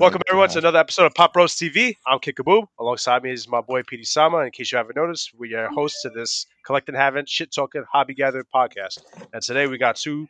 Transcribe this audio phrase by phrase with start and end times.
[0.00, 1.94] Welcome everyone to another episode of Pop Roast TV.
[2.06, 2.66] I'm Kickaboo.
[2.78, 4.38] Alongside me is my boy Petey Sama.
[4.38, 8.14] In case you haven't noticed, we are hosts to this collecting having shit talking hobby
[8.14, 9.02] gathering podcast.
[9.34, 10.26] And today we got two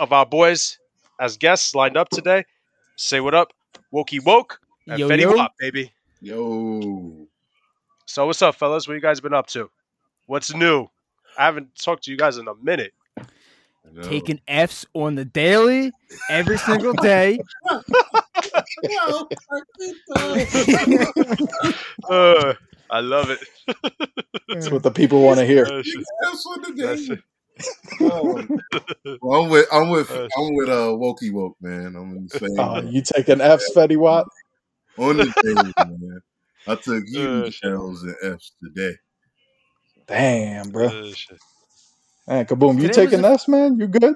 [0.00, 0.80] of our boys
[1.20, 2.44] as guests lined up today.
[2.96, 3.52] Say what up,
[3.94, 4.58] Wokey Woke
[4.88, 5.36] and Yo, Fetty yo.
[5.36, 5.92] Wap, baby.
[6.20, 7.28] Yo.
[8.06, 8.88] So what's up, fellas?
[8.88, 9.70] What you guys been up to?
[10.26, 10.88] What's new?
[11.38, 12.94] I haven't talked to you guys in a minute.
[14.02, 15.92] Taking F's on the daily
[16.28, 17.38] every single day.
[18.88, 19.28] Yo,
[22.08, 22.54] Uh,
[22.90, 23.40] I love it.
[24.48, 25.66] That's what the people want to hear.
[25.66, 25.82] Uh.
[26.22, 27.22] That's what the day.
[28.00, 28.42] Oh.
[29.20, 31.94] Well, I'm with I'm with Uh, I'm with uh Wokey Woke, man.
[31.96, 34.26] I'm in the same Uh, you taking F's, Fetty Wap?
[34.98, 36.20] on the day, man.
[36.66, 37.60] I took Uh, huge.
[37.64, 38.96] L's and F's today.
[40.06, 40.86] Damn, bro.
[40.86, 41.12] Uh.
[42.26, 42.76] Man, kaboom.
[42.80, 43.78] You Today taking a- F's, man?
[43.78, 44.14] You good?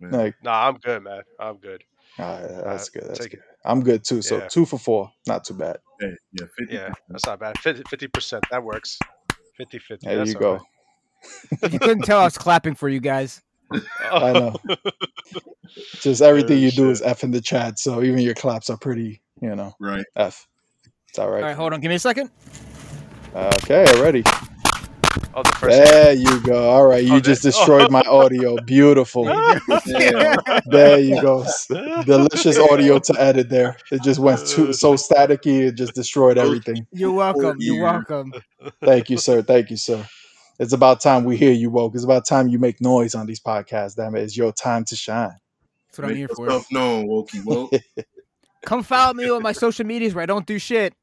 [0.00, 0.10] Man.
[0.12, 1.22] Like, Nah, I'm good, man.
[1.38, 1.82] I'm good.
[2.18, 3.04] all right, that's good.
[3.08, 3.40] That's take good.
[3.64, 4.22] I'm good too.
[4.22, 4.48] So Yeah.
[4.48, 5.10] two for four.
[5.26, 5.78] Not too bad.
[6.00, 7.56] Hey, yeah, 50 Yeah, that's not bad.
[7.58, 8.44] 50 percent.
[8.50, 8.98] That works.
[9.56, 10.06] 50 50.
[10.06, 10.52] There that's you go.
[10.54, 10.60] right.
[11.72, 13.40] You couldn't tell, I was clapping for you guys.
[14.10, 14.56] I know.
[16.00, 17.78] Just everything Oh, you do is F in the chat.
[17.78, 20.04] So even your claps are pretty, you know, Right.
[20.16, 20.48] F.
[21.08, 21.42] It's all All right.
[21.42, 21.80] right, hold on.
[21.80, 22.30] Give me a second.
[23.34, 24.24] Okay, ready.
[25.34, 25.76] Oh, the first.
[25.76, 26.70] There you go.
[26.70, 27.04] All right.
[27.04, 28.56] You Oh, just there- destroyed my audio.
[28.64, 29.26] Beautiful.
[29.26, 29.58] Yeah.
[30.66, 31.44] There you go.
[32.04, 33.76] Delicious audio to edit there.
[33.90, 35.68] It just went too so staticky.
[35.68, 36.86] It just destroyed everything.
[36.92, 37.56] You're welcome.
[37.60, 38.32] You're welcome.
[38.82, 39.42] Thank you, sir.
[39.42, 40.06] Thank you, sir.
[40.58, 41.94] It's about time we hear you woke.
[41.94, 43.96] It's about time you make noise on these podcasts.
[43.96, 44.22] Damn it.
[44.22, 45.34] It's your time to shine.
[45.88, 46.44] That's what I'm here for.
[46.46, 47.72] yourself known, Wokey Woke.
[48.64, 50.94] Come follow me on my social medias where I don't do shit.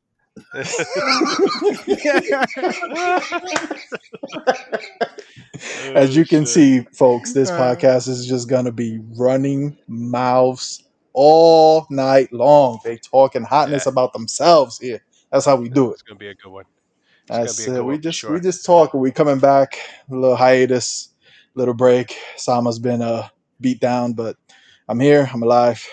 [5.95, 7.57] As you can see, folks, this Uh.
[7.57, 12.79] podcast is just gonna be running mouths all night long.
[12.83, 13.91] They talking hotness Yeah.
[13.91, 15.01] about themselves here.
[15.31, 15.93] That's how we do it.
[15.93, 16.65] It's gonna be a good one.
[16.65, 17.65] It's gonna That's it.
[17.71, 18.31] good We just sure.
[18.33, 18.93] we just talk.
[18.93, 19.77] We coming back.
[20.09, 21.09] A little hiatus,
[21.55, 22.15] little break.
[22.37, 23.27] Sama's been uh
[23.59, 24.37] beat down, but
[24.87, 25.29] I'm here.
[25.33, 25.85] I'm alive.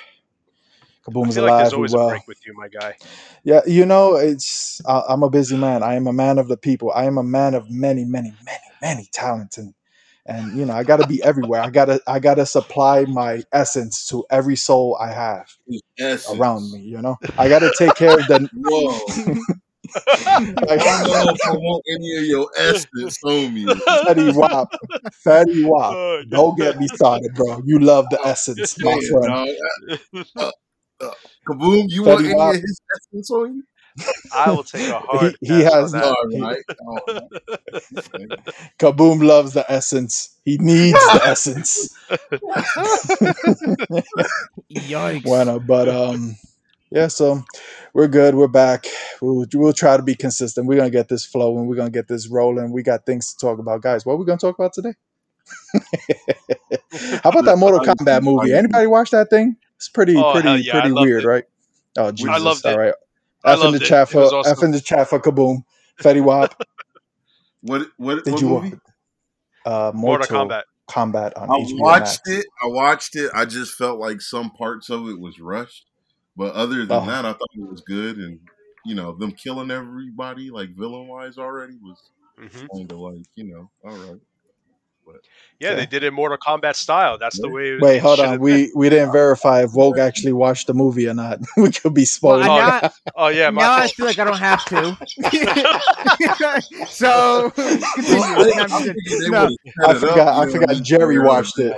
[1.06, 1.58] I Kaboom's feel like alive.
[1.58, 2.08] there's we always a well.
[2.08, 2.96] break with you, my guy.
[3.44, 5.82] Yeah, you know, it's I, I'm a busy man.
[5.82, 6.90] I am a man of the people.
[6.94, 9.74] I am a man of many, many, many, many talents, and
[10.26, 11.60] and you know, I got to be everywhere.
[11.62, 15.48] I gotta I gotta supply my essence to every soul I have
[15.98, 16.28] Essence.
[16.32, 16.80] around me.
[16.80, 18.48] You know, I got to take care of the.
[18.52, 19.06] Whoa.
[20.68, 23.66] I I don't know if I want any of your essence on me.
[24.04, 24.68] Fatty Wap,
[25.12, 25.92] Fatty Wap.
[25.94, 27.62] Oh, Don't get me started, bro.
[27.64, 29.44] You love the essence, my Yeah,
[30.34, 30.52] friend.
[31.00, 31.10] dog.
[31.12, 31.14] Uh,
[31.52, 32.54] Kaboom, you want Fetty any Wap.
[32.54, 33.62] of his essence on you?
[34.34, 35.36] I will take a hard.
[35.40, 35.98] He- he pass on has that.
[36.00, 36.64] not- All he- right.
[38.78, 40.36] Kaboom loves the essence.
[40.44, 41.88] He needs the essence.
[44.72, 45.22] Yikes.
[45.22, 46.36] Bueno, but um,
[46.90, 47.08] yeah.
[47.08, 47.42] So
[47.94, 48.34] we're good.
[48.34, 48.86] We're back.
[49.22, 50.66] We'll, we'll try to be consistent.
[50.66, 51.66] We're gonna get this flowing.
[51.66, 52.72] We're gonna get this rolling.
[52.72, 54.04] We got things to talk about, guys.
[54.04, 54.92] What are we gonna talk about today?
[57.22, 58.52] How about that Mortal Kombat movie?
[58.52, 59.56] Anybody watch that thing?
[59.76, 61.26] It's pretty, Oh, pretty, yeah, pretty weird, it.
[61.26, 61.44] right?
[61.98, 62.38] Oh Jesus!
[62.38, 62.78] loved All it.
[62.78, 62.94] right.
[63.44, 63.82] I F in the it.
[63.82, 64.58] chat It was for awesome.
[64.58, 65.64] F in the chat for Kaboom.
[66.02, 66.62] Fetty Wap.
[67.62, 68.76] What what, Did what you movie?
[69.64, 70.62] uh Mortal Mortal Kombat.
[70.88, 72.28] Kombat on I HBO watched Max?
[72.28, 72.46] it.
[72.62, 73.30] I watched it.
[73.34, 75.86] I just felt like some parts of it was rushed.
[76.36, 77.06] But other than Oh.
[77.06, 78.38] that, I thought it was good and
[78.84, 81.98] you know, them killing everybody like villain wise already was
[82.38, 82.68] Mhm.
[82.72, 84.20] kind of like, you know, all right.
[85.58, 85.80] Yeah, Okay.
[85.80, 87.16] they did it Mortal Kombat style.
[87.18, 87.54] That's the Yeah.
[87.54, 87.78] way.
[87.78, 88.40] Wait, hold on.
[88.40, 91.38] We we didn't verify if Vogue actually watched the movie or not.
[91.56, 92.42] we could be Well, spoiled.
[92.42, 92.90] I- Oh.
[93.16, 94.96] Oh yeah, my now I feel like I don't have to.
[96.88, 98.20] so continue.
[98.20, 99.42] Well, they- No, I'm I'm just- thinking they no.
[99.42, 100.48] would've set I it forgot.
[100.48, 100.82] I forgot.
[100.82, 101.76] Jerry watched it.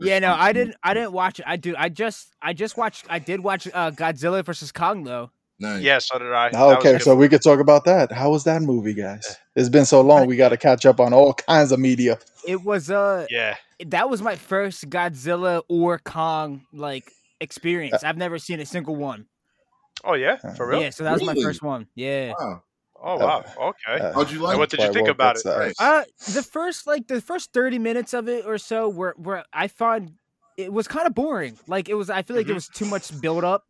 [0.00, 0.74] Yeah, no, I didn't.
[0.82, 1.44] I didn't watch it.
[1.46, 1.74] I do.
[1.78, 2.34] I just.
[2.42, 3.06] I just watched.
[3.08, 5.30] I did watch uh, Godzilla versus Kong though.
[5.58, 5.82] Nice.
[5.82, 6.50] Yeah, so did I.
[6.50, 8.12] That okay, good so we could talk about that.
[8.12, 9.36] How was that movie, guys?
[9.54, 10.26] It's been so long.
[10.26, 12.18] We got to catch up on all kinds of media.
[12.46, 17.10] It was uh Yeah, that was my first Godzilla or Kong like
[17.40, 18.04] experience.
[18.04, 19.26] I've never seen a single one.
[20.04, 20.82] Oh yeah, for real.
[20.82, 21.86] Yeah, so that was my first one.
[21.94, 22.32] Yeah.
[22.38, 22.62] Wow.
[23.02, 23.44] Oh wow.
[23.58, 24.04] Okay.
[24.04, 25.44] Uh, How'd you like And what did you think about it?
[25.44, 25.74] the Right.
[25.78, 26.04] Uh
[26.34, 30.12] the first like the first 30 minutes of it or so were were I found
[30.58, 31.58] it was kind of boring.
[31.66, 32.56] Like it was I feel like there Mhm.
[32.56, 33.64] was too much build up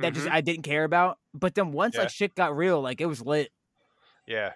[0.00, 0.32] that just Mhm.
[0.32, 1.18] I didn't care about.
[1.34, 2.02] But then once Yeah.
[2.02, 3.52] like shit got real, like it was lit.
[4.26, 4.52] Yeah.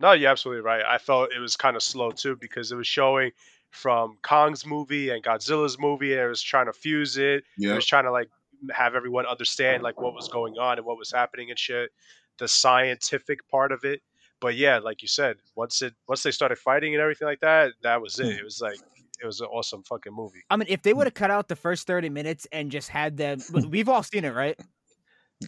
[0.00, 0.84] No, you're absolutely right.
[0.84, 3.32] I felt it was kind of slow too because it was showing
[3.70, 7.44] from Kong's movie and Godzilla's movie, and it was trying to fuse it.
[7.56, 7.68] Yeah.
[7.68, 7.74] It Yeah.
[7.76, 8.28] was trying to like
[8.72, 11.90] have everyone understand like what was going on and what was happening and shit.
[12.38, 14.02] The scientific part of it.
[14.40, 17.72] But yeah, like you said, once it once they started fighting and everything like that,
[17.82, 18.32] that was it.
[18.32, 18.38] Hmm.
[18.38, 18.78] It was like
[19.20, 20.42] it was an awesome fucking movie.
[20.48, 23.16] I mean, if they would have cut out the first 30 minutes and just had
[23.16, 24.56] them, we've all seen it, right?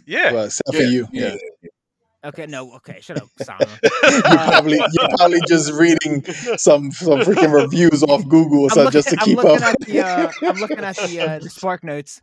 [0.06, 0.32] Yeah.
[0.32, 1.08] Well, except Yeah, for you.
[1.12, 1.37] yeah.
[1.62, 1.69] Yeah.
[2.22, 3.66] Okay, no, okay, shut up, Sama.
[3.82, 6.22] you probably you're probably just reading
[6.58, 9.58] some some freaking reviews off Google so looking, just to I'm keep up.
[9.62, 12.20] at the uh, I'm looking at the uh, the Spark Notes.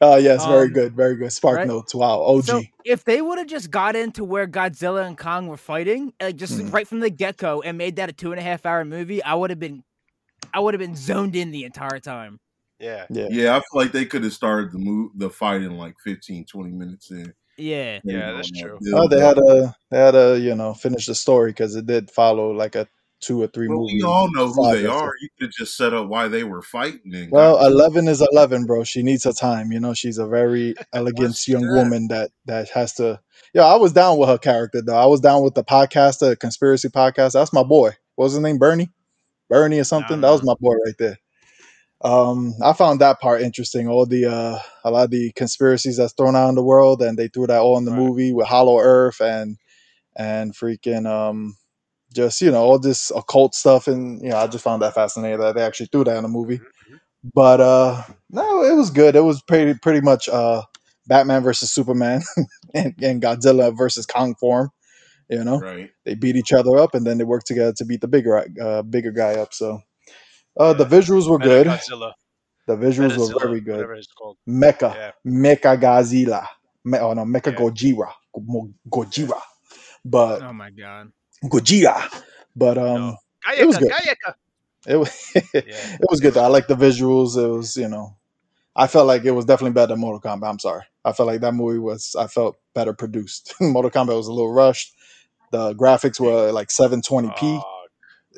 [0.00, 1.32] Oh yes, very Um, good, very good.
[1.32, 1.66] Spark right?
[1.66, 1.92] notes.
[1.92, 2.44] Wow, OG.
[2.44, 6.36] So if they would have just got into where Godzilla and Kong were fighting, like
[6.36, 6.72] just Mm.
[6.72, 9.22] right from the get go, and made that a two and a half hour movie,
[9.24, 9.82] I would have been,
[10.54, 12.38] I would have been zoned in the entire time.
[12.80, 13.06] Yeah.
[13.10, 13.26] yeah.
[13.30, 16.46] Yeah, I feel like they could have started the move, the fight in like 15,
[16.46, 17.32] 20 minutes in.
[17.58, 18.78] Yeah, You Yeah, know, that's true.
[18.94, 22.10] Oh, they had a they had a you know finish the story because it did
[22.10, 22.88] follow like a
[23.20, 23.96] two or three Well, movie.
[23.96, 25.12] we all know who they are.
[25.20, 27.14] You could just set up why they were fighting.
[27.14, 28.82] And Well, got- eleven is eleven, bro.
[28.84, 29.72] She needs her time.
[29.72, 31.74] You know, she's a very elegant young that?
[31.74, 33.20] woman that that has to.
[33.52, 34.96] Yeah, I was down with her character though.
[34.96, 37.32] I was down with the podcaster, conspiracy podcast.
[37.34, 37.90] That's my boy.
[38.14, 38.56] What was his name?
[38.56, 38.88] Bernie,
[39.50, 40.22] Bernie or something.
[40.22, 41.18] That was my boy right there.
[42.02, 43.88] Um, I found that part interesting.
[43.88, 47.18] All the uh, a lot of the conspiracies that's thrown out in the world, and
[47.18, 48.00] they threw that all in the Right.
[48.00, 49.58] movie with Hollow Earth and
[50.16, 51.56] and freaking um,
[52.14, 55.40] just you know all this occult stuff, and you know I just found that fascinating
[55.40, 56.58] that they actually threw that in the movie.
[56.58, 57.00] Mhm.
[57.34, 59.16] But uh, no, it was good.
[59.16, 60.62] It was pretty pretty much uh,
[61.06, 62.22] Batman versus Superman
[62.74, 64.70] and, and Godzilla versus Kong form.
[65.28, 65.90] You know, right.
[66.04, 68.82] they beat each other up, and then they work together to beat the bigger uh,
[68.82, 69.54] bigger guy up.
[69.54, 69.82] So.
[70.58, 71.66] Uh, the visuals were good.
[71.66, 72.12] Godzilla.
[72.66, 73.76] The visuals were very good.
[73.76, 74.36] Whatever it's called.
[74.48, 75.12] Mecha, Yeah.
[75.26, 76.46] Mecha Godzilla.
[76.84, 77.58] Me- oh no, Mecha Yeah.
[77.58, 79.40] Gojira, Go- Gojira,
[80.04, 81.12] but oh my god,
[81.44, 82.02] Gojira.
[82.56, 83.16] But um, No.
[83.58, 83.90] it was good.
[84.86, 85.62] It was Yeah.
[85.64, 86.34] it was good.
[86.34, 86.44] Though.
[86.44, 87.36] I like the visuals.
[87.36, 88.16] It was you know,
[88.76, 90.48] I felt like it was definitely better than Mortal Kombat.
[90.48, 90.84] I'm sorry.
[91.04, 92.16] I felt like that movie was.
[92.18, 93.54] I felt better produced.
[93.60, 94.94] Mortal Kombat was a little rushed.
[95.52, 97.60] The graphics were like 720p.
[97.64, 97.79] Oh,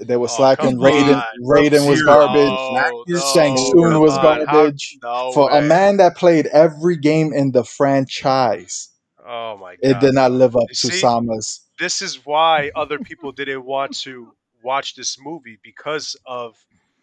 [0.01, 0.79] they were oh, slacking.
[0.79, 1.23] Raiden, on.
[1.43, 2.47] Raiden was garbage.
[2.47, 4.25] No, no, Shang Tsung was on.
[4.47, 4.99] How- garbage.
[5.03, 8.89] no For a man that played every game in the franchise,
[9.27, 9.79] Oh my god.
[9.83, 10.99] it did not live up You to see?
[11.01, 11.61] Sama's.
[11.79, 16.57] This is why other people didn't want to watch this movie because of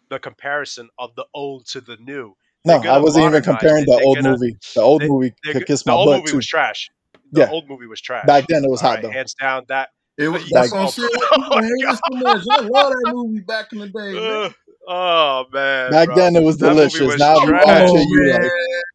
[0.08, 2.34] the comparison of the old to the new.
[2.64, 4.56] No, I wasn't even comparing the old gonna- movie.
[4.74, 6.36] The old they- movie could kiss the my old butt movie too.
[6.36, 6.90] was trash.
[7.32, 7.50] The Yeah.
[7.50, 8.26] old movie was trash.
[8.26, 9.10] Back then, it was hot Alright, though.
[9.10, 9.90] Hands down, that.
[10.18, 11.08] It was, Like, that's oh, what I'm saying.
[11.14, 12.44] oh People hate so much.
[12.50, 14.12] I love that movie back in the day.
[14.12, 14.44] man.
[14.44, 14.54] Ugh.
[14.88, 15.90] oh man.
[15.90, 16.16] Back bro.
[16.16, 17.00] then, it was That delicious.
[17.00, 17.64] was Now you trash.
[17.66, 18.42] watch Oh, it, you man.
[18.42, 18.50] like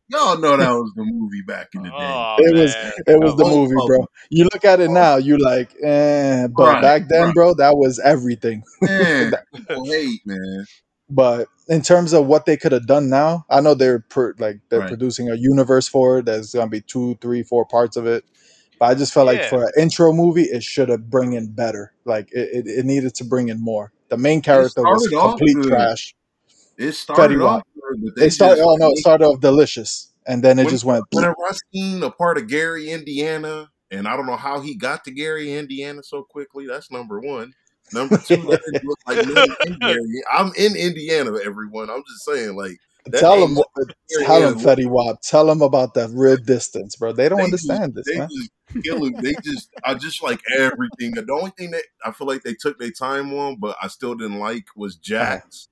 [0.09, 1.95] Y'all know that was the movie back in the day.
[1.97, 2.75] Oh, It was-
[3.07, 3.88] it was the Oh, movie, oh.
[3.88, 4.06] bro.
[4.29, 6.45] You look at it now, you like, eh.
[6.47, 7.33] But Right, back then, right.
[7.33, 8.62] bro, that was everything.
[8.81, 10.65] Man, people hate, man.
[11.09, 14.59] But in terms of what they could have done now, I know they're per, like
[14.69, 14.88] they're Right.
[14.89, 16.25] producing a universe for it.
[16.25, 18.23] There's gonna be two, three, four parts of it.
[18.80, 19.50] But I just felt like Yeah.
[19.50, 21.94] for an intro movie, it should have bring in better.
[22.06, 23.92] Like it, it, it needed to bring in more.
[24.10, 25.68] The main character was started off complete good.
[25.69, 26.16] trash.
[26.77, 27.68] It started Fetty off Wap.
[27.74, 28.57] good, but they It started.
[28.57, 31.06] just, Oh no, it started off delicious, and then it When- just went.
[31.12, 35.06] whenever I seen a part of Gary, Indiana, and I don't know how he got
[35.06, 36.68] to Gary, Indiana so quickly.
[36.68, 37.54] That's number one.
[37.94, 40.22] Number two, that didn't look like nothing in Gary.
[40.33, 41.89] I'm in Indiana, everyone.
[41.89, 43.68] I'm just saying, like, that Tell ain't him, what
[44.25, 44.66] tell Gary him, is.
[44.66, 45.22] Fetty Wap.
[45.22, 47.13] Tell him about that real distance, bro.
[47.13, 48.30] They don't They understand just, this, They man.
[48.83, 49.22] Just.
[49.22, 51.12] They just, I just like everything.
[51.12, 54.16] The only thing that I feel like they took their time on, but I still
[54.16, 55.70] didn't like was Jax,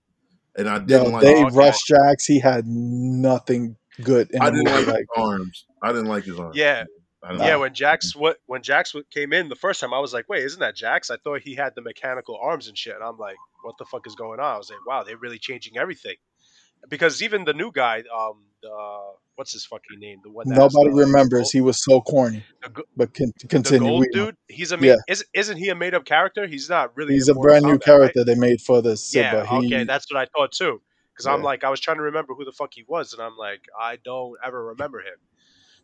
[0.55, 1.23] and I didn't Yo, like.
[1.23, 1.55] they okay.
[1.55, 2.25] rushed Jax.
[2.25, 5.65] He had nothing good in I didn't like Like, his arms.
[5.81, 6.55] I didn't like his arms.
[6.55, 6.85] Yeah,
[7.37, 7.55] yeah.
[7.57, 10.59] When Jax what when Jax came in the first time, I was like, wait, isn't
[10.59, 11.09] that Jax?
[11.09, 12.95] I thought he had the mechanical arms and shit.
[12.95, 14.55] And I'm like, what the fuck is going on?
[14.55, 16.15] I was like, wow, they're really changing everything.
[16.89, 20.19] Because even the new guy, um, the what's his fucking name?
[20.23, 21.51] The one nobody the- remembers.
[21.51, 22.43] He was so corny.
[22.63, 23.87] the, go- But con- the continue.
[23.89, 24.37] gold dude.
[24.47, 24.95] He's a Yeah.
[25.07, 26.47] is, isn't he a made up character?
[26.47, 27.13] He's not really.
[27.13, 27.83] He's a brand new Kombat, right?
[27.83, 29.13] character they made for this.
[29.13, 30.81] Yeah, but he, okay, that's what I thought too.
[31.13, 33.37] Because I'm like, I was trying to remember who the fuck he was, and I'm
[33.37, 35.17] like, I don't ever remember him.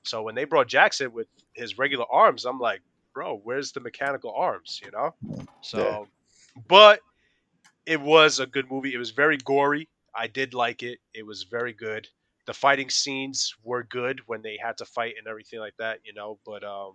[0.01, 2.81] So when they brought Jackson with his regular arms, I'm like,
[3.13, 4.81] bro, where's the mechanical arms?
[4.83, 5.13] You know.
[5.61, 6.07] So,
[6.67, 7.01] but
[7.85, 8.93] it was a good movie.
[8.93, 9.87] It was very gory.
[10.15, 10.97] I did like it.
[11.13, 12.07] It was very good.
[12.49, 16.13] The fighting scenes were good when they had to fight and everything like that, you
[16.15, 16.39] know.
[16.47, 16.93] But um,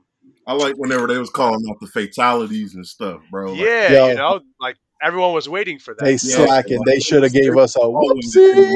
[0.49, 3.53] I like whenever they was calling out the fatalities and stuff, bro.
[3.53, 4.09] Like, yeah, Yo.
[4.09, 6.05] you know, like everyone was waiting for that.
[6.05, 6.45] they Yeah.
[6.47, 6.81] slacking.
[6.87, 8.73] They should have gave us a whoopsie.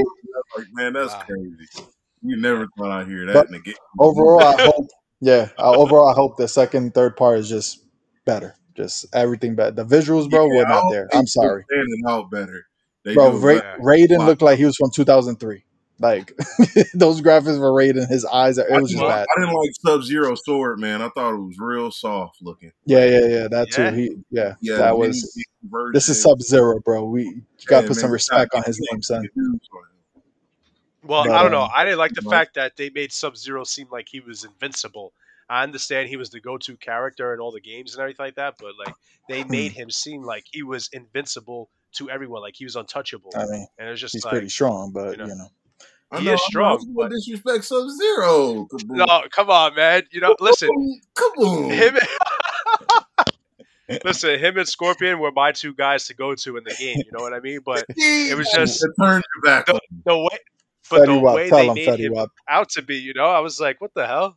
[0.56, 1.22] Like, man, that's Wow.
[1.26, 1.88] crazy.
[2.22, 3.74] You never thought I'd hear that But in the game.
[3.98, 4.86] Overall, I hope.
[5.20, 7.84] Yeah, uh, overall, I hope the second, third part is just
[8.24, 8.54] better.
[8.76, 9.72] Just everything better.
[9.72, 11.08] The visuals, bro, Yeah, were not there.
[11.12, 12.66] I'm do sorry, Standing out better.
[13.04, 13.32] They bro.
[13.32, 13.78] do Ra- it better.
[13.82, 14.26] Raiden Wow.
[14.26, 15.64] looked like he was from 2003.
[16.00, 16.32] Like
[16.94, 18.58] those graphics for Raiden, his eyes.
[18.58, 19.26] Are, I it was just didn't, bad.
[19.36, 21.02] I didn't like Sub Zero Sword, man.
[21.02, 22.72] I thought it was real soft looking.
[22.86, 23.48] Yeah, yeah, yeah.
[23.48, 23.90] That Yeah.
[23.90, 23.96] too.
[23.96, 25.36] He, yeah, Yeah, that was.
[25.64, 25.92] version.
[25.92, 27.04] This is Sub Zero, bro.
[27.04, 29.22] We you gotta Yeah, put some respect on his name, son.
[29.22, 30.22] could do for him.
[31.04, 31.62] Well, But, I don't know.
[31.62, 32.30] um, I didn't like the no.
[32.30, 35.12] fact that they made Sub Zero seem like he was invincible.
[35.48, 38.54] I understand he was the go-to character in all the games and everything like that,
[38.58, 38.94] but like
[39.28, 39.50] they Hmm.
[39.50, 43.66] made him seem like he was invincible to everyone, like he was untouchable, I mean,
[43.78, 45.26] and it was just he's like, pretty strong, but you know.
[45.26, 45.48] you know,
[46.10, 48.66] I He know, is strong, I was gonna but- disrespect Sub Zero.
[48.86, 50.02] no, come on, man.
[50.10, 50.68] You know, listen,
[51.14, 51.70] come on.
[51.70, 51.96] him.
[54.04, 56.96] listen, him and Scorpion were my two guys to go to in the game.
[56.96, 57.60] You know what I mean?
[57.64, 59.66] But it was just- turned your back.
[59.66, 60.38] the, on the way,
[60.90, 63.14] but the Wap, way tell they him made Fetty him Wap, out to be, you
[63.14, 64.36] know, I was like, what the hell?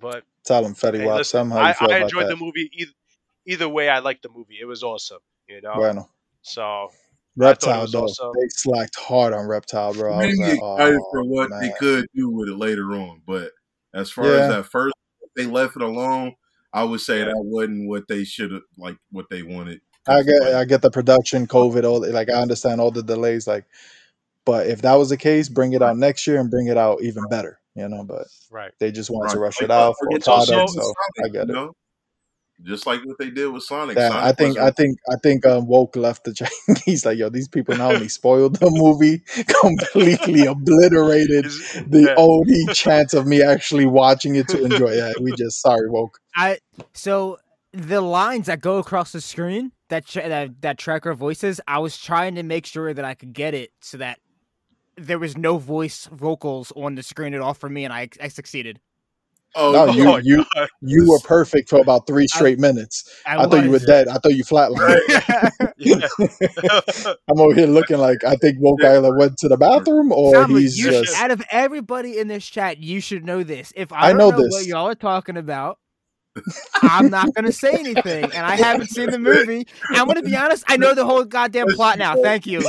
[0.00, 1.18] But tell him Fetty hey, Wap.
[1.18, 2.28] listen, Tell him how you I, I enjoyed that.
[2.30, 2.70] the movie.
[2.72, 2.92] Either,
[3.46, 4.58] either way, I liked the movie.
[4.60, 5.18] It was awesome.
[5.48, 6.08] You know, Bueno,
[6.42, 7.05] so I thought it
[7.36, 10.14] Reptile though, also- they slacked hard on Reptile, bro.
[10.14, 13.20] I Made was like, excited oh, for what they could do with it later on.
[13.26, 13.50] But
[13.94, 14.32] as far Yeah.
[14.42, 14.94] as that first,
[15.36, 16.34] they left it alone.
[16.72, 19.80] I would say that wasn't what they should have, like what they wanted.
[20.08, 23.02] I get, Like, I get the production, COVID, all the- like I understand all the
[23.02, 23.64] delays, like,
[24.44, 27.02] but if that was the case, bring it out next year and bring it out
[27.02, 28.04] even better, you know.
[28.04, 28.72] But right.
[28.78, 29.46] they just wanted to Right.
[29.46, 30.84] rush it Like, out for a it's also- product, so I
[31.18, 31.56] Sonic, get you it.
[31.56, 31.72] know?
[32.62, 33.96] Just like what they did with Sonic.
[33.96, 36.48] Damn, Sonic I think, I think, I think, um, woke left the chain.
[36.84, 39.18] He's like, yo, these people not only spoiled the movie,
[39.60, 41.44] completely obliterated
[41.86, 42.14] the yeah.
[42.16, 44.92] only chance of me actually watching it to enjoy.
[44.92, 46.18] Yeah, we just sorry, woke.
[46.34, 46.58] I
[46.94, 47.38] so
[47.72, 51.60] the lines that go across the screen that tra- that that tracker voices.
[51.68, 54.18] I was trying to make sure that I could get it so that
[54.96, 58.28] there was no voice vocals on the screen at all for me, and I I
[58.28, 58.80] succeeded.
[59.54, 60.68] Oh, No, no, you, oh my you, God.
[60.80, 63.04] you were perfect for about three straight minutes.
[63.26, 63.84] I, I thought you were was.
[63.84, 64.08] dead.
[64.08, 65.00] I thought you flatlined.
[65.78, 66.00] Yeah.
[67.28, 70.60] I'm over here looking like I think woke either went to the bathroom or Samba,
[70.60, 71.14] he's you just.
[71.14, 73.72] should, out of everybody in this chat, you should know this.
[73.76, 74.66] If I I, don't know know, what this.
[74.66, 75.78] y'all are talking about,
[76.82, 79.66] I'm not gonna say anything, and I haven't seen the movie.
[79.90, 80.64] I'm gonna be honest.
[80.68, 82.14] I know the whole goddamn plot now.
[82.16, 82.60] Thank you.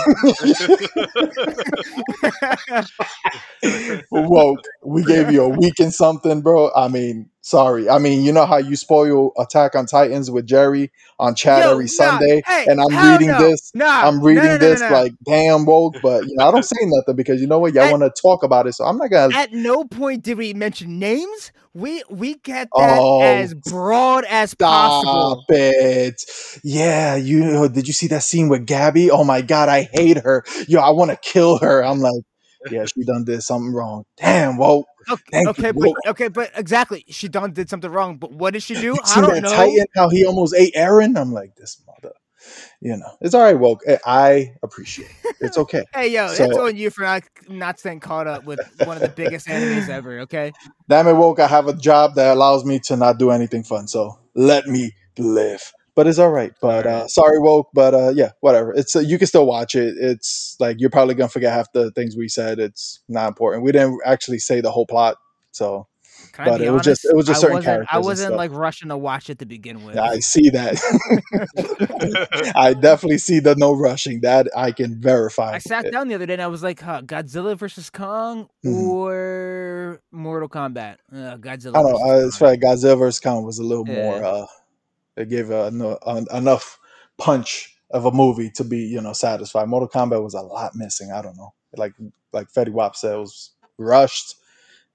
[4.11, 4.59] woke.
[4.83, 6.71] We gave you a week and something, bro.
[6.75, 7.89] I mean, sorry.
[7.89, 11.71] I mean, you know how you spoil Attack on Titans with Jerry on chat Yo,
[11.71, 13.37] every nah, Sunday, hey, and I'm reading no.
[13.39, 13.71] this.
[13.73, 16.79] Nah, I'm reading no, no, this like damn woke, but you know I don't say
[16.81, 17.73] nothing because you know what?
[17.73, 19.33] Y'all want to talk about it, so I'm not gonna.
[19.33, 21.51] At no point did we mention names.
[21.73, 25.43] We we get that Oh, as broad as possible.
[25.47, 26.23] Stop it.
[26.63, 29.09] Yeah, you know, did you see that scene with Gabby?
[29.09, 30.43] Oh my god, I hate her.
[30.67, 31.83] Yo, I want to kill her.
[31.83, 32.23] I'm like,
[32.71, 34.05] yeah, she done did something wrong.
[34.17, 34.85] Damn, woke.
[35.09, 38.17] Okay, okay, you, but okay, but exactly, she done did something wrong.
[38.17, 38.93] But what did she do?
[39.03, 39.49] I see don't that know.
[39.49, 39.85] Titan?
[39.95, 41.17] How he almost ate Eren?
[41.17, 42.13] I'm like, this mother.
[42.81, 43.81] You know, it's all right, woke.
[43.87, 45.35] Eh, I appreciate it.
[45.41, 45.83] It's okay.
[45.93, 49.09] Hey yo, So- on you for not not staying caught up with one of the
[49.09, 50.19] biggest enemies ever.
[50.21, 50.53] Okay.
[50.87, 51.39] Damn it, woke.
[51.39, 54.91] I have a job that allows me to not do anything fun, so let me
[55.17, 55.73] live.
[55.97, 56.53] But it's all right.
[56.61, 57.69] But All uh, sorry, woke.
[57.73, 58.71] But uh, yeah, whatever.
[58.71, 59.95] It's uh, you can still watch it.
[59.99, 62.59] It's like you're probably gonna forget half the things we said.
[62.59, 63.63] It's not important.
[63.63, 65.17] We didn't actually say the whole plot,
[65.51, 65.87] so
[66.33, 68.51] Can But I it was just- it was just I certain characters I wasn't like
[68.51, 69.97] rushing to watch it to begin with.
[69.97, 70.77] I see that.
[72.55, 74.21] I definitely see the no rushing.
[74.21, 75.53] That I can verify.
[75.53, 78.87] I sat down the other day and I was like, huh, Godzilla versus Kong Mhm.
[78.87, 80.97] or Mortal Kombat?
[81.11, 81.75] Uh, Godzilla.
[81.75, 81.97] I don't know.
[82.27, 82.47] Uh, Kong.
[82.49, 84.03] like Godzilla versus Kong was a little Yeah.
[84.03, 84.23] more.
[84.23, 84.45] Uh,
[85.17, 86.79] it gave uh, no, uh, enough
[87.17, 89.67] punch of a movie to be you know satisfied.
[89.67, 91.11] Mortal Kombat was a lot missing.
[91.11, 91.53] I don't know.
[91.75, 91.93] Like
[92.33, 94.35] like Fetty Wap said, it was rushed,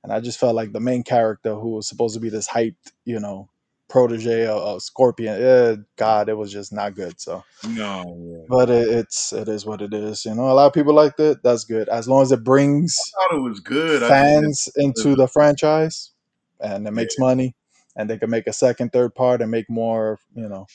[0.02, 2.93] and I just felt like the main character who was supposed to be this hyped
[3.05, 3.49] you know
[3.88, 5.41] protege of, of Scorpion.
[5.41, 7.21] Eh, God, it was just not good.
[7.21, 8.45] So, no, yeah.
[8.49, 10.25] but it, it's it is what it is.
[10.25, 11.43] You know, a lot of people liked it.
[11.43, 14.02] That's good as long as it brings I thought it was good.
[14.02, 16.11] Fans into the franchise
[16.61, 17.55] and it makes money
[17.97, 20.67] and they can make a second third part and make more you know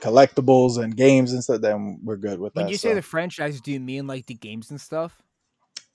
[0.00, 2.88] collectibles and games and stuff then we're good with When that When you so.
[2.88, 5.22] say the franchise, do you mean like the games and stuff?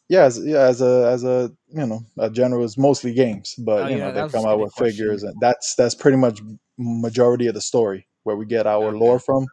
[0.10, 3.84] yeah as, yeah as a as a you know a general is mostly games but
[3.84, 5.06] Oh, you yeah, know they come out with question.
[5.06, 6.40] figures and that's that's pretty much
[6.78, 8.98] majority of the story where we get our Okay.
[8.98, 9.46] lore from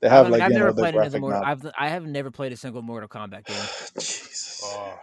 [0.00, 1.40] they I have mean, like I've you never know played any the graphic Mortal.
[1.40, 3.70] novel I've I have never played a single Mortal Kombat game.
[3.98, 4.60] Jesus.
[4.62, 4.98] oh,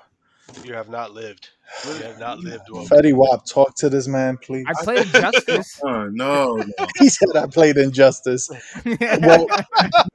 [0.64, 1.50] you have not lived.
[1.88, 2.64] You have not lived.
[2.70, 2.86] Well.
[2.86, 4.66] Fetty Wap, talk to this man, please.
[4.68, 5.80] I played Justice.
[5.84, 6.66] Uh, no, no.
[7.00, 8.50] he said I played Injustice.
[8.86, 9.48] Well,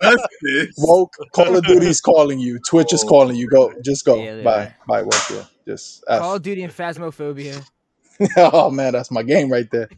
[0.00, 0.70] That's it.
[0.78, 2.58] Woke, Call of Duty's calling you.
[2.60, 3.48] Twitch is Oh, calling you.
[3.48, 4.22] Go, just go.
[4.22, 4.76] Yeah, bye, are.
[4.86, 5.02] bye.
[5.02, 5.44] Woke, yeah.
[5.66, 6.20] Just F.
[6.20, 7.66] Call of Duty and Phasmophobia.
[8.36, 9.88] oh man, that's my game right there.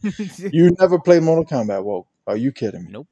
[0.51, 1.83] You never played Mortal Kombat.
[1.83, 2.07] Woke?
[2.27, 2.91] Are you kidding me?
[2.91, 3.07] nope.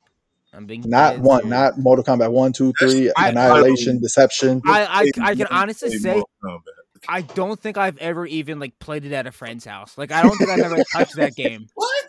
[0.52, 1.50] I'm being Not dead one, serious.
[1.52, 4.62] not Mortal Kombat one, two, three, I- Annihilation, Deception.
[4.66, 4.86] I,
[5.20, 6.62] I I can honestly say Mortal Kombat.
[7.08, 9.98] I don't think I've ever even like played it at a friend's house.
[9.98, 11.68] Like I don't think I've ever touched that game.
[11.76, 12.06] What?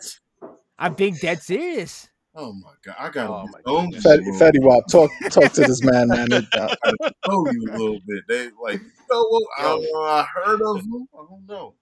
[0.79, 2.09] I'm being dead serious.
[2.33, 4.03] Oh my god, I got Oh my own goodness.
[4.03, 4.51] this Fetty.
[4.53, 6.31] Fetty Wap, talk talk to this man, man.
[6.31, 8.23] It- I gotta know you a little bit.
[8.27, 9.43] They like, you know what?
[9.59, 9.79] I, Yo.
[9.81, 11.07] know, I heard of him.
[11.13, 11.75] I don't know.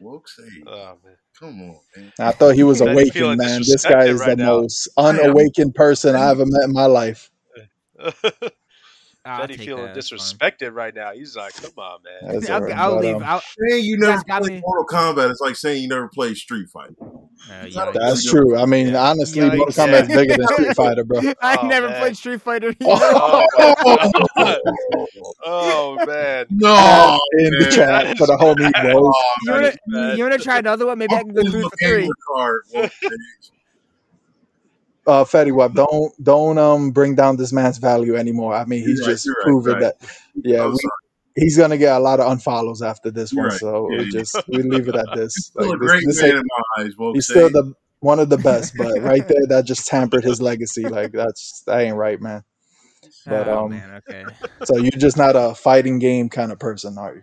[0.00, 1.16] Woke say, Oh, man.
[1.38, 2.12] come on, man.
[2.18, 3.60] I thought he was awakened, feeling man.
[3.60, 4.58] This guy is right the now.
[4.58, 7.30] most unawakened person I ever met in my life.
[9.26, 10.18] I'll Fetty feeling that, fine.
[10.18, 11.12] disrespected right now.
[11.12, 12.32] He's like, come on, man.
[12.34, 13.16] That's Okay, all right, I'll but, leave.
[13.16, 14.62] um, I'll, Saying you You never got played me.
[14.64, 16.94] Mortal Kombat is like saying you never played Street Fighter.
[17.02, 18.56] uh, yeah, gotta- That's true.
[18.56, 19.02] I mean, Yeah.
[19.10, 19.56] honestly, Yikes.
[19.56, 21.20] Mortal Kombat is bigger than Street Fighter, bro.
[21.42, 22.00] I Oh, never man.
[22.00, 22.74] played Street Fighter.
[24.38, 26.46] Oh, oh man.
[26.50, 27.70] No, in the man.
[27.70, 28.94] chat for the homie bad.
[28.94, 29.14] Woke.
[29.14, 30.18] Oh, you wanna bad.
[30.18, 30.98] you wanna try another one?
[30.98, 32.02] Maybe I can go Please three for three.
[32.02, 32.62] gamer card.
[32.74, 33.08] Woke say.
[35.06, 38.54] Uh, Fetty Wap, don't don't um bring down this man's value anymore.
[38.54, 39.80] I mean, he's right, just you're right, proven right.
[40.00, 40.18] that.
[40.42, 40.78] Yeah, I'm we,
[41.36, 43.50] he's gonna get a lot of unfollows after this You're one.
[43.50, 43.60] right.
[43.60, 44.10] So Yeah, we yeah.
[44.10, 45.52] just we leave it at this.
[45.54, 46.92] Like, a this- great this man ain't- in my eyes.
[47.14, 47.32] He's say.
[47.34, 50.82] still the one of the best, but right there, that just tampered his legacy.
[50.88, 52.42] Like that's that ain't right, man.
[53.24, 54.24] But, oh um, man, okay.
[54.64, 57.22] So you're just not a fighting game kind of person, are you?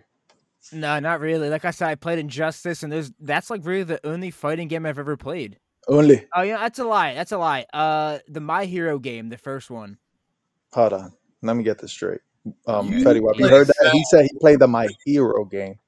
[0.72, 1.50] No, not really.
[1.50, 4.86] Like I said, I played Injustice, and there's that's like really the only fighting game
[4.86, 5.58] I've ever played.
[5.88, 6.26] Only.
[6.34, 7.14] Oh yeah, that's a lie.
[7.14, 7.66] That's a lie.
[7.72, 9.98] Uh, the My Hero game, the first one.
[10.72, 11.12] Hold on.
[11.42, 12.20] Let me get this straight.
[12.66, 13.90] Um, You Fetty Wap, you heard that?
[13.92, 15.78] He said he played the My Hero game,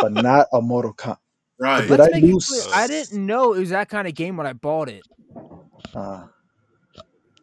[0.00, 1.18] but not a Mortal Kombat.
[1.58, 1.86] Right.
[1.86, 4.54] Did Let's I lose- I didn't know it was that kind of game when I
[4.54, 5.02] bought it.
[5.94, 6.26] Uh,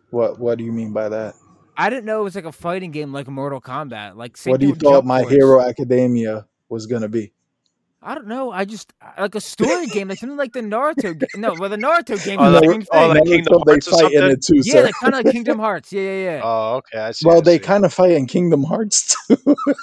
[0.10, 1.36] what What do you mean by that?
[1.80, 4.16] I didn't know it was like a fighting game like Mortal Kombat.
[4.16, 5.34] Like same what do you with thought My Force.
[5.34, 7.32] Hero Academia was gonna be?
[8.00, 8.52] I don't know.
[8.52, 11.18] I just like a story game, like something like the Naruto.
[11.18, 13.10] Ga- no, well, the Naruto game Oh, is the like- oh, thing.
[13.10, 14.32] like Kingdom Naruto, they Hearts or fight in something?
[14.32, 14.84] it too, yeah, sir.
[14.84, 15.92] like kind of like Kingdom Hearts.
[15.92, 16.42] Yeah, yeah, yeah.
[16.44, 17.00] Oh, okay.
[17.00, 17.28] I see.
[17.28, 19.38] well, I they kind of fight in Kingdom Hearts too.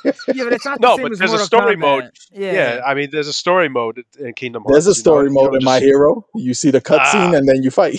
[0.05, 0.13] yeah,
[0.45, 1.81] but it's not the No, same but as there's a story Kombat.
[1.81, 2.11] mode.
[2.33, 4.73] Yeah, Yeah, I mean, there's a story mode in Kingdom Hearts.
[4.73, 5.01] There's a you know?
[5.01, 6.25] story mode in My Hero.
[6.37, 7.35] You see the cutscene Ah.
[7.35, 7.99] and then you fight.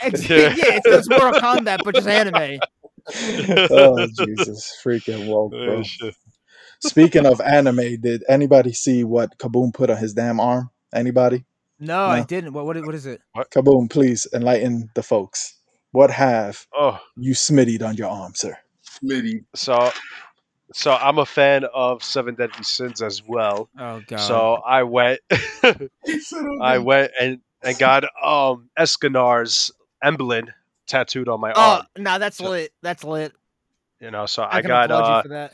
[0.00, 0.36] Ex- Yeah.
[0.56, 2.60] yeah, it's, it's Mortal Kombat, but just anime.
[3.72, 5.82] oh Jesus, freaking woke, bro.
[6.82, 6.90] Oh, shit.
[6.90, 10.70] Speaking of anime, did anybody see what Kaboom put on his damn arm?
[10.94, 11.44] Anybody?
[11.78, 12.52] No, I didn't.
[12.52, 12.66] What?
[12.66, 12.76] What?
[12.84, 13.20] What is it?
[13.36, 15.56] Kaboom, please enlighten the folks.
[15.92, 18.56] What have Oh, you smittied on your arm, sir?
[19.02, 19.44] Smitty.
[19.54, 19.90] so
[20.72, 23.68] so I'm a fan of Seven Deadly Sins as well.
[23.78, 24.20] Oh god.
[24.20, 25.20] So I went,
[26.04, 29.70] He said, "Oh, I went and and got um Escanor's
[30.02, 30.46] emblem
[30.86, 31.86] tattooed on my oh, arm.
[31.98, 32.72] no, that's lit.
[32.82, 33.32] That's lit.
[34.00, 35.52] You know, so I, I, got uh, you for that.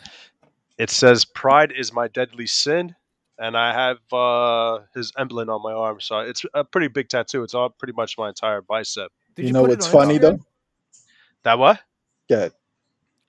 [0.79, 2.95] It says pride is my deadly sin
[3.39, 7.43] and i have uh his emblem on my arm so it's a pretty big tattoo
[7.43, 10.21] it's all pretty much my entire bicep Did you know put what's funny Instagram?
[10.21, 10.39] though?
[11.45, 11.81] that what
[12.29, 12.49] Yeah,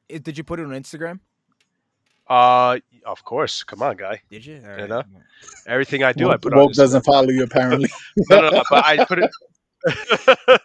[0.10, 1.20] Eh, Did you put it on Instagram?
[2.30, 4.56] uh of course come on guy Did you?
[4.78, 5.04] You know?
[5.66, 6.76] everything i do i put on Woke Instagram.
[6.76, 7.90] doesn't follow you apparently.
[8.30, 9.32] no, no, no, but i put it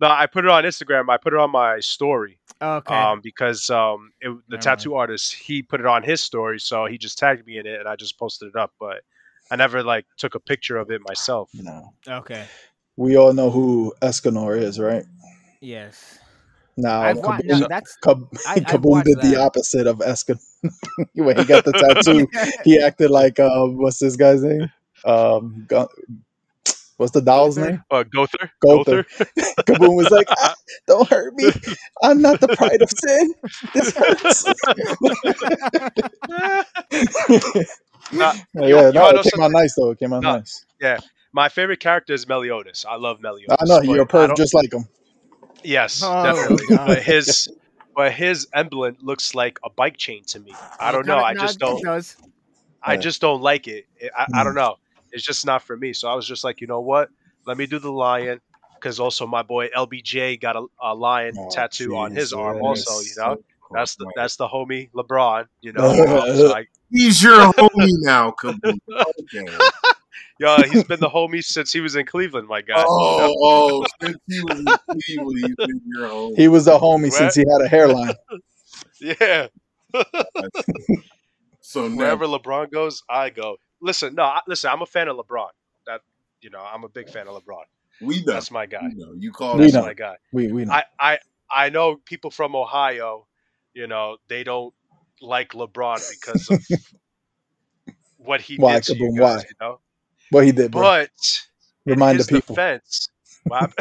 [0.00, 2.94] no i put it on instagram i put it on my story Okay.
[2.94, 4.62] um because um it, the Never mind.
[4.62, 7.80] tattoo artist he put it on his story so he just tagged me in it
[7.80, 9.02] and i just posted it up but
[9.50, 12.44] i never like took a picture of it myself no, okay.
[12.96, 15.04] we all know who Escanor is, right?
[15.60, 16.18] Yes.
[16.76, 20.40] Now, I've wa- Kaboom, no, that's Kab- I- Kaboom watched did the opposite of Escanor.
[21.14, 22.28] when he got the tattoo,
[22.64, 24.70] he acted like uh, what's this guy's name?
[25.04, 25.88] Um, Gu-
[26.96, 27.70] what's the doll's Gowther?
[27.70, 27.84] name?
[27.90, 29.04] uh gowther Gowther.
[29.66, 30.54] Kaboom was like, ah,
[30.86, 31.50] "Don't hurt me.
[32.02, 33.34] I'm not the pride of sin.
[33.74, 34.44] This hurts."
[38.12, 39.90] Nah, yeah, you no, wanna know it came out nice though.
[39.90, 40.64] It came out No, nice.
[41.32, 42.84] my favorite character is Meliodas.
[42.88, 43.56] I love Meliodas.
[43.60, 44.86] I know you're a perv just like him.
[45.62, 46.66] Yes, Oh, definitely.
[46.68, 46.86] God.
[46.86, 47.48] But his,
[47.96, 50.54] but his emblem looks like a bike chain to me.
[50.78, 51.18] I don't know.
[51.18, 51.84] I just don't.
[52.82, 53.86] I just don't like it.
[54.16, 54.76] I, I don't know.
[55.14, 55.92] It's just not for me.
[55.92, 57.08] So I was just like, you know what?
[57.46, 58.40] Let me do the lion.
[58.74, 62.60] Because also my boy LBJ got a, a lion Oh, tattoo on his arm.
[62.62, 65.46] Also, you know, oh, that's the that's the homie LeBron.
[65.62, 65.94] You know,
[66.34, 68.78] so I, He's your homie now, Kaboom.
[68.92, 69.56] Okay.
[70.38, 72.46] yo, he's been the homie since he was in Cleveland.
[72.46, 72.84] My guy.
[72.86, 76.36] Oh, oh, since he was in Cleveland, he's been your homie.
[76.36, 78.14] He was the homie Where- since he had a hairline.
[79.00, 79.48] Yeah.
[81.60, 83.56] So now, Wherever LeBron goes, I go.
[83.84, 84.70] Listen, no, listen.
[84.70, 85.50] I'm a fan of LeBron.
[85.86, 86.00] That
[86.40, 87.64] you know, I'm a big fan of LeBron.
[88.00, 88.32] we know.
[88.34, 88.88] That's my guy.
[88.88, 89.12] We know.
[89.16, 89.88] You call We us That's know.
[89.88, 90.16] my guy.
[90.32, 90.72] We we know.
[90.72, 91.18] I, I
[91.54, 93.26] I know people from Ohio.
[93.74, 94.74] You know, they don't
[95.20, 96.60] like LeBron because of
[98.18, 99.20] what he Why, did to you guys.
[99.20, 99.38] Why?
[99.38, 99.80] You know,
[100.30, 100.82] what he did, bro.
[100.82, 101.10] but
[101.86, 102.54] Remind the his people.
[102.54, 103.08] defense.
[103.46, 103.72] What?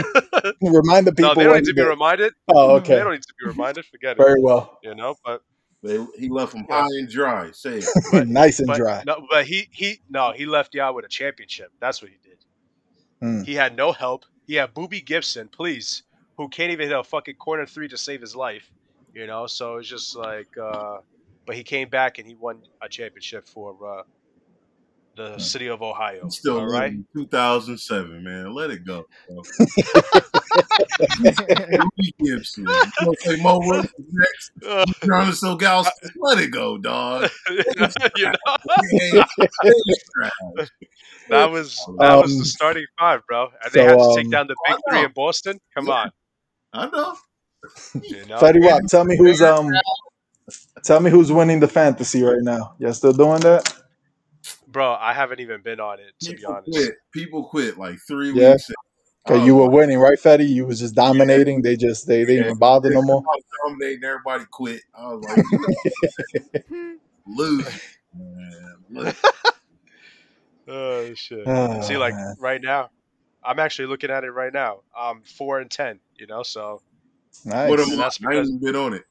[0.61, 1.35] Remind the people.
[1.35, 2.33] no, they don't need to be reminded.
[2.49, 2.95] Oh, okay.
[2.95, 3.85] They don't need to be reminded.
[3.85, 4.17] Forget it.
[4.17, 4.77] Very well.
[4.83, 5.41] You know, but
[5.83, 7.51] They, he left him high and dry.
[7.51, 7.85] Say it.
[8.11, 9.03] But- nice and but dry.
[9.05, 11.71] no, but he he no, he left y'all with a championship.
[11.79, 12.37] That's what he did.
[13.21, 13.45] Mm.
[13.45, 14.25] He had no help.
[14.47, 16.03] He had Boobie Gibson, please,
[16.37, 18.71] who can't even hit a fucking corner three to save his life.
[19.13, 20.97] You know, so it's just like, uh,
[21.45, 24.03] but he came back and he won a championship for uh,
[25.15, 26.21] the city of Ohio.
[26.23, 26.93] I'm still all right.
[27.15, 28.53] 2007, man.
[28.53, 29.05] Let it go.
[29.27, 29.43] bro.
[31.19, 32.65] Boobie Gibson.
[32.65, 34.51] You gonna say Mo Williams next?
[34.67, 36.09] Uh, Jonas Sogowski.
[36.17, 37.29] Let it go, dog.
[37.49, 37.89] you know,
[38.91, 39.25] He ain't-
[39.61, 40.67] he ain't trash.
[41.29, 43.49] that was that was Um, the starting five, bro.
[43.63, 45.59] And they so, had to take um, down the big three in Boston.
[45.75, 45.93] Come Yeah.
[45.93, 46.11] on,
[46.73, 47.15] I know.
[48.03, 48.37] you know.
[48.37, 49.69] Fetty Wap, tell me who's um,
[50.83, 52.75] tell me who's winning the fantasy right now.
[52.79, 53.73] Y'all still doing that?
[54.73, 56.71] Bro, I haven't even been on it to be People honest.
[56.71, 56.91] quit.
[57.13, 58.51] People quit like three Yeah.
[58.53, 58.69] weeks.
[58.69, 58.75] in.
[59.29, 60.49] Okay, I you were winning, right, Fetty?
[60.49, 61.61] You was just dominating.
[61.61, 62.43] They just they they Yeah.
[62.43, 63.19] didn't bother no more.
[63.21, 64.03] I was dominating.
[64.03, 64.81] Everybody quit.
[64.93, 67.81] I was like, you know, lose,
[68.13, 68.75] man.
[68.89, 69.13] Lose.
[70.67, 71.43] Oh shit.
[71.45, 72.35] Oh, See, like man.
[72.39, 72.89] right now,
[73.43, 74.79] I'm actually looking at it right now.
[74.97, 75.99] I'm four and ten.
[76.17, 76.81] You know, so
[77.45, 77.69] Nice.
[77.69, 78.03] What am And I?
[78.05, 79.03] that's I ain't because- even been on it.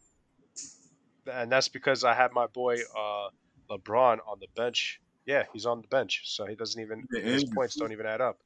[1.31, 3.29] and that's because I had my boy uh,
[3.71, 5.01] LeBron on the bench.
[5.27, 8.21] Yeah, he's on the bench, so he doesn't even Yeah, his points don't even add
[8.21, 8.39] up.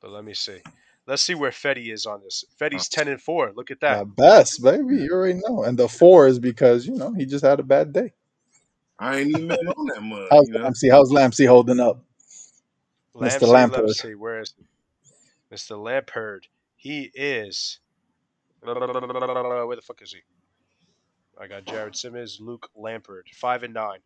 [0.00, 0.58] But let me see.
[1.06, 2.44] Let's see where Fetty is on this.
[2.60, 3.52] Fetty's ten and four.
[3.56, 4.00] Look at that.
[4.00, 4.96] The best, baby.
[4.96, 5.64] You already know.
[5.64, 8.12] And the four is because you know he just had a bad day.
[8.98, 10.28] I ain't even been on that much.
[10.30, 10.90] How's You know, Lampsey?
[10.90, 12.04] How's Lampsey holding up?
[13.16, 13.22] Mr.
[13.22, 13.84] Lampsey, Let Lampard.
[13.86, 14.14] me see.
[14.14, 14.64] Where is he?
[15.54, 15.82] Mr.
[15.82, 16.46] Lampard?
[16.76, 17.80] He is.
[18.60, 20.20] Where the fuck is he?
[21.40, 24.00] I got Jared Simmons, Luke Lampard, five and nine,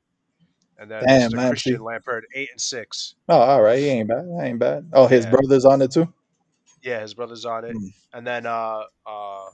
[0.79, 1.37] and then Damn, Mr.
[1.37, 1.49] Lampsey.
[1.51, 3.15] Christian Lampard, eight and six.
[3.29, 3.79] Oh, all right.
[3.79, 4.25] He ain't bad.
[4.27, 4.89] That ain't bad.
[4.93, 5.31] Oh, his Yeah.
[5.31, 6.13] brother's on it too.
[6.83, 7.87] Yeah, his brother's on it, Hmm.
[8.13, 9.45] and then uh, uh,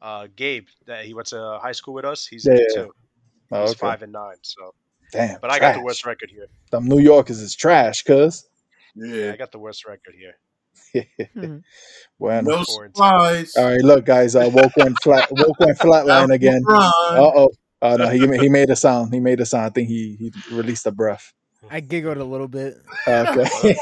[0.00, 2.26] uh, Gabe, that he went to high school with us.
[2.26, 2.82] He's Yeah, in it yeah.
[2.84, 2.94] too.
[3.52, 3.78] Oh, He's okay.
[3.80, 4.36] five and nine.
[4.42, 4.74] So,
[5.12, 5.40] Damn.
[5.40, 6.46] but I got the worst record here.
[6.70, 8.46] Them New Yorkers is trash, cuz.
[8.94, 9.32] Yeah, yeah.
[9.32, 10.34] I got the worst record here.
[12.18, 12.50] bueno.
[12.50, 13.02] No Four and two.
[13.02, 13.54] surprise.
[13.56, 14.34] All right, look, guys.
[14.34, 15.26] Uh, woke went flat.
[15.30, 16.62] Woke went flatline again.
[16.66, 17.48] Uh LeBron.
[17.82, 17.92] Oh.
[17.92, 19.12] Oh no, he he made a sound.
[19.12, 19.66] He made a sound.
[19.66, 21.32] I think he he released a breath.
[21.70, 22.76] I giggled a little bit.
[23.06, 23.76] Okay.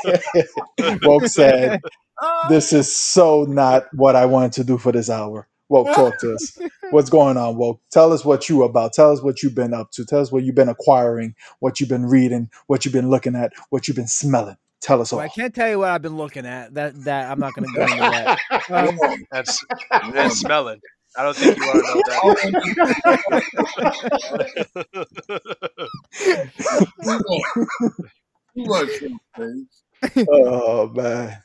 [1.02, 1.80] Woke said,
[2.48, 6.34] "This is so not what I wanted to do for this hour." Woke, talk to
[6.34, 6.56] us.
[6.90, 7.80] What's going on, Woke?
[7.90, 8.92] Tell us what you about.
[8.92, 10.04] Tell us what you've been up to.
[10.04, 13.52] Tell us what you've been acquiring, what you've been reading, what you've been looking at,
[13.70, 14.56] what you've been smelling.
[14.80, 15.18] Tell us all.
[15.18, 16.72] Well, I can't tell you what I've been looking at.
[16.74, 18.38] That that I'm not going to go into that.
[18.70, 18.98] Um,
[19.32, 20.80] And, s- and smelling.
[21.18, 23.36] I don't think you want to know that.
[28.54, 28.88] Too much
[29.36, 30.26] face.
[30.28, 31.38] oh man.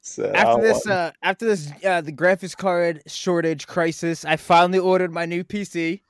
[0.00, 4.78] Said, I after this, uh, after this, uh, the graphics card shortage crisis, I finally
[4.78, 6.00] ordered my new PC.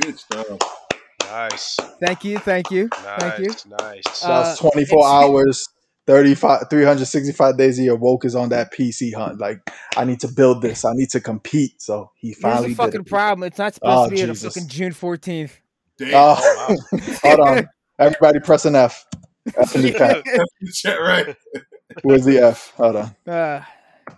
[0.00, 0.46] Good stuff.
[1.24, 3.48] nice, Thank you, thank you, thank you.
[3.48, 4.24] nice, nice.
[4.24, 5.68] Uh, That's 24 it's- hours,
[6.08, 7.94] 35, 365 days a year.
[7.94, 9.38] Woke is on that PC hunt.
[9.38, 10.86] Like, I need to build this.
[10.86, 11.82] I need to compete.
[11.82, 13.06] So he Here's finally the did fucking it.
[13.08, 13.46] problem.
[13.46, 15.50] It's not supposed Oh, to be on fucking June 14th.
[15.98, 16.14] Damn.
[16.14, 16.76] Oh,
[17.22, 17.68] hold on.
[17.98, 19.04] Everybody press an F.
[19.54, 20.24] F in the chat.
[20.72, 21.36] Chat right.
[22.02, 22.72] Where's the F?
[22.78, 23.16] Hold on.
[23.26, 23.62] Uh,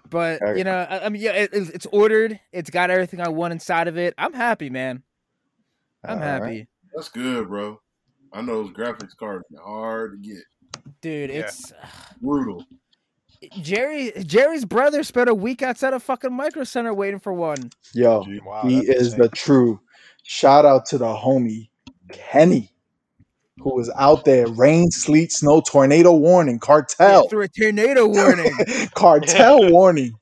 [0.09, 0.59] but Okay.
[0.59, 2.38] you know, I, I mean, yeah, it, it's it's ordered.
[2.53, 4.14] It's got everything I want inside of it.
[4.16, 5.03] I'm happy, man.
[6.05, 6.68] I'm All happy, right.
[6.94, 7.81] That's good, bro.
[8.33, 10.42] I know those graphics cards are hard to get.
[11.00, 11.30] Dude.
[11.30, 11.37] Yeah.
[11.40, 11.72] It's
[12.20, 12.64] Brutal.
[13.62, 14.12] Jerry.
[14.26, 17.70] Jerry's brother spent a week outside of fucking Micro Center waiting for one.
[17.94, 19.20] Yo, Wow, he is insane.
[19.20, 19.80] the true.
[20.22, 21.70] Shout out to the homie,
[22.12, 22.70] Kenny,
[23.59, 24.46] who was out there.
[24.46, 27.28] Rain, sleet, snow, tornado warning, cartel.
[27.28, 28.52] Through a tornado warning.
[28.94, 30.12] cartel warning.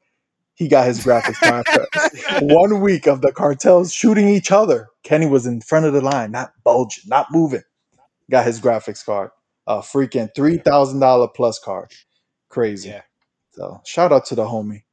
[0.54, 2.42] He got his graphics card.
[2.42, 4.88] One week of the cartels shooting each other.
[5.02, 7.62] Kenny was in front of the line, not bulging, not moving.
[8.30, 9.30] Got his graphics card.
[9.68, 11.92] A freaking three thousand dollar plus card.
[12.48, 12.88] Crazy.
[12.88, 13.02] Yeah.
[13.52, 14.84] So shout out to the homie,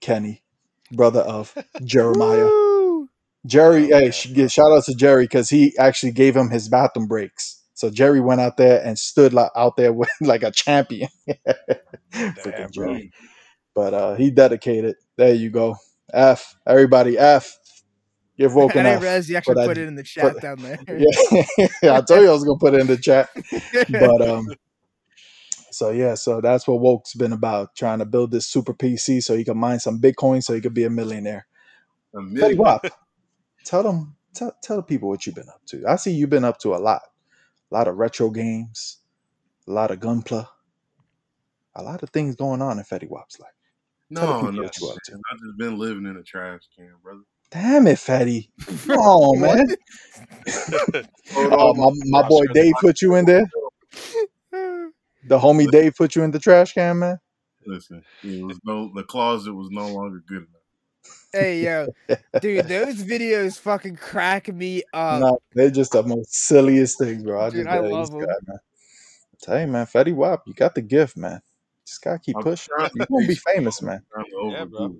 [0.00, 0.42] Kenny,
[0.92, 2.50] brother of Jeremiah.
[3.46, 7.62] Jerry, Oh, hey, shout out to Jerry because he actually gave him his bathroom breaks.
[7.72, 11.08] So Jerry went out there and stood like, out there with like a champion.
[12.12, 13.10] Damn, Jerry.
[13.74, 14.96] But uh, he dedicated.
[15.16, 15.76] There you go.
[16.12, 16.56] F.
[16.66, 17.56] Everybody F.
[18.40, 19.02] Give I Woken didn't F.
[19.02, 20.78] realize you actually But I- put it in the chat but- down there.
[21.82, 23.28] Yeah, I told you I was gonna put it in the chat.
[23.90, 24.48] But um,
[25.70, 29.36] so yeah, so that's what Woke's been about, trying to build this super PC so
[29.36, 31.46] he can mine some Bitcoin so he could be a millionaire.
[32.14, 32.58] A Fetty million.
[32.58, 32.86] Wap,
[33.64, 35.84] tell them, tell, tell the people what you've been up to.
[35.86, 37.02] I see you've been up to a lot,
[37.70, 38.98] a lot of retro games,
[39.68, 40.48] a lot of gunpla,
[41.76, 43.50] a lot of things going on in Fetty Wap's life.
[44.14, 44.62] Tell the No, people no.
[44.62, 45.12] what you up to.
[45.30, 47.20] I've just been living in a trash can, brother.
[47.50, 48.50] Damn it, Fatty.
[48.86, 49.66] Come on, man.
[51.32, 53.48] Oh, my, my boy Dave put you in there.
[54.52, 57.18] The homie Dave put you in the trash can, man.
[57.66, 60.60] Listen, it was no the closet was no longer good enough.
[61.32, 61.88] Hey yo,
[62.40, 65.20] dude, those videos fucking crack me up.
[65.20, 67.40] no, they're just the most silliest things, bro.
[67.40, 68.26] I Dude, just I yeah, he's love 'em.
[68.26, 68.58] God, man.
[69.42, 71.40] Tell you, man, Fetty Wap, you got the gift, man.
[71.86, 72.74] Just gotta keep I'm pushing.
[72.94, 74.02] You're gonna be famous, man.
[74.50, 74.96] Yeah, bro.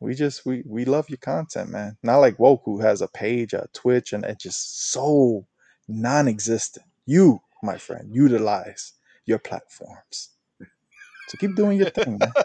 [0.00, 0.06] It, so.
[0.06, 1.96] We just we we love your content, man.
[2.02, 5.46] Not like Woke who has a page, a Twitch, and it's just so
[5.88, 6.86] non-existent.
[7.06, 8.94] You, my friend, utilize
[9.26, 10.30] your platforms.
[11.30, 12.32] So keep doing your thing, man.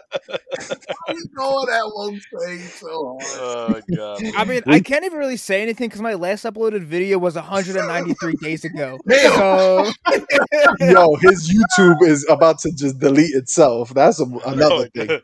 [1.08, 3.84] You know that one thing so hard.
[3.88, 4.22] Oh god.
[4.36, 8.34] I mean, I can't even really say anything because my last uploaded video was 193
[8.42, 8.98] days ago.
[9.08, 9.32] Damn.
[9.34, 9.92] So
[10.80, 13.92] Yo, his YouTube is about to just delete itself.
[13.94, 15.20] That's a, another thing.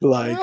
[0.00, 0.38] Like,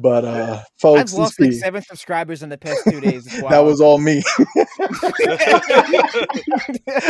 [0.00, 3.28] but uh, folks, I've lost like these seven subscribers in the past two days.
[3.50, 4.22] That was all me.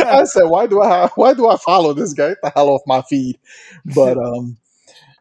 [0.05, 2.29] I said, why do I why do I follow this guy?
[2.29, 3.37] Get the hell off my feed.
[3.85, 4.57] But um,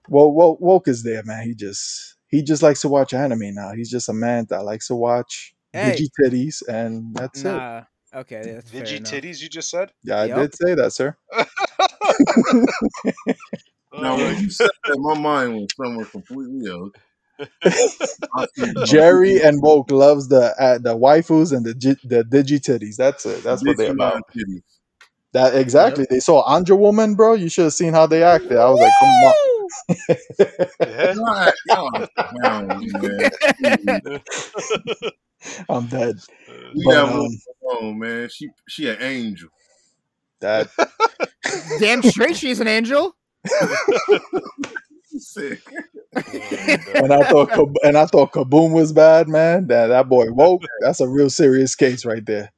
[0.09, 1.45] well, well, woke is there, man.
[1.45, 3.73] He just he just likes to watch anime now.
[3.75, 5.93] He's just a man that likes to watch Hey.
[5.93, 7.85] digi titties, and that's it.
[8.13, 9.93] Okay, that's Digi titties you just said?
[10.03, 10.39] Yeah, I Yup.
[10.39, 11.17] did say that, sir.
[13.97, 16.93] Now, when you said that, my mind went somewhere completely else.
[17.65, 22.25] I see my Jerry and woke loves the uh, the waifus and the gi- the
[22.25, 22.97] digi titties.
[22.97, 23.43] That's it.
[23.43, 24.23] That's what they're about.
[24.37, 24.63] titties.
[25.33, 26.07] That exactly.
[26.11, 27.35] They saw Anja Woman, bro.
[27.35, 28.57] You should have seen how they acted.
[28.57, 29.35] I was like, come on.
[30.81, 31.15] yeah.
[31.15, 33.31] God, y'all are clowns, man.
[35.69, 36.17] I'm dead.
[36.75, 37.39] We But, got um, moving
[37.71, 38.29] on, man.
[38.29, 39.51] She she an angel.
[40.41, 40.69] That
[41.79, 43.15] Damn straight, she's an angel.
[45.19, 45.61] Sick.
[46.15, 47.51] and I thought
[47.85, 49.67] and I thought Kaboom was bad, man.
[49.69, 50.63] That that boy woke.
[50.81, 52.53] That's a real serious case right there.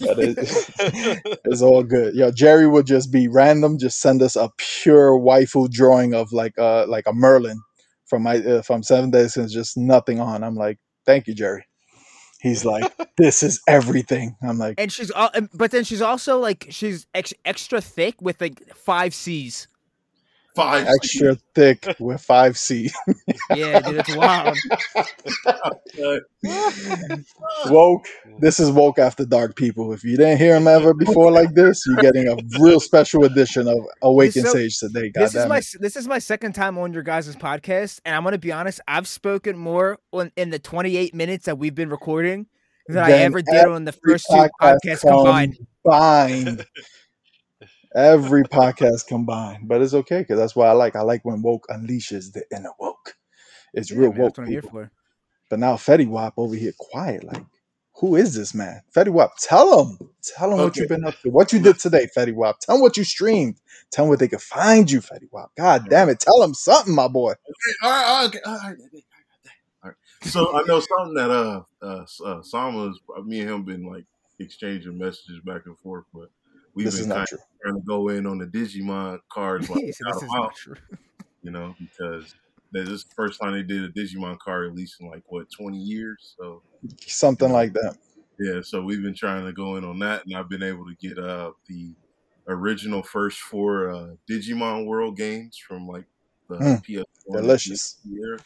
[0.00, 0.38] But it,
[1.44, 2.14] it's all good.
[2.14, 3.78] Yo, Jerry would just be random.
[3.78, 7.58] Just send us a pure waifu drawing of like uh like a Merlin
[8.06, 10.44] from my uh, from Seven Days and just nothing on.
[10.44, 11.64] I'm like, thank you, Jerry.
[12.40, 14.36] He's like, this is everything.
[14.42, 18.40] I'm like, And she's all, but then she's also like she's ex- extra thick with
[18.40, 19.66] like five C's.
[20.54, 22.90] Five extra thick with five C.
[23.54, 24.56] Yeah, dude, it's wild.
[27.70, 28.06] woke.
[28.38, 29.92] This is woke after dark, people.
[29.92, 33.68] If you didn't hear him ever before like this, you're getting a real special edition
[33.68, 35.10] of Awaken so- Sage today.
[35.10, 35.66] God this is my it.
[35.80, 38.80] this is my second time on your guys' podcast, and I'm gonna be honest.
[38.86, 42.46] I've spoken more on in the 28 minutes that we've been recording
[42.88, 45.58] than I ever did on the first two podcast podcasts combined.
[45.84, 46.66] Combined.
[47.94, 50.96] Every podcast combined, but it's okay because that's why I like.
[50.96, 53.14] I like when woke unleashes the inner woke.
[53.72, 54.70] It's Yeah, real man, woke that's what I'm here people.
[54.70, 54.90] for.
[55.48, 57.22] But now Fetty Wap over here quiet.
[57.22, 57.44] Like,
[57.96, 58.82] who is this man?
[58.94, 59.98] Fetty Wap, tell him.
[60.36, 61.30] Tell him what you've been up to.
[61.30, 62.58] What you did today, Fetty Wap.
[62.58, 63.60] Tell him what you streamed.
[63.92, 65.52] Tell him where they could find you, Fetty Wap.
[65.56, 66.18] God damn it.
[66.18, 67.34] Tell him something, my boy.
[67.82, 68.76] All right, all right, okay, all right,
[69.84, 69.94] all right.
[70.22, 74.04] So I know something that uh uh, uh Sama's me and him been like
[74.40, 76.30] exchanging messages back and forth, but
[76.74, 77.38] we've this is not true.
[77.62, 80.76] trying to go in on the Digimon cards while we this is out, not true.
[81.42, 82.34] you know, because
[82.72, 85.46] this is the first time they did a Digimon card at least in like what
[85.50, 86.34] twenty years.
[86.38, 86.62] So
[87.06, 87.96] Something like that.
[88.38, 90.94] yeah, so we've been trying to go in on that, and I've been able to
[90.96, 91.94] get uh the
[92.48, 96.06] original first four uh, Digimon World games from like
[96.48, 97.98] the Mm, PS1 and Delicious.
[98.04, 98.40] PSP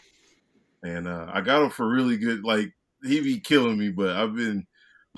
[0.83, 2.45] and uh, I got them for really good.
[2.45, 4.67] Like he be killing me, but I've been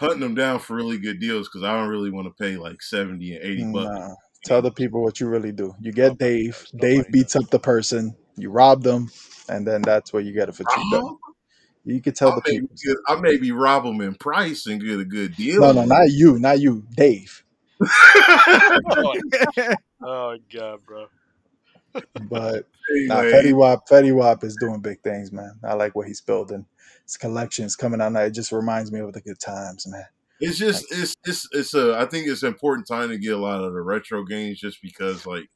[0.00, 2.82] hunting them down for really good deals because I don't really want to pay like
[2.82, 4.00] seventy and eighty bucks.
[4.00, 4.14] Nah.
[4.46, 5.74] Tell the people what you really do.
[5.80, 6.56] You get Dave.
[6.56, 7.12] Stuff Dave like that.
[7.12, 8.16] beats up the person.
[8.36, 9.10] You rob them,
[9.50, 10.92] and then that's where you get it for cheap.
[10.92, 11.16] Rob 'em?
[11.84, 12.68] You could tell I the people.
[12.82, 15.60] get, I maybe rob them in price and get a good deal.
[15.60, 17.44] No, no, not you, not you, Dave.
[17.82, 19.14] oh,
[20.02, 21.06] oh god, bro.
[22.28, 25.58] But nah, Anyway, Fetty Wap, Fetty Wap is doing big things, man.
[25.64, 26.66] I like what he's building.
[27.16, 28.20] Collections coming out now.
[28.20, 30.04] It just reminds me of the good times, man.
[30.38, 33.38] It's just it's it's it's a I think it's an important time to get a
[33.38, 35.48] lot of the retro games just because like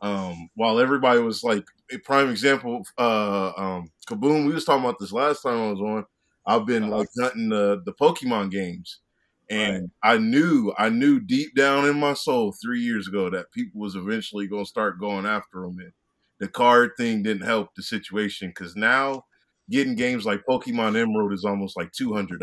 [0.00, 4.98] um while everybody was like a prime example uh um Kaboom we was talking about
[5.00, 6.06] this last time I was on
[6.46, 6.98] I've been Uh-huh.
[7.00, 9.00] like hunting the the Pokemon games
[9.50, 13.80] and I knew I knew deep down in my soul 3 years ago that people
[13.80, 15.92] was eventually going to start going after them and
[16.40, 19.24] the card thing didn't help the situation cuz now
[19.70, 22.38] getting games like Pokemon Emerald is almost like $200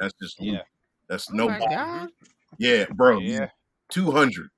[0.00, 0.62] that's just Yeah.
[1.08, 2.08] that's Oh no my God.
[2.58, 3.18] yeah, bro.
[3.20, 3.48] Yeah.
[3.90, 4.48] Two hundred.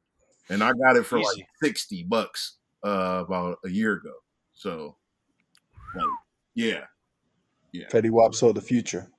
[0.48, 4.14] And I got it for like sixty bucks uh about a year ago.
[4.54, 4.96] So
[5.94, 6.04] like,
[6.54, 6.84] yeah.
[7.72, 7.88] Yeah.
[7.88, 9.10] Fetty Wap saw the future.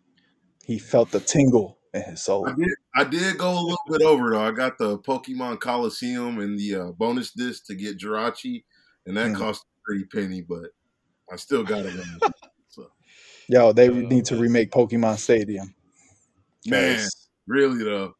[0.65, 2.47] He felt the tingle in his soul.
[2.47, 4.41] I did I did go a little bit over though.
[4.41, 8.63] I got the Pokemon Colosseum and the uh, bonus disc to get Jirachi,
[9.05, 9.37] and that Mhm.
[9.37, 10.71] cost pretty penny, but
[11.31, 11.93] I still got it.
[13.51, 15.73] So Yo, they Uh, need to remake Pokemon Stadium.
[16.67, 18.13] man, 'Cause really though,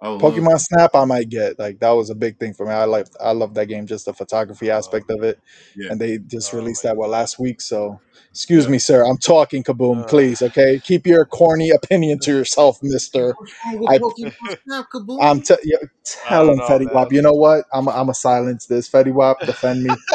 [0.00, 2.66] I would love Pokemon Snap, I might get like that was a big thing for
[2.66, 2.72] me.
[2.72, 5.38] I like I love that game, just the photography aspect of it.
[5.76, 5.90] Yeah.
[5.92, 7.60] And they just Oh, released my that what last week.
[7.60, 8.72] So excuse Yeah.
[8.72, 9.04] me, sir.
[9.04, 10.08] I'm talking kaboom, Uh.
[10.08, 10.42] please.
[10.42, 13.34] Okay, keep your corny opinion to yourself, Mister.
[13.38, 15.18] What's wrong with I- Pokemon Snap, Kaboom?
[15.22, 16.94] I'm t- yo, tell him, know, Fetty man.
[16.94, 17.12] Wap.
[17.12, 17.66] You know what?
[17.72, 18.88] I'm I'm a silence this.
[18.88, 19.96] Fetty Wap, defend me.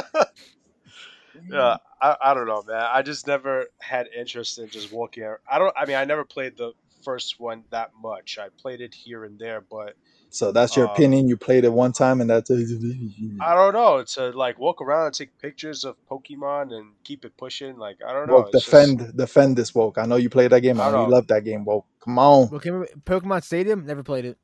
[1.49, 2.85] Yeah, I, I don't know, man.
[2.91, 5.23] I just never had interest in just walking.
[5.23, 5.73] ar- I don't.
[5.77, 8.37] I mean, I never played the first one that much.
[8.39, 9.95] I played it here and there, but
[10.29, 11.27] So that's your Um, opinion.
[11.27, 14.03] You played it one time, and that's I don't know.
[14.03, 18.11] To like walk around and take pictures of Pokemon and keep it pushing, like I
[18.13, 18.35] don't know.
[18.35, 18.49] woke.
[18.53, 19.97] it's just- Defend, defend this woke.
[19.97, 20.79] I know you played that game.
[20.81, 21.85] I I know you love that game, woke.
[22.03, 22.47] Come on.
[22.49, 24.37] Pokemon Stadium, never played it.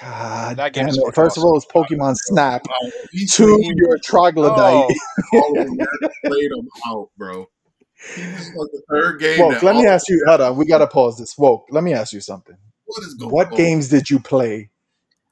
[0.00, 1.00] God That game damn is it.
[1.00, 1.98] fucking First of all, it's awesome.
[1.98, 2.62] Pokemon Snap.
[2.68, 4.96] Oh, he Two, he you're a troglodyte.
[5.32, 5.78] Oh, them
[6.24, 7.48] played them out, bro.
[8.16, 9.40] Like the third game.
[9.40, 10.22] Woke, let me all- ask you.
[10.26, 11.36] Hold on, we gotta pause this.
[11.38, 12.56] Woke, let me ask you something.
[12.86, 13.56] What is going What on?
[13.56, 14.70] games did you play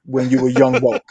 [0.06, 1.02] when you were young, woke?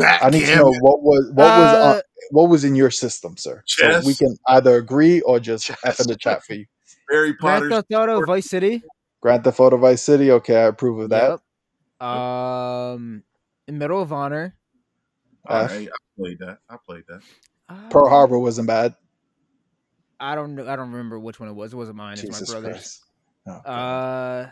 [0.00, 2.90] I need to know Backgammon, what was what was Uh, on, what was in your
[2.90, 3.62] system, sir.
[3.66, 5.78] So we can either agree or just Chess.
[5.84, 6.66] F in the chat for you.
[7.10, 7.70] Harry Grand Potter.
[7.70, 8.82] Theft Auto, Vice City.
[9.20, 10.30] Grand Theft Auto Vice City.
[10.30, 11.28] Okay, I approve of that.
[11.30, 11.40] Yep.
[12.02, 13.22] Um,
[13.68, 14.54] Medal of Honor.
[15.46, 16.58] All right, I played that.
[16.70, 17.20] I played that.
[17.90, 18.94] Pearl Uh, Harbor wasn't bad.
[20.20, 20.68] I don't know.
[20.68, 21.72] I don't remember which one it was.
[21.72, 22.12] It wasn't mine.
[22.12, 23.00] It's Jesus my brother's.
[23.46, 24.50] Oh, Uh,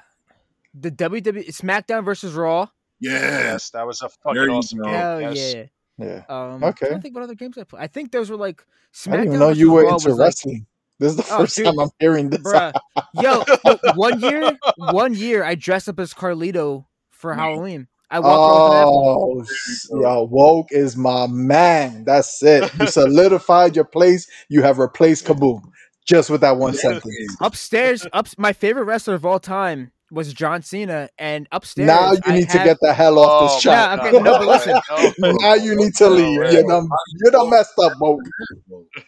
[0.74, 2.68] the WWE SmackDown versus Raw.
[2.98, 4.84] Yes, that was a There fucking you awesome go.
[4.84, 4.94] game.
[4.94, 5.54] Hell yes.
[5.54, 5.64] yeah.
[6.06, 6.22] yeah.
[6.28, 6.86] Um, Okay.
[6.86, 7.82] I don't think what other games I played.
[7.82, 9.12] I think those were like SmackDown.
[9.12, 10.66] I didn't even know versus you were Raw into was, like- wrestling.
[10.98, 11.66] this is the Oh, first dude.
[11.66, 12.40] time I'm hearing this.
[12.40, 12.72] Bruh.
[13.14, 16.86] Yo, yo, one year, one year, I dressed up as Carlito
[17.20, 17.86] for Halloween.
[18.10, 19.34] I walked around with an apple.
[19.36, 22.02] Oh, s- yo, woke is my man.
[22.04, 22.68] That's it.
[22.80, 24.26] You solidified your place.
[24.48, 25.62] You have replaced Kaboom
[26.06, 27.36] just with that one sentence.
[27.40, 28.06] upstairs.
[28.12, 31.86] Up, my favorite wrestler of all time was John Cena, and upstairs.
[31.86, 33.98] Now you I need to have- get the hell off this Oh, chat.
[34.02, 34.80] Yeah, okay, no, but listen.
[35.20, 35.30] No.
[35.38, 36.40] now you need to leave.
[36.40, 36.50] way.
[36.52, 36.88] You done,
[37.22, 38.22] you done messed up, woke.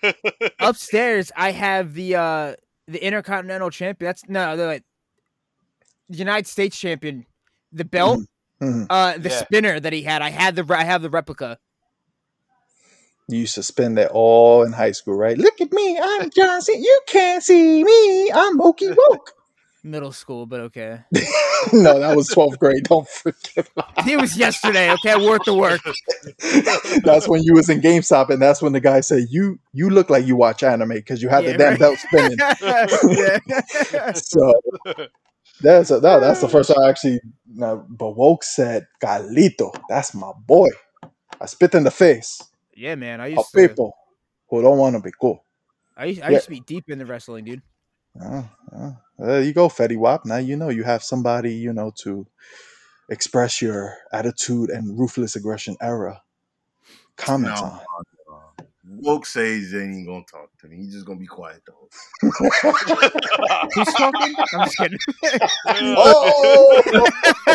[0.60, 1.32] upstairs.
[1.36, 2.54] I have the uh
[2.86, 4.08] the Intercontinental Champion.
[4.08, 4.84] That's no, the like,
[6.08, 7.26] United States Champion.
[7.72, 8.20] The belt,
[8.60, 8.86] Mhm.
[8.90, 9.36] uh, the Yeah.
[9.36, 10.22] spinner that he had.
[10.22, 11.58] I had the I have the replica.
[13.28, 15.38] You used to spend it all in high school, right?
[15.38, 16.82] Look at me, I'm Johnson.
[16.82, 18.30] You can't see me.
[18.32, 19.32] I'm Okie Woke.
[19.84, 21.00] Middle school, but okay.
[21.72, 22.84] no, that was 12th grade.
[22.84, 23.68] Don't forget.
[24.08, 24.92] It was yesterday.
[24.92, 25.80] Okay, I wore it to work.
[27.04, 30.08] that's when you was in GameStop, and that's when the guy said, "You you look
[30.08, 31.78] like you watch anime because you had Yeah, the damn right.
[31.80, 32.38] belt spinning."
[33.92, 34.12] yeah.
[34.12, 34.52] so
[35.62, 37.20] that's a, that, that's the first time I actually.
[37.46, 40.68] No, but woke said, "Galito, that's my boy."
[41.40, 42.40] I spit in the face
[42.74, 43.20] yeah, man.
[43.20, 43.68] I of used to.
[43.68, 43.96] people
[44.48, 45.44] who don't want to be cool.
[45.96, 46.32] I used, I Yeah.
[46.32, 47.62] used to be deep in the wrestling, dude.
[48.20, 48.42] Uh,
[48.74, 50.24] uh, there you go, Fetty Wap.
[50.26, 52.26] Now you know you have somebody you know to
[53.08, 56.22] express your attitude and ruthless aggression era
[57.16, 57.66] comments No.
[57.68, 57.80] on.
[59.00, 60.76] Woke says he ain't gonna talk to me.
[60.76, 61.88] He's just gonna be quiet though.
[62.20, 64.34] Who's talking?
[64.52, 64.98] I'm just kidding.
[65.94, 67.10] Oh, Look,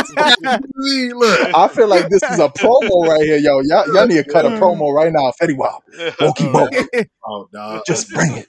[1.56, 3.62] I feel like this is a promo right here, yo.
[3.62, 5.84] Y'all, y'all need to cut a promo right now, Fetty Wap.
[5.95, 7.84] Wokey woke, oh, dog.
[7.86, 8.47] just bring it,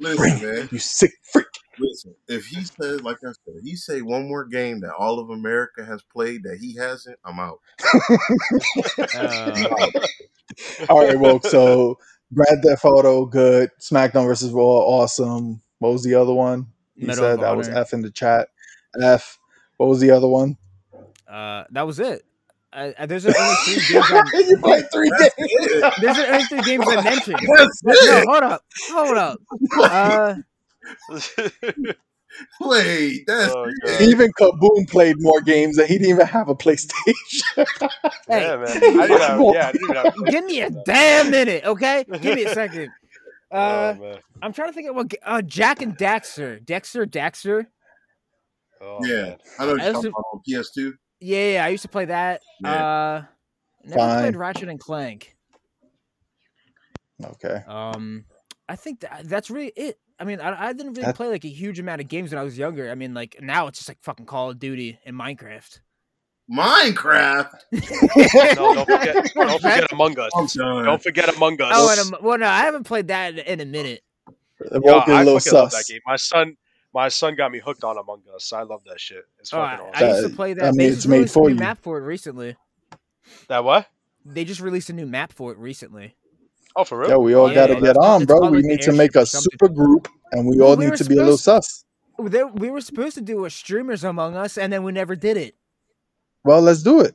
[0.00, 1.46] bring listen, it, you sick freak.
[1.78, 5.18] Listen, if he says, like I said, if he say one more game that all
[5.18, 7.58] of America has played that he hasn't, I'm out.
[9.14, 9.90] Uh,
[10.88, 11.46] All right, woke.
[11.46, 11.98] So
[12.32, 13.70] Grand Theft Auto, good.
[13.80, 15.60] SmackDown versus Raw, awesome.
[15.78, 16.68] What was the other one?
[16.96, 18.48] He Medal said of that was F in the chat.
[19.02, 19.38] F.
[19.76, 20.56] What was the other one?
[21.28, 22.24] uh, that was it.
[22.72, 24.06] Uh, there's only three games.
[24.10, 25.92] I, you played three games.
[26.00, 27.38] there's only three games I mentioned.
[27.56, 28.26] That's No, it.
[28.28, 29.38] hold up, hold up.
[29.80, 30.34] Uh,
[32.60, 33.70] Wait, that's Oh,
[34.00, 36.92] Even Kaboom played more games, and he didn't even have a PlayStation.
[38.28, 38.66] hey, yeah, man.
[38.68, 42.04] I didn't have, yeah, I didn't have give me a damn minute, okay?
[42.20, 42.90] Give me a second.
[43.52, 44.18] Uh, oh, man.
[44.42, 45.12] I'm trying to think of what.
[45.24, 47.66] Uh, Jak and Daxter, Dexter, Daxter.
[48.80, 49.36] Oh, Yeah, man.
[49.58, 50.92] I know what I you're also- talking about on PS2.
[51.20, 52.40] Yeah, yeah, I used to play that.
[52.60, 52.72] Yeah.
[52.86, 53.24] Uh,
[53.84, 54.20] never Fine.
[54.22, 55.36] played Ratchet and Clank.
[57.24, 57.62] okay.
[57.66, 58.24] Um,
[58.68, 59.98] I think that that's really it.
[60.24, 62.38] I mean, I, I didn't really That- play like a huge amount of games when
[62.38, 62.90] I was younger.
[62.90, 65.80] I mean, like now it's just like fucking Call of Duty and Minecraft.
[66.50, 67.50] Minecraft.
[68.56, 70.30] No, don't forget, don't forget Among Us.
[70.36, 70.46] I'm.
[70.84, 71.72] Don't forget Among Us.
[71.74, 74.02] Oh, and um, well, no, I haven't played that in, in a minute.
[74.60, 76.00] The Yo, woke is a I little fucking love that game.
[76.06, 76.56] My son,
[76.94, 78.52] my son got me hooked on Among Us.
[78.52, 79.24] I love that shit.
[79.40, 80.64] It's Oh, I, fucking I used to play I that.
[80.74, 81.60] mean, they it's just made released a for new you.
[81.60, 82.56] map for it recently.
[83.48, 83.86] That what?
[84.24, 86.14] They just released a new map for it recently.
[86.76, 87.10] Oh, for real?
[87.10, 88.40] Yo, we all oh, Yeah, got to yeah, get on, bro.
[88.50, 91.04] We like, need to make a super group, and we Well, all we need to
[91.04, 91.84] be a little sus.
[92.18, 95.36] There, we were supposed to do a streamers among us, and then we never did
[95.36, 95.56] it.
[96.44, 97.14] Well, let's do it.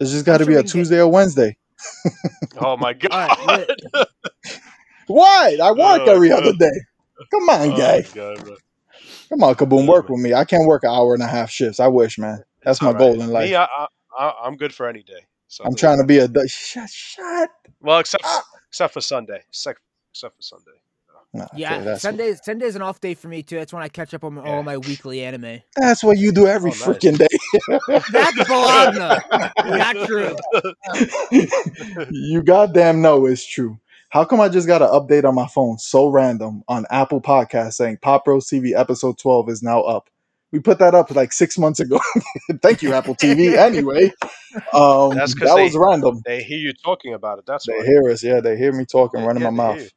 [0.00, 1.56] It's just got to be a can get- Tuesday or Wednesday.
[2.56, 3.12] Oh my god.
[3.38, 3.68] Alright,
[5.06, 5.60] What?
[5.60, 6.42] I work Oh, every God.
[6.42, 6.80] other day.
[7.30, 8.02] Come on, Oh, guy.
[8.14, 8.38] God.
[9.28, 10.34] Come on, Kaboom, Oh, work with me.
[10.34, 11.80] I can't work an hour and a half shifts.
[11.80, 12.42] I wish, man.
[12.62, 12.98] That's my All right.
[13.00, 13.48] goal in life.
[13.50, 13.86] Me, I, I,
[14.18, 15.26] I, I'm good for any day.
[15.48, 17.50] So I'm trying to be a du- shut, shut.
[17.80, 18.42] Well, except Ah.
[18.68, 19.42] except for Sunday.
[19.48, 19.80] Except,
[20.12, 20.70] except for Sunday.
[21.36, 22.40] Nah, Yeah, okay, that's Sundays.
[22.44, 23.56] Sunday's an off day for me too.
[23.56, 24.42] That's when I catch up on Yeah.
[24.42, 25.62] all my weekly anime.
[25.76, 26.82] that's what you do every Oh, nice.
[26.84, 27.26] freaking day.
[28.12, 29.20] That's Bologna.
[29.78, 30.36] Not true.
[32.10, 33.78] you goddamn know it's true.
[34.10, 37.72] How come I just got an update on my phone so random on Apple Podcast
[37.74, 40.08] saying Pop Rose TV episode 12 is now up?
[40.54, 41.98] We put that up like six months ago.
[42.62, 43.58] Thank you, Apple TV.
[43.58, 44.12] Anyway,
[44.72, 46.22] um, That's 'cause that they- was random.
[46.24, 47.44] They hear you talking about it.
[47.44, 47.84] That's They why.
[47.84, 48.38] hear us, yeah.
[48.40, 49.88] They hear me talking, Yeah, running yeah, my mouth.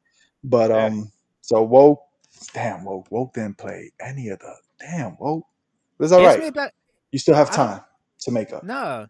[0.42, 0.86] But Yeah.
[0.86, 2.02] um, so woke,
[2.54, 5.44] damn woke, woke didn't play any of the damn woke.
[6.00, 6.48] It's all Ask me right.
[6.50, 6.72] about
[7.12, 7.80] You still have I time
[8.22, 8.64] to make up.
[8.64, 9.06] no.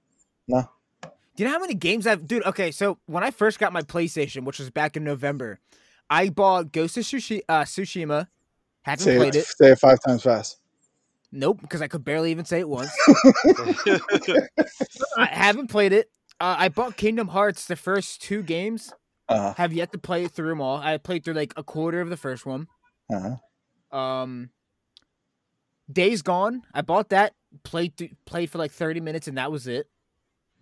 [0.46, 0.68] No.
[1.02, 2.44] Do you know how many games I've dude?
[2.44, 5.60] Okay, so when I first got my PlayStation, which was back in November,
[6.10, 8.26] I bought Ghost of Sushi, uh, Tsushima.
[8.82, 9.46] Haven't Say played it, it.
[9.46, 10.57] say it five times fast.
[11.30, 12.90] Nope, because I could barely even say it once.
[15.18, 16.10] I haven't played it.
[16.40, 18.92] Uh, I bought Kingdom Hearts, the first two games.
[19.28, 20.78] Uh Have yet to play through them all.
[20.78, 22.66] I played through like a quarter of the first one.
[23.12, 23.96] Uh-huh.
[23.96, 24.50] Um,
[25.92, 26.62] Days Gone.
[26.72, 27.34] I bought that.
[27.62, 29.86] Played th- played for like thirty minutes, and that was it.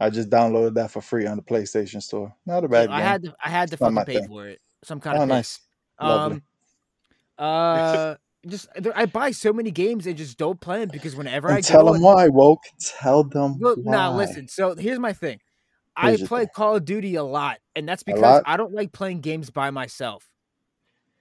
[0.00, 2.34] I just downloaded that for free on the PlayStation Store.
[2.44, 3.06] Not a bad I game.
[3.06, 3.34] had to.
[3.44, 4.28] I had to Not fucking pay thing.
[4.28, 4.60] for it.
[4.84, 5.60] Some kind oh, of nice.
[6.00, 6.36] Lovely.
[6.36, 6.42] Um,
[7.38, 8.14] uh,
[8.46, 11.86] just I buy so many games and just don't play them because whenever I tell
[11.86, 12.62] them and- why, woke.
[12.80, 13.92] Tell them Look, why.
[13.92, 14.48] now listen.
[14.48, 15.40] So here's my thing.
[15.96, 16.50] I Here's your play thing.
[16.54, 18.42] Call of Duty a lot, and that's because?
[18.44, 20.28] I don't like playing games by myself.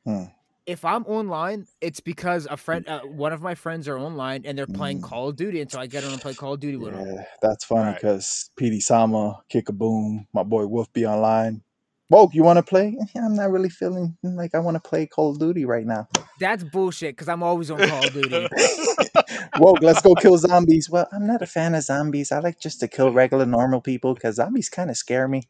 [0.05, 0.23] Hmm.
[0.65, 4.57] If I'm online, it's because a friend, uh, one of my friends are online and
[4.57, 5.03] they're playing Mm.
[5.03, 7.23] Call of Duty, and so I get on and play Call of Duty with them.
[7.41, 7.95] That's funny Right.
[7.95, 11.61] because PD Sama, Kick a Boom, my boy Wolf be online.
[12.09, 12.95] Woke, you want to play?
[13.15, 16.07] I'm not really feeling like I want to play Call of Duty right now.
[16.39, 18.47] That's bullshit because I'm always on Call of Duty.
[19.59, 20.89] Woke, let's go kill zombies.
[20.89, 22.31] Well, I'm not a fan of zombies.
[22.31, 25.43] I like just to kill regular normal people because zombies kind of scare me.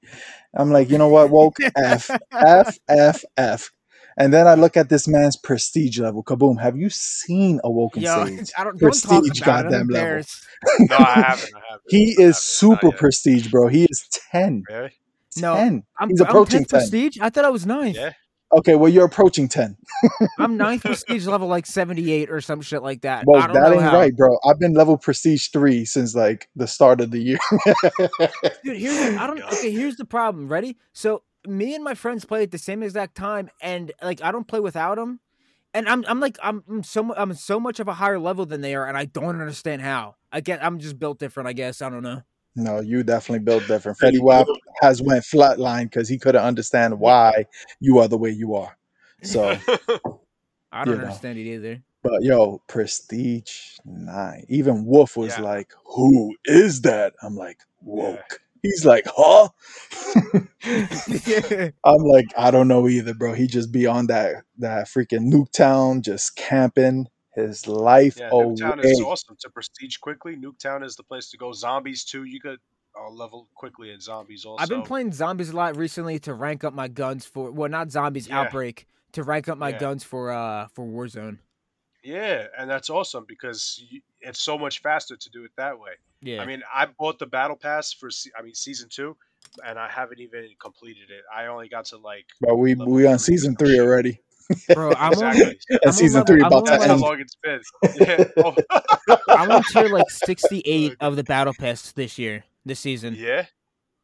[0.54, 1.58] I'm like, you know what, Woke?
[1.76, 3.72] F, F, F, F.
[4.18, 6.24] And then I look at this man's prestige level.
[6.24, 8.52] Kaboom, have you seen Awoken Yo, Sage?
[8.58, 9.72] I don't, don't talk Prestige about it.
[9.72, 10.24] Goddamn level.
[10.80, 11.52] no, I haven't.
[11.54, 11.82] I haven't.
[11.90, 13.68] He I is haven't, not super prestige, bro.
[13.68, 14.64] He is 10.
[14.70, 14.92] Really?
[15.38, 15.84] No, 10.
[16.00, 16.68] I'm, He's I'm approaching 10.
[16.68, 17.18] prestige.
[17.22, 17.98] I thought I was ninth.
[17.98, 18.12] Yeah.
[18.54, 19.76] Okay, well, you're approaching 10.
[20.40, 23.26] I'm ninth prestige level like 78 or some shit like that.
[23.26, 23.98] Well, I don't that know ain't how.
[23.98, 24.38] right, bro.
[24.46, 27.38] I've been level prestige three since like the start of the year.
[28.64, 30.48] Dude, here's the, I don't okay, here's the problem.
[30.48, 30.78] Ready?
[30.94, 34.48] So me and my friends play at the same exact time and like I don't
[34.48, 35.20] play without them.
[35.74, 38.62] And I'm I'm like I'm, I'm so I'm so much of a higher level than
[38.62, 40.16] they are and I don't understand how.
[40.32, 41.82] I get I'm just built different, I guess.
[41.82, 42.22] I don't know.
[42.56, 43.98] No, you definitely built different.
[44.00, 44.48] Fetty Wap
[44.82, 47.46] has went flatline because he couldn't understand why
[47.80, 48.78] you are the way you are.
[49.24, 49.44] So,
[50.72, 51.08] I don't You know.
[51.08, 51.82] understand it either.
[52.04, 54.46] but yo, prestige nine.
[54.50, 55.44] Even Wolf was Yeah.
[55.44, 57.92] like, "Who is that?" I'm like, Yeah.
[58.04, 59.50] "Woke." He's like, "Huh?"
[61.84, 63.34] I'm like, I don't know either, bro.
[63.34, 68.56] He just be on that that freaking Nuketown, just camping his life Yeah, away.
[68.56, 70.36] Nuketown is awesome to prestige quickly.
[70.36, 71.52] Nuketown is the place to go.
[71.52, 72.24] Zombies too.
[72.24, 72.60] You could
[73.00, 74.62] uh, level quickly in zombies also.
[74.64, 77.92] I've been playing zombies a lot recently to rank up my guns for well not
[77.92, 78.42] zombies, Yeah.
[78.42, 79.80] outbreak, to rank up my Yeah.
[79.80, 81.40] guns for uh for Warzone.
[82.04, 85.94] Yeah, and that's awesome because you, it's so much faster to do it that way.
[86.22, 86.42] Yeah.
[86.42, 89.18] I mean, I bought the battle pass for I mean season two,
[89.66, 91.24] and I haven't even completed it.
[91.36, 94.22] I only got to like But we we on season three already,
[94.74, 95.36] Bro, I'm on.
[95.86, 97.62] I'm season level- three I'm about to That's how long it's been.
[97.96, 98.24] Yeah.
[98.38, 98.56] Oh.
[99.30, 103.16] I'm on tier like 68 of the battle pass this year, this season.
[103.18, 103.46] yeah.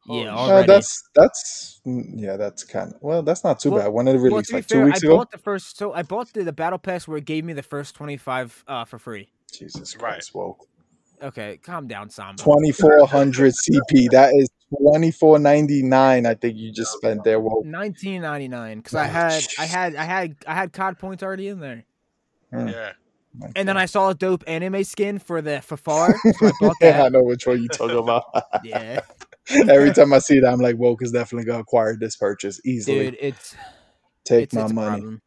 [0.08, 0.28] Yeah, shit.
[0.52, 3.92] Uh, that's that's mm, yeah, that's kind of well, that's not too Well- bad.
[3.92, 5.16] When did it Well, to be like fair, two weeks I ago.
[5.18, 5.78] bought the first.
[5.78, 8.84] So I bought the, the battle pass where it gave me the first 25 uh
[8.84, 9.28] for free.
[9.52, 10.14] Jesus Right.
[10.14, 10.58] Christ, whoa!
[11.22, 12.42] Okay, calm down, Samba.
[12.42, 14.10] Twenty four hundred CP.
[14.10, 16.26] That is twenty four ninety nine.
[16.26, 17.38] I think you just spent there.
[17.40, 17.62] Whoa.
[17.64, 21.60] 19.99 because I Oh, had I had I had I had COD points already in
[21.60, 21.84] there,
[22.52, 22.92] Mm, Yeah.
[23.38, 26.76] my and then I saw a dope anime skin for the FFAR, so I bought
[26.80, 28.24] yeah, I know which one you talking about.
[28.64, 29.00] yeah,
[29.68, 33.06] Every time I see that, I'm like, "Woke is definitely gonna acquire this purchase easily.
[33.10, 33.56] dude, it's
[34.24, 35.18] Take it's, my it's a money."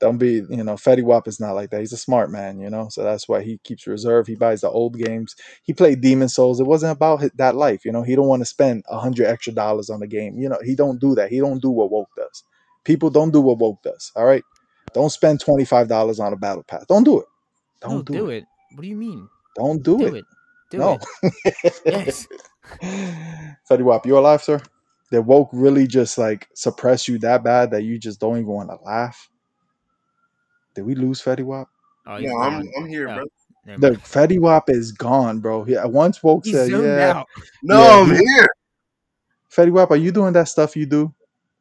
[0.00, 1.80] Don't be, you know, Fetty Wap is not like that.
[1.80, 4.28] He's a smart man, you know, so that's why he keeps reserve.
[4.28, 5.34] He buys the old games.
[5.64, 6.60] He played Demon's Souls.
[6.60, 8.02] It wasn't about that life, you know.
[8.02, 10.38] He don't want to spend a hundred extra dollars on the game.
[10.38, 11.30] You know, he don't do that.
[11.30, 12.44] He don't do what woke does.
[12.84, 14.12] People don't do what woke does.
[14.14, 14.44] All right,
[14.92, 16.86] don't spend twenty five dollars on a battle pass.
[16.86, 17.26] Don't do it.
[17.80, 18.36] Don't no, do, do it.
[18.36, 18.44] it.
[18.74, 19.28] What do you mean?
[19.56, 20.10] Don't do, it.
[20.10, 20.18] Do it.
[20.18, 20.24] it.
[20.70, 20.98] Do no.
[21.22, 21.80] it.
[21.84, 22.26] Yes.
[23.70, 24.60] Fetty Wap, you alive, sir?
[25.10, 28.70] Did woke really just like suppress you that bad that you just don't even want
[28.70, 29.30] to laugh?
[30.78, 31.68] Did we lose Fetty Wap?
[32.06, 32.62] Oh, he's No, I'm.
[32.78, 33.14] I'm here, Oh.
[33.16, 33.78] bro.
[33.78, 33.90] The.
[33.96, 35.66] Fetty Wap is gone, bro.
[35.66, 37.26] Yeah, uh, once woke He's said, "Yeah, out.
[37.64, 38.48] No, Yeah, I'm he- here.
[39.50, 41.12] Fetty Wap, are you doing that stuff you do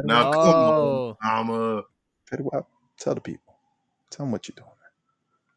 [0.03, 1.17] no, Wap, come on, Oh.
[1.23, 1.83] Mama.
[2.29, 2.67] Fetty Wap,
[2.99, 3.55] tell the people,
[4.11, 4.67] tell them what you're doing.
[4.67, 4.75] Man.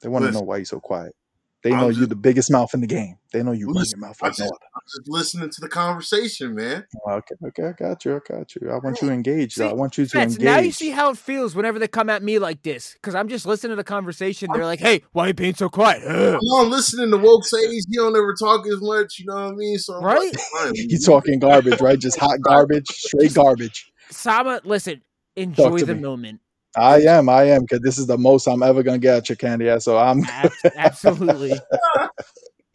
[0.02, 1.16] They want to know why you're so quiet.
[1.64, 3.16] They I'm know you're the biggest mouth in the game.
[3.32, 4.54] They know you run Listen, your mouth I like no other.
[4.94, 6.86] Just listening to the conversation, man.
[7.08, 8.16] Okay, okay, I got you.
[8.16, 8.70] I got you.
[8.70, 9.60] I want you engaged.
[9.60, 10.44] I want you to Fats, engage.
[10.44, 12.94] now you see how it feels whenever they come at me like this.
[12.94, 14.52] Because I'm just listening to the conversation.
[14.52, 16.04] They're like, hey, why are you being so quiet?
[16.06, 16.40] Ugh.
[16.60, 19.18] I'm listening to woke say he don't ever talk as much.
[19.18, 19.78] You know what I mean?
[19.78, 20.32] So I'm Right?
[20.54, 20.74] like.
[20.74, 21.98] He's talking garbage, right?
[21.98, 23.90] Just hot garbage, straight garbage.
[24.10, 25.02] Sama, listen,
[25.34, 26.00] enjoy the me.
[26.00, 26.40] moment.
[26.76, 29.36] I am, I am, because this is the most I'm ever gonna get at your
[29.36, 29.84] candy ass.
[29.84, 30.22] So I'm.
[30.76, 31.58] Absolutely.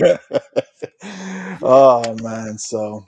[1.61, 3.05] oh man, so.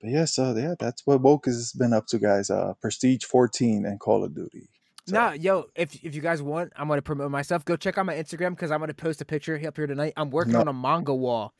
[0.00, 2.50] But yeah, so yeah, that's what woke has been up to, guys.
[2.50, 4.68] Uh, Prestige 14 and Call of Duty.
[5.06, 7.64] So, Nah, yo, if if you guys want, I'm gonna promote myself.
[7.64, 10.12] Go check out my Instagram because I'm gonna post a picture up here tonight.
[10.16, 10.60] I'm working No.
[10.60, 11.54] on a manga wall.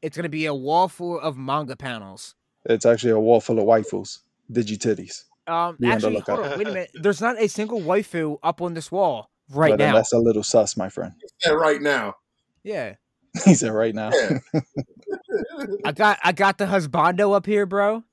[0.00, 2.34] It's gonna be a wall full of manga panels.
[2.64, 4.20] it's actually a wall full of waifus,
[4.50, 5.24] digi titties.
[5.48, 6.38] Um, Be actually, lookout.
[6.38, 6.90] hold on, wait a minute.
[7.02, 9.94] There's not a single waifu up on this wall right but now.
[9.94, 11.12] that's a little sus, my friend.
[11.44, 12.14] Yeah, right now.
[12.62, 12.94] Yeah,
[13.44, 14.10] He said right now.
[14.10, 14.38] Yeah.
[15.84, 18.04] I got I got the husbando up here, bro.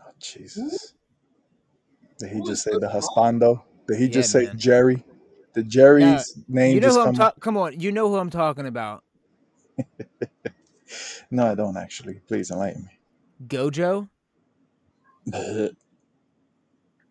[0.00, 0.94] Oh, Jesus.
[2.18, 3.62] Did he just say the husbando?
[3.88, 4.56] Did he Yeah, just say man.
[4.56, 5.04] Jerry?
[5.54, 7.14] The Jerry's name You know just who I'm come.
[7.14, 7.40] talking.
[7.40, 9.04] Come on, you know who I'm talking about.
[11.30, 12.20] no, I don't actually.
[12.28, 12.98] Please enlighten me.
[13.46, 14.08] Gojo.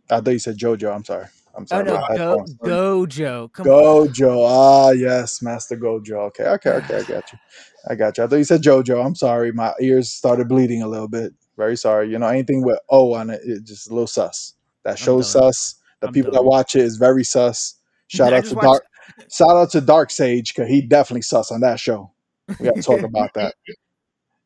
[0.09, 0.93] I thought you said JoJo.
[0.95, 1.28] I'm sorry.
[1.55, 1.83] I'm Oh sorry.
[1.85, 2.45] no, my Go.
[2.63, 3.53] Gojo.
[3.53, 4.07] Come on.
[4.07, 4.45] Gojo.
[4.47, 6.13] Ah, yes, Master Gojo.
[6.27, 6.97] Okay, okay, okay.
[6.97, 7.39] I got you.
[7.87, 8.23] I got you.
[8.23, 9.05] I thought you said JoJo.
[9.05, 9.51] I'm sorry.
[9.51, 11.33] My ears started bleeding a little bit.
[11.57, 12.09] Very sorry.
[12.11, 14.53] You know, anything with O on it, it's just a little sus.
[14.83, 15.43] That show's done.
[15.53, 15.75] sus.
[16.01, 16.43] The I'm people done.
[16.43, 17.75] that watch it is very sus.
[18.07, 18.83] Shout out to watched- Dark.
[19.31, 22.11] Shout out to Dark Sage because he definitely sus on that show.
[22.59, 23.53] We got to talk about that.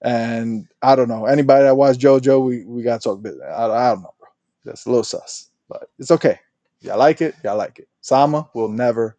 [0.01, 2.45] And I don't know anybody that watched JoJo.
[2.45, 3.25] We we got to talk.
[3.25, 4.29] I, I don't know, bro.
[4.65, 6.39] That's a little sus, but it's okay.
[6.81, 7.35] Y'all like it?
[7.43, 7.89] Y'all like it.
[8.01, 9.17] Sama will never,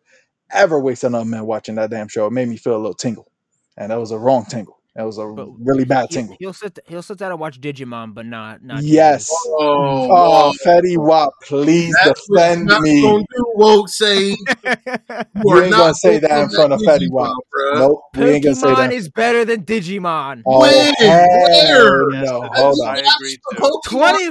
[0.50, 2.26] ever waste another minute watching that damn show.
[2.26, 3.30] It made me feel a little tingle,
[3.76, 4.79] and that was a wrong tingle.
[5.00, 6.36] That was a But really bad He, tingle.
[6.38, 6.78] he'll sit.
[6.86, 8.82] He'll sit down and watch Digimon, but not not.
[8.82, 9.26] Yes.
[9.32, 13.00] Oh, Oh, Fetty Wap, please that's defend not me.
[13.00, 14.32] gonna do, woke say.
[14.32, 15.26] Digimon.
[15.46, 17.34] You ain't gonna say that in front of Fetty Wap.
[17.50, 17.78] bro.
[17.78, 18.92] Nope, we ain't gonna say Pokemon that.
[18.92, 20.42] is better than Digimon.
[20.44, 20.94] Oh, When?
[20.96, 22.10] hell Where?
[22.10, 22.40] No.
[22.42, 22.88] that Hold on.
[22.88, 23.80] I agree too.
[23.86, 24.30] 20?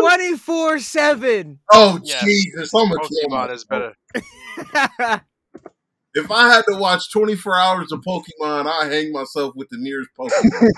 [0.00, 1.58] Twenty four seven.
[1.72, 2.24] Oh Yes.
[2.24, 2.72] Jesus!
[2.72, 3.94] I'm gonna Pokemon is better.
[6.18, 10.10] If I had to watch 24 hours of Pokemon, I hang myself with the nearest
[10.18, 10.70] Pokemon.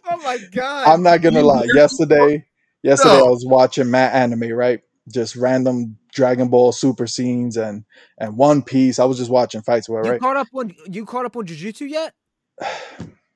[0.10, 0.88] oh my god.
[0.88, 1.66] I'm not gonna lie.
[1.74, 2.44] Yesterday,
[2.82, 3.26] yesterday No.
[3.26, 4.80] I was watching Matt anime, right?
[5.12, 7.84] Just random Dragon Ball Super scenes and
[8.18, 8.98] and One Piece.
[8.98, 10.20] I was just watching fights with, you right?
[10.20, 12.14] caught up on you caught up on Jujutsu yet?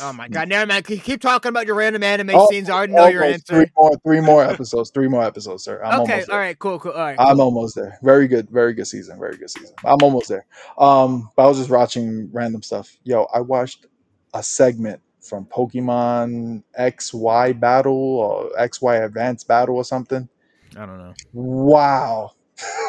[0.00, 0.84] Oh my god, never mind.
[0.86, 2.68] Keep keep talking about your random anime Oh, scenes.
[2.70, 3.54] I already know your answer.
[3.54, 4.90] Three more, three more episodes.
[4.90, 5.82] Three more episodes, sir.
[5.82, 6.36] I'm okay, almost there.
[6.36, 6.92] all right, cool, cool.
[6.92, 7.16] All right.
[7.18, 7.40] I'm cool.
[7.42, 7.98] almost there.
[8.02, 9.18] Very good, very good season.
[9.18, 9.74] Very good season.
[9.84, 10.46] I'm almost there.
[10.78, 12.96] Um, but I was just watching random stuff.
[13.04, 13.86] Yo, I watched
[14.34, 20.28] a segment from Pokemon XY Battle or XY Advanced Battle or something.
[20.76, 21.14] I don't know.
[21.32, 22.32] Wow.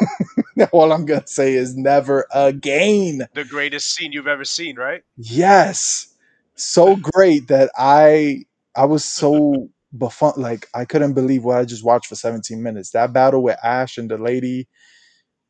[0.72, 3.26] All I'm gonna say is never again.
[3.34, 5.02] The greatest scene you've ever seen, right?
[5.16, 6.11] Yes.
[6.56, 8.44] So great that I
[8.76, 12.90] I was so befun like I couldn't believe what I just watched for 17 minutes.
[12.90, 14.68] That battle with Ash and the lady,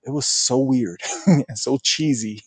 [0.05, 2.42] it was so weird and so cheesy.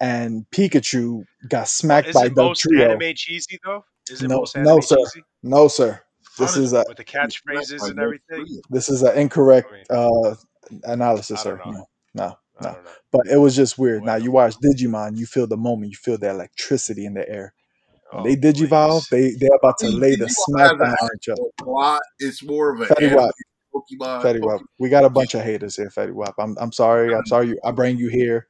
[0.00, 2.90] And Pikachu got smacked Is by it the most trio.
[2.90, 3.84] anime cheesy though?
[4.10, 4.96] Is it No- most no, sir.
[4.96, 6.00] cheesy No, sir.
[6.38, 8.46] This is a with the catchphrases and everything?
[8.70, 10.34] this is an incorrect uh
[10.84, 11.60] analysis, sir.
[11.64, 12.76] No, no, no.
[13.12, 14.04] But it was just weird.
[14.04, 17.54] Now you watch Digimon, you feel the moment, you feel the electricity in the air.
[18.14, 19.36] When Oh, they digivolve, please.
[19.38, 21.42] they they're about to lay the smack has smackdown an on each other.
[21.58, 22.02] plot.
[22.20, 23.30] It's more of an Fetty Wap,
[23.74, 24.22] Pokemon.
[24.22, 24.60] Fetty Wap.
[24.78, 26.34] We got a bunch of haters here, Fetty Wap.
[26.38, 27.14] I'm I'm sorry.
[27.14, 27.48] I'm sorry.
[27.48, 28.48] You, I bring you here,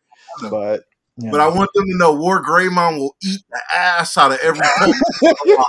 [0.50, 0.82] but
[1.16, 4.38] you But I want them to know War Greymon will eat the ass out of
[4.38, 5.64] every Pokemon.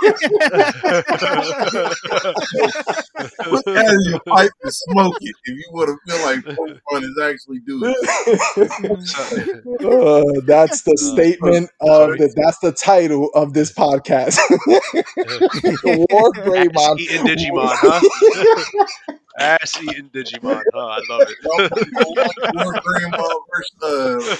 [3.44, 7.02] Put that in your pipe and smoke it if you want to feel like Pokemon
[7.04, 9.62] is actually doing it.
[9.84, 12.32] Uh, that's the Uh, statement of the.
[12.36, 14.38] That's the title of this podcast.
[16.10, 16.76] War Greymon.
[16.76, 18.00] Ass eating Digimon, huh?
[19.38, 20.62] Ass eating Digimon.
[20.74, 21.36] Oh, I love it.
[21.44, 24.36] War Greymon versus uh,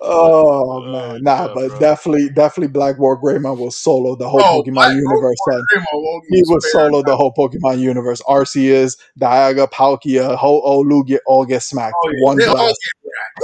[0.00, 1.78] Oh Oh, man, nah, yeah, but bro.
[1.78, 5.38] definitely, definitely, Black War Greymon will solo the whole Oh, Pokemon Black universe.
[5.48, 5.64] son.
[5.72, 8.20] Greymon He even will solo the whole Pokemon universe.
[8.22, 11.94] Arceus, Dialga, Palkia, Ho-Oh, Lugia, all get smacked.
[12.02, 12.24] Oh, yeah.
[12.24, 12.78] One They all blast.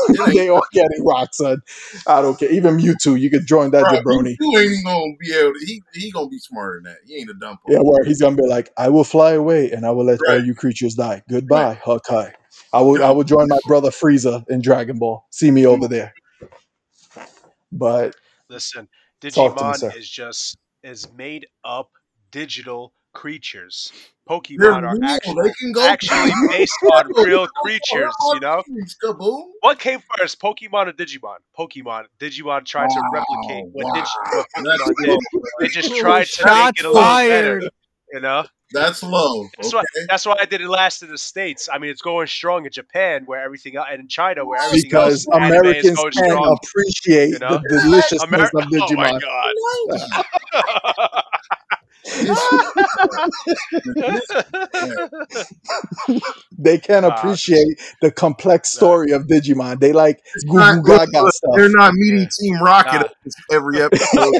[0.09, 1.63] It ain't- they all getting rocked, son.
[2.07, 2.51] I don't care.
[2.51, 4.37] Even Mewtwo, you could join that Bro, jabroni.
[4.39, 5.61] You ain't gonna be able to.
[5.67, 6.99] He he gonna be smarter than that.
[7.07, 7.50] He ain't a dumb.
[7.69, 7.85] Yeah, Pokemon.
[7.85, 10.55] where he's gonna be like, I will fly away and I will let all you
[10.55, 11.23] creatures die.
[11.29, 12.33] Goodbye, Hawkeye.
[12.73, 15.25] I will I will join my brother Frieza in Dragon Ball.
[15.31, 16.15] See me over there.
[17.73, 18.17] But
[18.49, 18.89] Listen,
[19.21, 21.91] to me, Digimon is just is made up
[22.31, 23.93] digital creatures.
[24.31, 25.05] They're Pokemon are real.
[25.05, 28.15] actually They can go actually based on real creatures.
[28.35, 28.63] You know
[29.05, 29.43] Kaboom.
[29.61, 31.39] what came first, Pokemon or Digimon?
[31.59, 32.05] Pokemon.
[32.21, 33.93] Digimon tried to replicate what, wow.
[34.03, 35.09] Digi- what Pokemon did.
[35.11, 35.19] low.
[35.61, 37.61] They just tried to make Shots it a little fired.
[37.63, 37.71] better.
[38.13, 39.47] You know, That's low.
[39.57, 39.77] that's Okay.
[39.77, 41.69] why that's why I didn't last in the states.
[41.73, 44.93] I mean, it's going strong in Japan, where everything el- and in China, where everything
[44.95, 46.59] else because anime is Americans going can't strong.
[46.65, 47.61] appreciate you know?
[47.69, 49.21] the deliciousness Ameri- of Digimon.
[49.73, 51.23] Oh my god.
[56.59, 59.81] They can't appreciate the complex story of Digimon.
[59.81, 61.53] They like goo goo gaga stuff.
[61.57, 63.57] They're not meeting Team Rocket Nah.
[63.57, 64.07] every episode.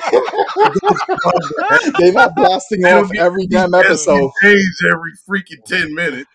[1.99, 4.31] They're not blasting They don't off every damn episode.
[4.43, 6.31] Change every freaking ten minutes.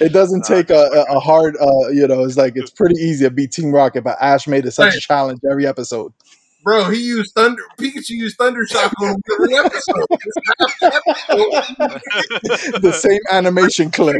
[0.00, 2.96] It doesn't Nah, take a, a a hard, uh, you know, it's like it's pretty
[3.00, 6.12] easy to beat Team Rocket, but Ash made it such a challenge every episode.
[6.64, 7.62] Bro, he used thunder.
[7.78, 10.06] Pikachu used thunder shock on him every episode.
[12.80, 14.16] The same animation clip,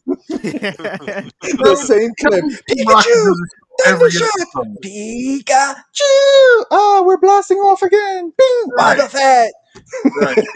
[0.28, 2.44] the same clip.
[2.68, 3.50] Team Rocket Pikachu, does it
[3.86, 4.76] every episode.
[4.82, 6.64] Pikachu!
[6.70, 8.32] Oh, we're blasting off again.
[8.36, 8.68] Bing!
[8.76, 8.98] Right.
[8.98, 9.52] Boba Fett!
[10.20, 10.46] Right.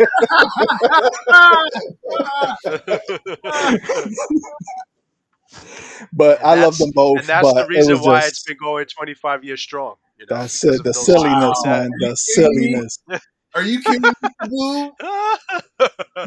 [6.12, 7.18] But I love them both.
[7.20, 9.96] and that's but the reason it why just, it's been going 25 years strong.
[10.18, 10.82] You know, That's it.
[10.82, 11.70] The silliness, Wow.
[11.72, 11.90] man.
[12.00, 12.66] The Are you kidding me?
[12.68, 12.98] silliness.
[13.54, 14.92] Are you kidding me, Boo?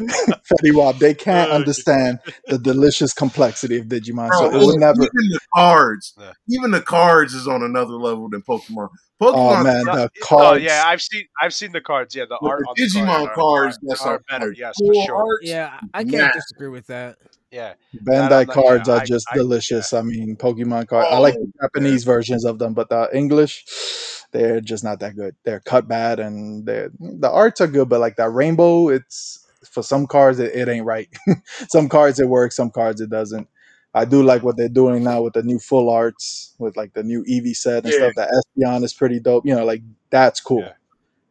[0.00, 2.18] Fetty Wap, they can't Oh, understand
[2.48, 4.30] the delicious complexity of Digimon.
[4.34, 5.02] So it would never.
[5.02, 6.32] even the cards, Yeah.
[6.48, 8.88] even the cards is on another level than Pokemon.
[9.20, 10.62] Oh Pokemon, man, No, the oh cards.
[10.64, 12.14] yeah, I've seen I've seen the cards.
[12.14, 14.48] Yeah, the art the on the Digimon cards, cards, are, that's are, are are better.
[14.48, 15.16] like Yes, for sure.
[15.16, 15.28] arts.
[15.42, 16.30] yeah, I can't Yeah.
[16.32, 17.18] disagree with that.
[17.50, 19.92] Yeah, Bandai That I'm not- cards are I- just I- delicious.
[19.92, 21.08] I mean, Pokemon cards.
[21.10, 23.64] I like oh, the Oh, Japanese versions of them, but the English,
[24.32, 25.34] they're just not that good.
[25.44, 29.82] They're cut bad, and they're, the arts are good, but like that rainbow, it's for
[29.82, 31.08] some cards it, it ain't right.
[31.68, 33.48] some cards it works, some cards it doesn't.
[33.92, 37.02] I do like what they're doing now with the new full arts, with like the
[37.02, 38.10] new Eevee set and Yeah.
[38.10, 38.12] stuff.
[38.14, 39.44] The Espeon is pretty dope.
[39.44, 40.60] You know, like that's cool.
[40.62, 40.74] Yeah.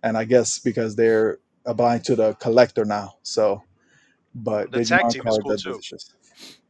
[0.03, 1.39] And I guess because they're
[1.75, 3.63] blind to the collector now, so.
[4.33, 5.83] But The tag Digimon team is cool too.
[5.83, 6.15] delicious.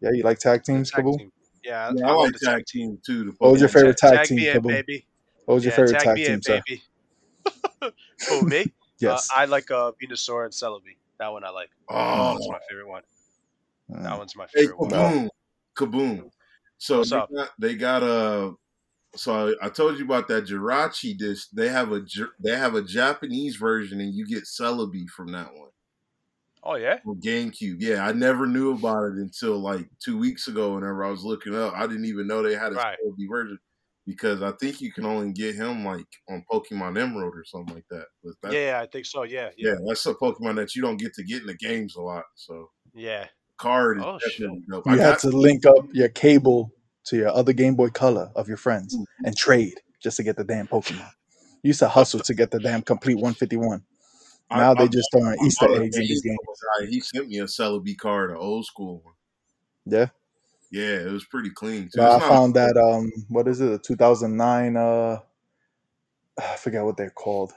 [0.01, 1.17] Yeah, you like tag teams, tag Kabul?
[1.17, 1.31] team.
[1.63, 3.25] Yeah, Yeah, I I like the tag team too.
[3.25, 4.67] The What was your favorite tag tag team, me in, Kabul?
[4.67, 5.07] baby.
[5.45, 6.61] What was your Yeah, favorite tag tag team, in, sir?
[6.63, 6.83] baby.
[8.29, 8.71] Who me?
[9.01, 9.07] Yes.
[9.07, 10.97] Uh, I like uh, Venusaur and Celebi.
[11.19, 11.69] That one I like.
[11.89, 13.03] That Oh, one's my favorite one.
[14.03, 14.19] That Mm.
[14.19, 14.91] one's my hey, favorite one.
[14.91, 15.29] kaboom,
[15.77, 16.29] kaboom.
[16.77, 17.31] So What's they up?
[17.35, 18.53] got, they got a.
[19.15, 21.47] So I told you about that Jirachi dish.
[21.49, 22.01] They have a
[22.43, 25.68] they have a Japanese version, and you get Celebi from that one.
[26.63, 26.97] Oh yeah.
[27.07, 27.77] on GameCube.
[27.79, 30.75] Yeah, I never knew about it until like two weeks ago.
[30.75, 32.97] Whenever I was looking up, I didn't even know they had a Right.
[33.05, 33.57] Celebi version
[34.05, 37.85] because I think you can only get him like on Pokemon Emerald or something like
[37.91, 38.05] that.
[38.23, 39.23] But that Yeah, yeah, I think so.
[39.23, 41.95] Yeah, yeah, yeah, that's a Pokemon that you don't get to get in the games
[41.95, 42.23] a lot.
[42.35, 43.27] So yeah.
[43.57, 44.49] card Oh, shit!
[44.69, 44.85] dope.
[44.85, 46.71] You I had got to link up your cable
[47.05, 49.05] to your other Game Boy Color of your friends Mm.
[49.25, 51.09] and trade just to get the damn Pokemon.
[51.63, 53.83] You used to hustle to get the damn complete 151.
[54.49, 56.37] I- Now they I- just throwing I Easter bought a eggs in these Game
[56.81, 56.93] games.
[56.93, 59.13] He sent me a Celebi card, an old school one.
[59.85, 60.07] Yeah.
[60.71, 61.97] Yeah, it was pretty clean too.
[61.97, 65.19] But I found that um what is it, a 2009 uh
[66.39, 67.53] I forget what they're called.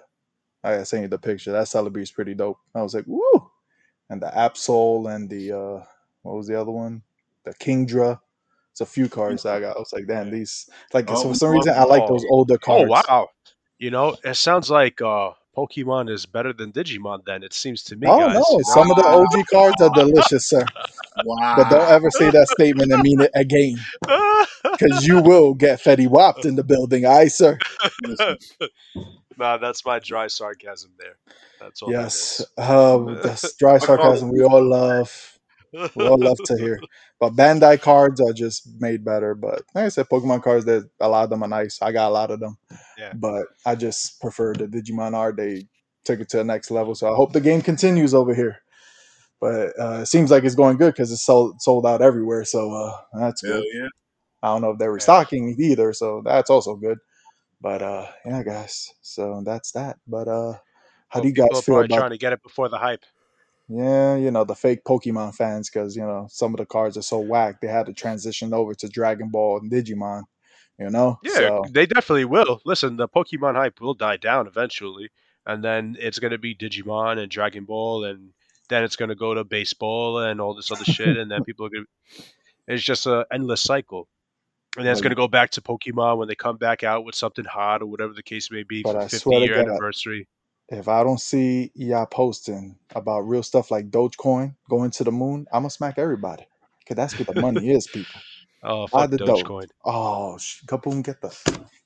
[0.64, 1.52] I sent you the picture.
[1.52, 2.58] That Celebi is pretty dope.
[2.74, 3.50] I was like, woo!
[4.08, 5.84] And the Absol and the uh
[6.22, 7.02] what was the other one?
[7.44, 8.20] The Kingdra.
[8.70, 9.76] It's a few cards that I got.
[9.76, 12.56] I was like, damn, these like Oh, for some reason I oh, like those older
[12.56, 12.84] cards.
[12.90, 13.28] Oh wow.
[13.78, 17.24] You know, it sounds like uh, Pokemon is better than Digimon.
[17.24, 18.34] Then it seems to me, Oh guys.
[18.34, 18.62] no, you know?
[18.62, 20.64] some of the OG cards are delicious, sir.
[21.24, 21.54] Wow.
[21.56, 23.76] but don't ever say that statement and mean it again,
[24.62, 27.58] because you will get Fetty Wapped in the building, aye, sir.
[29.38, 31.16] nah, that's my dry sarcasm there.
[31.60, 31.92] That's all.
[31.92, 32.46] Yes, is.
[32.56, 35.31] um, that's dry I call it sarcasm we all love.
[35.72, 36.80] We all love to hear.
[37.18, 39.34] But Bandai cards are just made better.
[39.34, 41.80] But like I said, Pokemon cards, that a lot of them are nice.
[41.80, 42.58] I got a lot of them.
[42.98, 43.12] Yeah.
[43.14, 45.36] But I just prefer the Digimon art.
[45.36, 45.66] They
[46.04, 46.94] took it to the next level.
[46.94, 48.58] So I hope the game continues over here.
[49.40, 52.44] But uh, it seems like it's going good because it's sold sold out everywhere.
[52.44, 53.64] So uh, that's Hell good.
[53.74, 53.88] yeah.
[54.42, 56.98] I don't know if they're restocking either, so that's also good.
[57.60, 58.88] But uh, yeah, guys.
[59.02, 59.98] So that's that.
[60.06, 60.52] But uh,
[61.08, 63.04] how Well, do you guys feel about trying to get it before the hype?
[63.74, 67.02] Yeah, you know, the fake Pokemon fans, because, you know, some of the cards are
[67.02, 70.22] so whack, they had to transition over to Dragon Ball and Digimon,
[70.78, 71.18] you know?
[71.22, 72.60] Yeah, So, they definitely will.
[72.64, 75.10] Listen, the Pokemon hype will die down eventually,
[75.46, 78.30] and then it's going to be Digimon and Dragon Ball, and
[78.68, 81.66] then it's going to go to baseball and all this other shit, and then people
[81.66, 82.22] are going to.
[82.68, 84.08] It's just an endless cycle.
[84.76, 87.14] And then it's going to go back to Pokemon when they come back out with
[87.14, 90.28] something hot or whatever the case may be but for I 50 year God, anniversary.
[90.78, 95.46] If I don't see y'all posting about real stuff like Dogecoin going to the moon,
[95.52, 96.46] I'm going to smack everybody.
[96.80, 98.20] Because that's what the money is, people.
[98.64, 99.42] Oh, Buy fuck the Doge.
[99.42, 99.68] Dogecoin.
[99.84, 101.36] Oh, sh- kaboom, get the.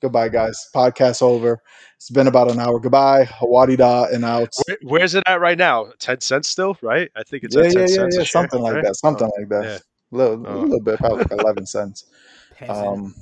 [0.01, 0.69] Goodbye, guys.
[0.75, 1.59] Podcast over.
[1.95, 2.79] It's been about an hour.
[2.79, 3.25] Goodbye.
[3.25, 4.53] Hawadi da and out.
[4.67, 5.87] Where, where's it at right now?
[5.99, 7.09] 10 cents still, right?
[7.15, 8.21] I think it's Yeah, at 10 yeah, yeah, cents yeah.
[8.21, 8.83] a share, Something like right?
[8.85, 8.95] that.
[8.95, 9.63] Something Oh, like that.
[9.63, 9.77] yeah.
[10.11, 10.55] Little, Oh.
[10.55, 12.05] a little bit, probably like 11 cents.
[12.57, 12.77] Peasant.
[12.87, 13.15] Um,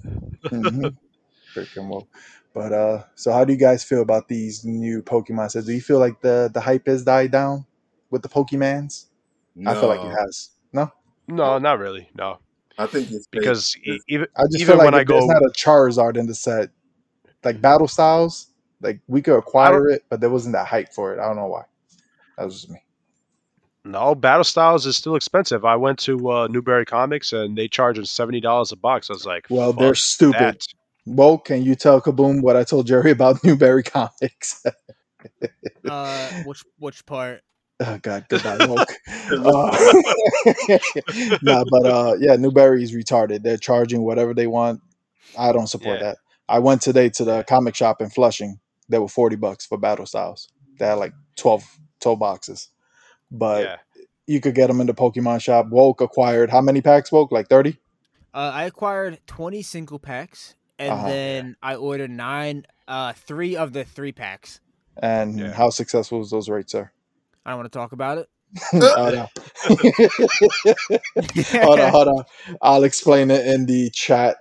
[0.43, 0.95] mhm.
[1.55, 2.07] Freaking well.
[2.55, 5.65] But uh, so how do you guys feel about these new Pokemon sets?
[5.65, 7.65] Do you feel like the the hype has died down
[8.11, 9.07] with the Pokemans?
[9.67, 10.51] I feel like it has.
[10.71, 10.89] No,
[11.27, 12.09] No, not really.
[12.15, 12.39] No.
[12.77, 13.27] I think it's.
[13.27, 13.75] Because
[14.07, 16.33] even I just even feel like when I if there's not a Charizard in the
[16.35, 16.69] set,
[17.43, 18.47] like battle styles,
[18.79, 21.19] like we could acquire it, but there wasn't that hype for it.
[21.19, 21.63] I don't know why.
[22.37, 22.81] That was just me.
[23.83, 25.65] no, Battle Styles is still expensive.
[25.65, 29.09] I went to uh, Newbury Comics and they charge charging seventy dollars a box.
[29.09, 30.39] I was like, Well, they're stupid.
[30.39, 30.61] that."
[31.05, 34.63] Well, can you tell Kaboom what I told Jerry about Newbury Comics?
[35.87, 37.41] Uh, which which part?
[37.79, 38.89] oh God, goodbye, woke.
[39.31, 39.93] Uh,
[41.41, 43.43] nah, but uh, yeah, Newbury is retarded.
[43.43, 44.81] They're charging whatever they want.
[45.37, 46.07] I don't support Yeah.
[46.07, 46.17] that.
[46.47, 48.59] I went today to the comic shop in Flushing.
[48.89, 50.47] They were forty bucks for Battle Styles.
[50.77, 51.63] They had like 12,
[52.01, 52.69] 12 boxes,
[53.31, 53.77] but yeah,
[54.27, 55.67] you could get them in the Pokemon shop.
[55.69, 57.11] Woke acquired how many packs?
[57.11, 57.77] Woke like thirty.
[58.33, 61.07] Uh, I acquired twenty single packs, and Uh-huh.
[61.07, 64.59] then I ordered nine, uh, three of the three packs.
[65.01, 65.53] And Yeah.
[65.53, 66.91] how successful was those rates, sir?
[67.45, 68.29] I don't want to talk about it.
[68.73, 69.27] oh, no.
[71.51, 72.23] hold on, hold on.
[72.61, 74.37] I'll explain it in the chat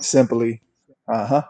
[0.00, 0.62] simply.
[1.12, 1.42] Uh huh.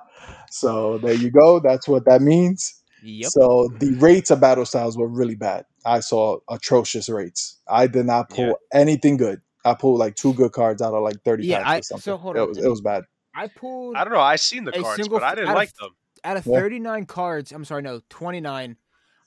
[0.51, 1.61] So there you go.
[1.61, 2.75] That's what that means.
[3.03, 3.31] Yep.
[3.31, 5.65] So the rates of battle styles were really bad.
[5.85, 7.59] I saw atrocious rates.
[7.69, 8.53] I did not pull Yeah.
[8.73, 9.41] anything good.
[9.65, 12.03] I pulled like two good cards out of like thirty Yeah, packs I- or something.
[12.03, 13.05] so hold it was it was bad.
[13.39, 14.21] I pulled I don't know.
[14.21, 15.91] I seen the cards, single but I didn't out of like them.
[16.25, 16.59] out of Yeah.
[16.61, 18.77] 39 cards, I'm sorry, no, 29,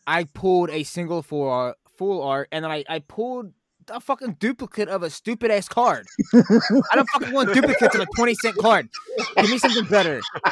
[0.05, 3.53] I pulled a single full art, full art and then I, I pulled
[3.89, 6.05] a fucking duplicate of a stupid ass card.
[6.33, 8.89] I don't fucking want duplicates of a 20 cent card.
[9.37, 10.21] Give me something better.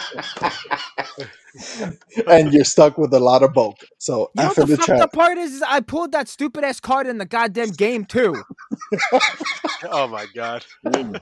[2.28, 3.78] and you're stuck with a lot of bulk.
[3.98, 6.12] So You know after what the the fucked chat, up part is, is I pulled
[6.14, 8.36] that stupid ass card in the goddamn game too.
[9.92, 10.66] Oh my god!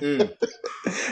[0.00, 0.32] Mm.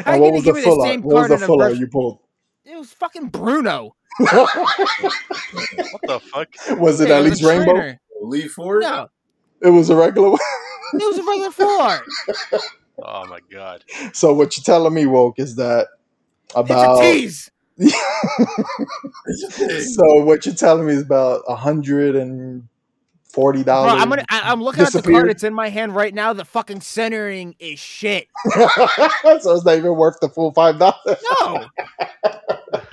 [0.06, 1.00] And what was the me the full art?
[1.02, 2.20] What was the in a full art you pulled?
[2.64, 3.94] It was fucking Bruno.
[4.18, 4.48] What
[6.02, 6.48] the fuck?
[6.78, 7.72] was it Yeah, at least rainbow?
[7.74, 8.00] trainer.
[8.22, 8.84] Leaf Force?
[8.84, 9.08] No,
[9.62, 10.38] It was a regular one.
[10.94, 12.04] it was a regular full art.
[13.02, 13.84] Oh my god!
[14.12, 15.88] So what you're telling me, woke, is that
[16.56, 16.98] about
[17.78, 19.94] It's a about tease.
[19.94, 22.66] so what you're telling me is about a hundred and
[23.28, 24.00] forty dollars.
[24.00, 24.24] I'm gonna.
[24.28, 25.28] I, I'm looking at the card.
[25.28, 26.32] that's in my hand right now.
[26.32, 28.28] The fucking centering is shit.
[28.50, 28.58] so
[29.30, 31.22] it's not even worth the full five dollars.
[31.40, 31.66] No.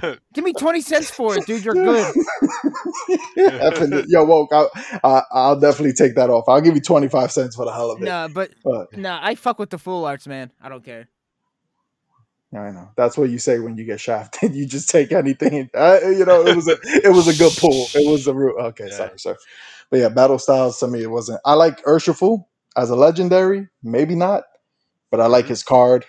[0.34, 1.66] Give me 20 cents for it, dude.
[1.66, 2.14] You're good.
[4.08, 4.70] Yo, woke, I'll,
[5.04, 6.46] I, I'll definitely take that off.
[6.48, 8.06] I'll give you twenty five cents for the hell of it.
[8.06, 10.52] Nah, but But nah, I fuck with the full arts, man.
[10.62, 11.10] I don't care.
[12.54, 14.56] I know that's what you say when you get shafted.
[14.56, 15.70] You just take anything.
[15.74, 17.88] Uh, you know, it was a it was a good pull.
[17.94, 18.88] It was a real okay.
[18.88, 18.96] Yeah.
[18.96, 19.38] Sorry, sir.
[19.92, 21.42] But yeah, battle styles to me it wasn't.
[21.46, 24.44] I like Urshifu as a legendary, maybe not,
[25.12, 25.50] but I like Mhm.
[25.50, 26.06] his card,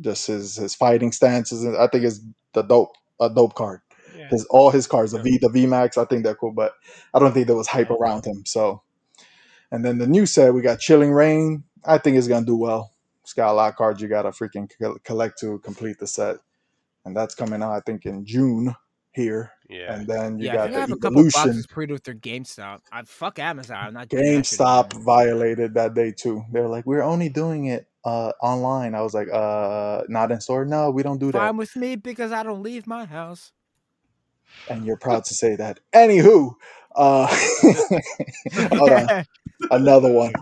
[0.00, 1.64] just his his fighting stances.
[1.66, 2.20] I think it's
[2.54, 3.80] the dope a dope card.
[4.16, 4.28] Yeah.
[4.28, 6.72] His all his cards, the V, the V Max, I think they're cool, but
[7.14, 8.44] I don't think there was hype around him.
[8.46, 8.82] So,
[9.70, 11.64] and then the new set we got Chilling Reign.
[11.84, 12.92] I think it's gonna do well.
[13.22, 14.68] It's got a lot of cards you gotta freaking
[15.04, 16.36] collect to complete the set,
[17.04, 18.74] and that's coming out I think in June.
[19.12, 19.94] Here, Yeah.
[19.94, 21.32] and then you yeah, I got think I have the a couple Evolution.
[21.32, 22.80] boxes pre with their GameStop.
[22.92, 23.76] I fuck Amazon.
[23.78, 26.44] I'm not doing that GameStop violated that day too.
[26.52, 28.94] They're like, we're only doing it uh online.
[28.94, 30.64] I was like, uh, not in store.
[30.64, 31.38] No, we don't do that.
[31.38, 33.52] Fine with me because I don't leave my house.
[34.68, 35.80] And you're proud to say that.
[35.92, 36.54] Anywho,
[36.94, 37.26] uh,
[38.78, 39.08] hold on,
[39.70, 40.32] another one,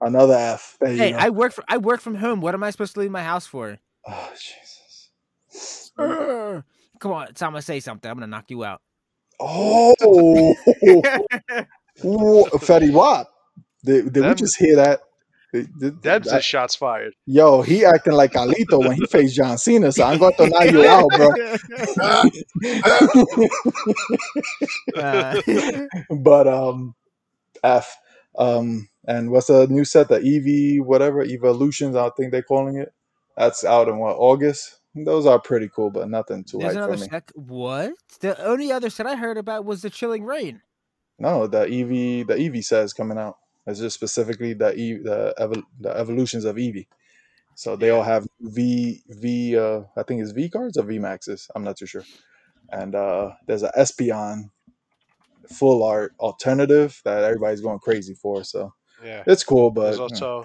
[0.00, 0.76] another F.
[0.80, 1.12] There you hey.
[1.14, 2.40] I work for I work from home.
[2.40, 3.78] What am I supposed to leave my house for?
[4.06, 5.10] oh Jesus.
[5.98, 6.64] Urgh.
[7.02, 8.08] Come on, time to say something.
[8.08, 8.80] I'm gonna knock you out.
[9.40, 9.92] Oh,
[12.00, 13.26] Whoa, Fetty Wap.
[13.84, 15.00] Did, did we just hear that?
[15.52, 17.14] That's did- Debs I- is shots fired.
[17.26, 20.70] Yo, he acting like Alito when he faced John Cena, so I'm going to knock
[20.70, 21.30] you out, bro.
[24.96, 25.42] Uh,
[26.20, 26.94] but um,
[27.64, 27.96] F.
[28.38, 30.08] Um, and what's the new set?
[30.08, 32.92] The Eevee, whatever Evolutions, I think they're calling it.
[33.36, 34.78] That's out in what August.
[34.94, 37.08] Those are pretty cool, but nothing too There's hype another for me.
[37.08, 37.30] set.
[37.34, 37.92] What?
[38.20, 40.60] The only other set I heard about was the Chilling Reign.
[41.18, 43.38] No, the Eevee, the Eevee set is coming out.
[43.66, 46.88] It's just specifically the e, the, evol- the evolutions of Eevee.
[47.54, 49.56] So they all have V V.
[49.58, 51.48] Uh, I think it's V cards or V maxes.
[51.54, 52.04] I'm not too sure.
[52.70, 54.50] And uh, there's a Espeon
[55.48, 58.42] full art alternative that everybody's going crazy for.
[58.44, 58.72] So
[59.04, 59.22] Yeah.
[59.26, 60.44] it's cool, but There's you know, also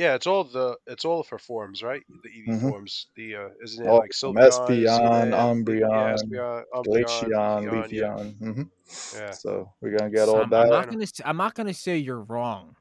[0.00, 2.02] yeah, it's all the it's all for forms, right?
[2.22, 2.70] The Eevee Mhm.
[2.70, 3.06] forms.
[3.16, 8.14] The uh isn't it All like from Sylveon, Espeon, Umbreon, yeah, Glaceon, Leafeon, yeah.
[8.14, 8.70] Leafeon.
[9.14, 9.30] Yeah.
[9.32, 11.02] So we're gonna get all I'm, I'm not gonna.
[11.02, 12.76] s- I'm not gonna say you're wrong,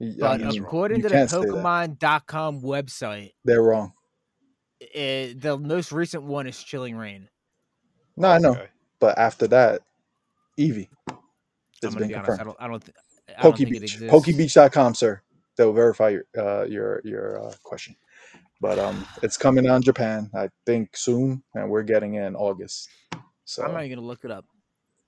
[0.00, 1.36] I but according you to the can't say.
[1.38, 3.94] Pokemon.com website, They're wrong.
[4.94, 7.28] eh, the most recent one is Chilling Reign.
[8.18, 8.50] No, I know.
[8.52, 8.68] Okay.
[9.00, 9.82] But after that,
[10.58, 10.88] Eevee.
[11.08, 11.16] I'm
[11.82, 12.38] gonna been be honest.
[12.38, 12.40] confirmed.
[12.40, 12.56] I don't.
[12.60, 12.84] I don't.
[12.84, 12.96] Th-
[13.38, 13.82] I don't think it Pokebeach.
[13.82, 14.12] exists.
[14.12, 15.20] Pokebeach.com, sir.
[15.56, 17.96] They'll verify your uh, your your uh, question.
[18.60, 22.88] But um, it's coming on Japan, I think soon, and we're getting it in August.
[23.44, 24.44] So I'm not even gonna look it up.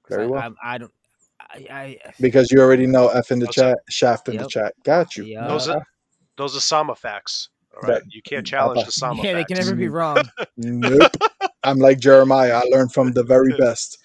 [0.05, 0.55] 'cause Very I, well.
[0.62, 0.92] I, I don't.
[1.40, 1.66] I.
[1.70, 4.74] I because you already know F in the What's chat, shaft in the chat.
[4.84, 5.24] Got you.
[5.24, 5.46] Yeah.
[5.46, 5.82] Those are
[6.36, 7.49] those are Sama facts.
[7.74, 7.94] All right.
[8.03, 10.28] That- you can't challenge the Sama yeah, they can never be wrong.
[10.57, 11.11] Nope.
[11.64, 12.55] I'm like Jeremiah.
[12.57, 13.99] I learned from the very best.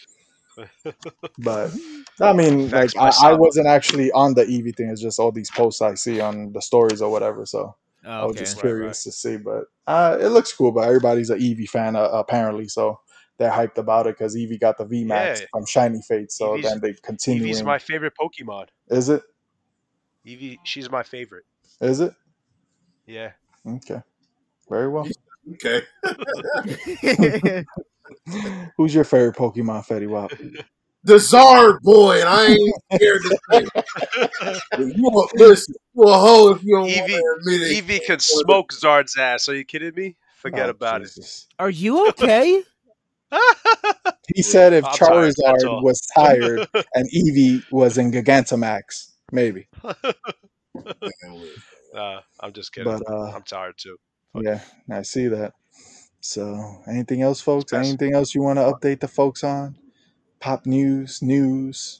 [1.40, 1.72] But
[2.22, 4.90] I mean, like I, I wasn't actually on the Eevee thing.
[4.90, 7.46] It's just all these posts I see on the stories or whatever.
[7.46, 7.76] So
[8.06, 8.44] Oh, I was okay.
[8.44, 9.38] just Right, curious to see.
[9.38, 10.72] But uh, it looks cool.
[10.74, 13.00] But everybody's an Eevee fan uh, apparently, so
[13.38, 15.46] they're hyped about it because Eevee got the V Max Yeah.
[15.52, 16.32] from Shiny Fate.
[16.32, 17.46] So Eevee's- then they continue.
[17.46, 18.68] Eevee's my favorite Pokemon.
[18.90, 19.24] Is it?
[20.28, 21.46] Eevee, she's my favorite.
[21.82, 22.14] Is it?
[23.08, 23.32] Yeah.
[23.68, 24.02] Okay.
[24.70, 25.08] Very well.
[25.56, 25.82] Okay.
[28.78, 30.32] Who's your favorite Pokemon, Fetty Wap?
[31.06, 33.66] The Zard boy, and I ain't scared to say.
[33.66, 34.62] it.
[34.78, 37.86] You a, listen, you a hoe if you don't want Eevee- to admit it.
[37.86, 39.50] Eevee can smoke Zard's ass.
[39.50, 40.16] Are you kidding me?
[40.38, 41.48] Forget Oh, about Jesus.
[41.60, 42.64] Are you okay?
[44.34, 45.82] He said if I'm Charizard all.
[45.84, 49.68] was tired and Eevee was in Gigantamax, maybe.
[51.94, 52.98] Nah, I'm just kidding.
[52.98, 53.98] But uh, I'm tired too.
[54.36, 55.54] yeah, I see that.
[56.34, 57.74] So, anything else, folks?
[57.74, 57.86] Yes.
[57.86, 59.78] Anything else you want to update the folks on?
[60.40, 62.00] Pop news, news,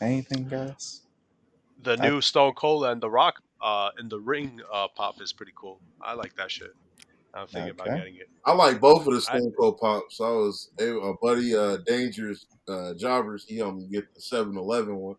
[0.00, 1.02] anything, guys?
[1.82, 5.34] The I- new Stone Cold and The Rock uh, in the ring uh, pop is
[5.34, 5.78] pretty cool.
[6.00, 6.72] I like that shit.
[7.34, 7.98] I'm thinking about Okay.
[7.98, 8.30] getting it.
[8.46, 10.22] I like both of the Stone Cold pops.
[10.22, 13.44] I was a buddy, uh, Dangerous uh, Jobbers.
[13.46, 15.16] He helped me get the 7-Eleven one.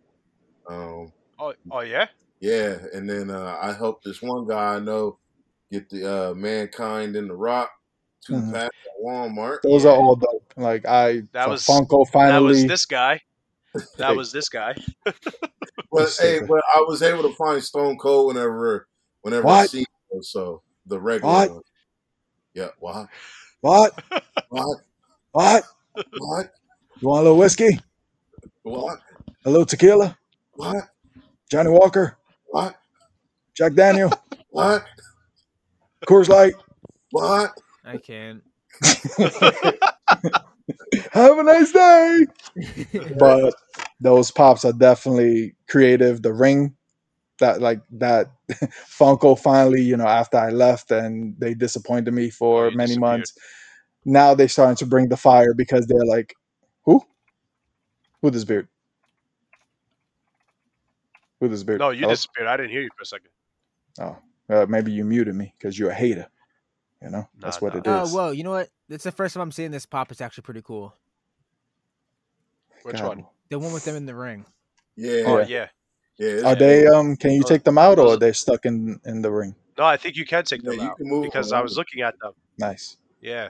[0.68, 2.08] Um, Oh, oh yeah.
[2.40, 5.20] yeah, and then uh, I helped this one guy I know
[5.72, 7.70] get the uh, Mankind and the Rock
[8.26, 8.54] two Mhm.
[8.54, 9.62] pack at Walmart.
[9.64, 9.92] Those Yeah.
[9.92, 10.54] are all dope.
[10.58, 12.48] Like I, That was- Funko That finally.
[12.48, 13.22] was this guy.
[13.98, 14.76] That was this guy.
[15.06, 18.88] But hey, but I was able to find Stone Cold whenever,
[19.22, 20.22] whenever I see him.
[20.24, 21.52] So the regular What?
[21.52, 21.62] one.
[22.54, 22.70] Yeah.
[22.80, 23.08] What?
[23.62, 23.94] what?
[24.50, 24.78] What?
[25.32, 25.64] What?
[26.18, 26.54] What?
[27.00, 27.80] You want a little whiskey?
[28.64, 29.00] What?
[29.46, 30.18] A little tequila?
[30.54, 30.90] What?
[31.50, 32.18] Johnnie Walker?
[32.48, 32.76] What?
[33.54, 34.12] Jack Daniel?
[34.50, 34.84] What?
[36.06, 36.54] Coors Light?
[37.12, 37.52] What?
[37.84, 38.44] I can't.
[41.12, 42.28] Have a nice day.
[43.20, 43.54] but
[44.00, 46.22] those pops are definitely creative.
[46.22, 46.76] The ring
[47.40, 48.32] that like that
[49.00, 53.34] Funko finally, you know, after I left and they disappointed me for Oh, many months.
[54.06, 56.34] Now they're starting to bring the fire because they're like,
[56.86, 57.02] who?
[58.22, 58.68] Who this beard?
[61.40, 61.80] Who this beard?
[61.80, 62.14] no, you Hello?
[62.14, 62.48] disappeared.
[62.48, 63.30] I didn't hear you for a second.
[64.00, 64.18] Oh,
[64.50, 66.28] uh, maybe you muted me because you're a hater.
[67.02, 68.32] You know, that's Nah, what it Oh, whoa!
[68.32, 68.70] You know what?
[68.88, 70.12] It's the first time I'm seeing this pop.
[70.12, 70.94] It's actually pretty cool.
[72.84, 73.08] Which God.
[73.08, 73.26] one?
[73.50, 74.46] The one with them in the ring.
[74.96, 75.24] Yeah.
[75.26, 75.68] Oh yeah.
[76.18, 76.42] yeah.
[76.46, 76.86] Are they?
[76.86, 79.56] Um, can you take them out, or are they stuck in in the ring?
[79.78, 81.62] No, I think you can take Yeah, them you out can move because them I
[81.62, 82.34] was looking at them.
[82.60, 82.98] Nice.
[83.20, 83.50] Yeah.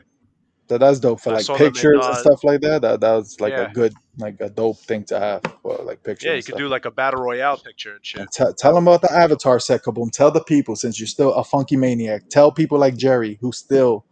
[0.70, 2.82] So that's dope for I like them in, pictures and uh, stuff like that.
[2.82, 3.70] That that was like Yeah.
[3.70, 6.26] a good, like a dope thing to have for like pictures.
[6.28, 8.22] Yeah, you could do like a battle royale picture and shit.
[8.22, 10.12] And Tell tell them about the Avatar set, Kaboom.
[10.12, 14.06] Tell the people, since you're still a funky maniac, tell people like Jerry, who still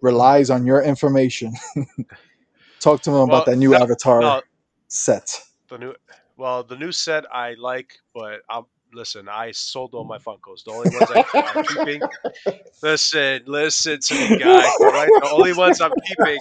[0.00, 1.52] relies on your information.
[2.80, 4.42] Talk to them Well, about that new no- Avatar no.
[4.88, 5.42] set.
[5.68, 5.94] The new,
[6.36, 9.28] well, the new set I like, but I'm listen.
[9.28, 10.64] I sold all my Funkos.
[10.64, 11.24] The only ones I,
[11.56, 12.00] I'm keeping.
[12.82, 14.62] Listen, listen to me, guy.
[14.80, 16.38] Right, the only ones I'm keeping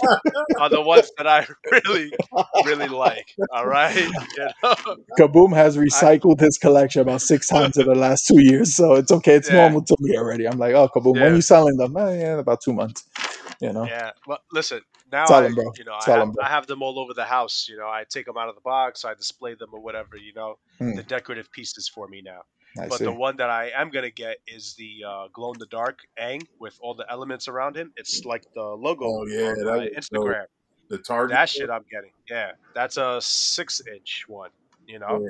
[0.60, 2.12] are the ones that I really,
[2.66, 3.26] really like.
[3.54, 4.12] All right, you
[4.62, 4.76] know?
[5.18, 9.12] Kaboom has recycled his collection about six times in the last two years, so it's
[9.14, 9.36] okay.
[9.36, 9.56] It's Yeah.
[9.56, 10.46] normal to me already.
[10.46, 11.24] I'm like, oh, Kaboom, Yeah.
[11.24, 11.96] when you selling them?
[11.96, 13.06] Eh, yeah, about two months.
[13.62, 14.12] You know, Yeah.
[14.28, 14.82] Well, listen.
[15.16, 15.72] Now Tell I, bro.
[15.78, 16.44] you know, Tell I have, bro.
[16.44, 17.68] I have them all over the house.
[17.70, 20.18] You know, I take them out of the box, I display them or whatever.
[20.18, 20.96] You know, Hmm.
[20.96, 22.42] the decorative pieces for me now.
[22.78, 23.06] I But see.
[23.06, 26.46] the one that I am gonna get is the uh, glow in the dark Aang
[26.60, 27.94] with all the elements around him.
[27.96, 29.56] It's like the logo Oh, yeah, on
[29.96, 30.50] was dope.
[30.90, 31.34] The target.
[31.34, 32.12] That shit I'm getting.
[32.30, 34.50] Yeah, that's a six inch one.
[34.86, 35.26] You know,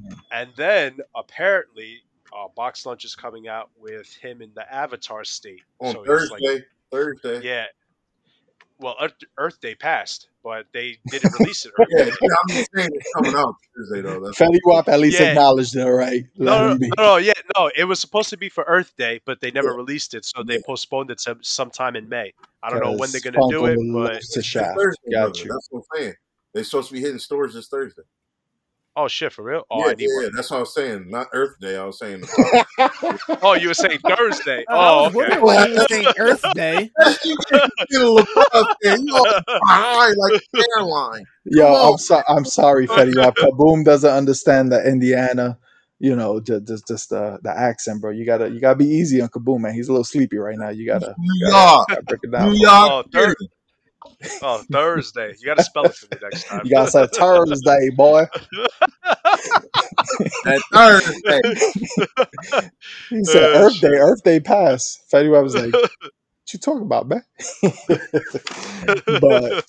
[0.00, 0.14] Yeah.
[0.32, 2.02] and then apparently,
[2.36, 5.62] uh, Box Lunch is coming out with him in the Avatar state.
[5.78, 6.34] On So Thursday.
[6.52, 7.40] like, Thursday.
[7.46, 7.66] yeah.
[8.84, 11.72] Well, Earth, Earth Day passed, but they didn't release it.
[11.74, 12.10] Earth Yeah, Day.
[12.20, 14.20] yeah, I'm just saying it's coming out Thursday though.
[14.20, 15.30] That's Fetty Wap at least Yeah.
[15.30, 16.24] acknowledged it, right?
[16.36, 17.70] Let No, no, him no, no, yeah, no.
[17.74, 19.76] It was supposed to be for Earth Day, but they never Yeah.
[19.76, 20.60] released it, so they Yeah.
[20.66, 22.34] postponed it to sometime in May.
[22.62, 24.76] I don't know when they're gonna do it, but loves to it's shaft.
[24.78, 25.38] Thursday, Got brother.
[25.44, 25.48] you.
[25.50, 26.14] That's what I'm saying.
[26.52, 28.02] They're supposed to be hitting stores this Thursday.
[28.96, 29.64] Oh shit, for real?
[29.70, 30.24] Oh, yeah, I need yeah, one.
[30.24, 31.10] yeah, that's what I was saying.
[31.10, 31.76] Not Earth Day.
[31.76, 32.24] I was saying.
[33.42, 34.64] Oh, you were saying Thursday?
[34.68, 35.16] Oh, I was oh, okay.
[35.16, 36.90] wondering why you were saying Earth Day.
[37.24, 38.98] you get a little rough there.
[38.98, 39.26] You all
[39.64, 41.24] high like a airline.
[41.44, 41.98] Yo, I'm on.
[41.98, 43.36] so I'm sorry, Fetty Wap.
[43.36, 45.58] Kaboom doesn't understand the Indiana,
[45.98, 48.12] you know, just just, just the the accent, bro.
[48.12, 49.74] You gotta you gotta be easy on Kaboom, man.
[49.74, 50.70] He's a little sleepy right now.
[50.70, 51.88] You gotta, New gotta, York.
[51.88, 52.60] gotta break it New.
[52.60, 52.72] York.
[52.72, 53.34] Oh, Thur-
[54.42, 55.34] oh, Thursday.
[55.38, 56.62] You got to spell it for me next time.
[56.64, 58.24] You gotta say Thursday, boy.
[60.44, 61.40] That Thursday.
[63.10, 63.88] He said Oh, Earth Day.
[63.88, 65.02] Earth Day pass.
[65.12, 65.90] Fetty Wap was like, "What
[66.52, 67.22] you talking about, man?"
[69.20, 69.64] but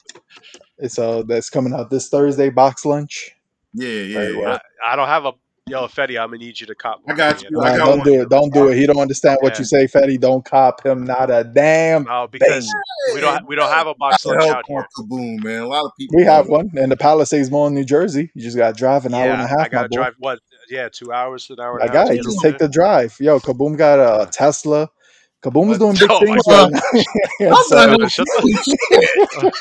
[0.78, 2.50] it's uh that's coming out this Thursday.
[2.50, 3.32] Box lunch.
[3.74, 4.60] Yeah, yeah, yeah.
[4.86, 5.34] I, I don't have a
[5.68, 6.20] yo, Fetty.
[6.20, 7.02] I'm gonna need you to cop.
[7.08, 7.50] I got you.
[7.52, 7.62] know?
[7.62, 8.06] I got don't one.
[8.08, 8.30] do it.
[8.30, 8.78] Don't do it.
[8.78, 9.60] He don't understand what Yeah.
[9.60, 10.20] you say, Fetty.
[10.20, 12.72] Don't cop him not a damn No, because
[13.14, 14.88] we don't we don't have a box lunch help out here.
[14.98, 15.62] Kaboom, man.
[15.64, 16.18] A lot of people.
[16.18, 18.32] We have one in the Palisades Mall in New Jersey.
[18.36, 19.96] You just got to drive an hour and a Yeah, half, I gotta boy.
[19.96, 20.40] drive what?
[20.70, 22.08] Yeah, two hours, an hour My and a half.
[22.10, 23.16] to just take the drive.
[23.20, 24.90] Yo, Kaboom got a Tesla.
[25.46, 25.80] Kaboom is What?
[25.80, 26.70] doing big Oh my things God.
[26.70, 26.82] right now.
[27.40, 28.10] Yeah, I'm so, not there.
[28.10, 28.80] Shut Holy shit.
[28.92, 29.52] the oh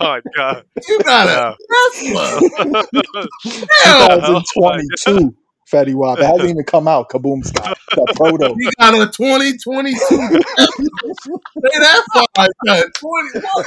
[0.00, 0.64] my god.
[0.88, 1.54] You got a Yeah.
[1.70, 2.44] Tesla.
[3.82, 5.34] Hell, 2022
[5.70, 6.18] Fetty Wap.
[6.18, 7.08] It hasn't even come out.
[7.10, 8.54] Kaboom's got the proto.
[8.58, 9.98] you got a 2022.
[9.98, 12.02] Say that
[12.34, 12.84] five times.
[12.94, 13.40] 20.
[13.40, 13.66] What?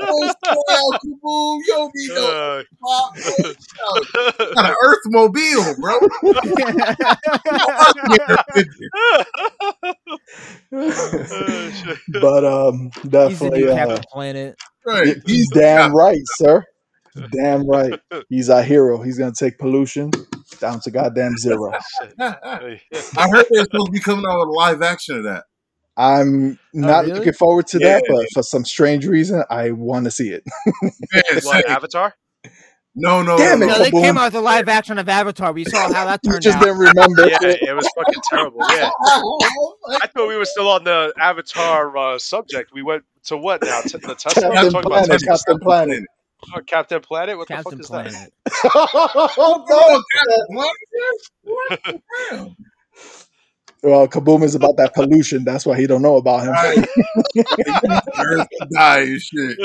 [0.00, 1.60] Oh, stay out, Kaboom.
[1.66, 3.22] Yo, be yo, Uh, pop, yo,
[4.48, 5.98] you got an Earth mobile, bro.
[10.72, 11.98] oh, shit.
[12.20, 14.56] but um, He's the definitely, new uh, Captain Planet.
[14.86, 15.16] Right.
[15.26, 16.64] he's damn right, sir.
[17.30, 17.98] Damn right.
[18.28, 19.00] He's our hero.
[19.02, 20.10] He's gonna take pollution
[20.60, 21.72] down to goddamn zero.
[22.18, 22.78] I
[23.28, 25.44] heard they're supposed to be coming out with a live action of that.
[25.96, 27.18] I'm not really?
[27.18, 27.94] looking forward to Yeah.
[28.00, 30.42] that, but for some strange reason, I want to see it.
[31.12, 32.14] Man, what Avatar?
[32.96, 33.84] no, no, Damn no, it, No, no.
[33.84, 35.52] they came out with a live action of Avatar.
[35.52, 36.64] We saw how that You turned just out.
[36.64, 37.28] didn't remember.
[37.28, 38.58] Yeah, it was fucking terrible.
[38.70, 38.90] Yeah,
[40.02, 42.72] I thought we were still on the Avatar uh, subject.
[42.74, 43.80] We went to what now?
[43.82, 44.50] T- the Tesla?
[44.52, 46.04] Captain talking Planet, Captain Planet.
[46.54, 47.38] Oh, Captain Planet?
[47.38, 48.32] What Captain the fuck is Planet.
[49.36, 52.02] Oh, Captain Planet?
[53.84, 55.44] well, Kaboom is about that pollution.
[55.44, 56.52] That's why he don't know about him.
[56.52, 56.78] Right.
[58.18, 59.58] Earth die and shit.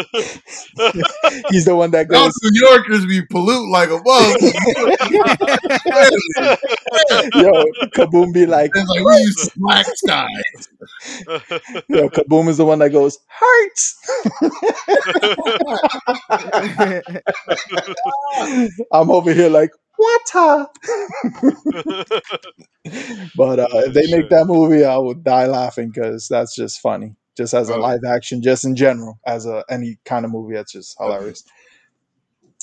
[1.50, 4.36] He's the one that Y'all goes, New Yorkers be pollute like a bug.
[7.36, 7.52] yo,
[7.96, 10.68] Kaboom be like, It's like we use black skies.
[11.88, 13.96] yo, Kaboom is the one that goes, hurts.
[18.92, 20.68] I'm over here like, water.
[23.36, 27.16] But uh, if they make that movie, I would die laughing because that's just funny.
[27.38, 27.80] Just as a Oh.
[27.80, 31.44] live action, just in general, as a any kind of movie, that's just hilarious.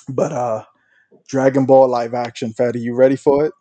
[0.08, 0.64] But uh
[1.28, 3.52] Dragon Ball live action, Fatty, you ready for it?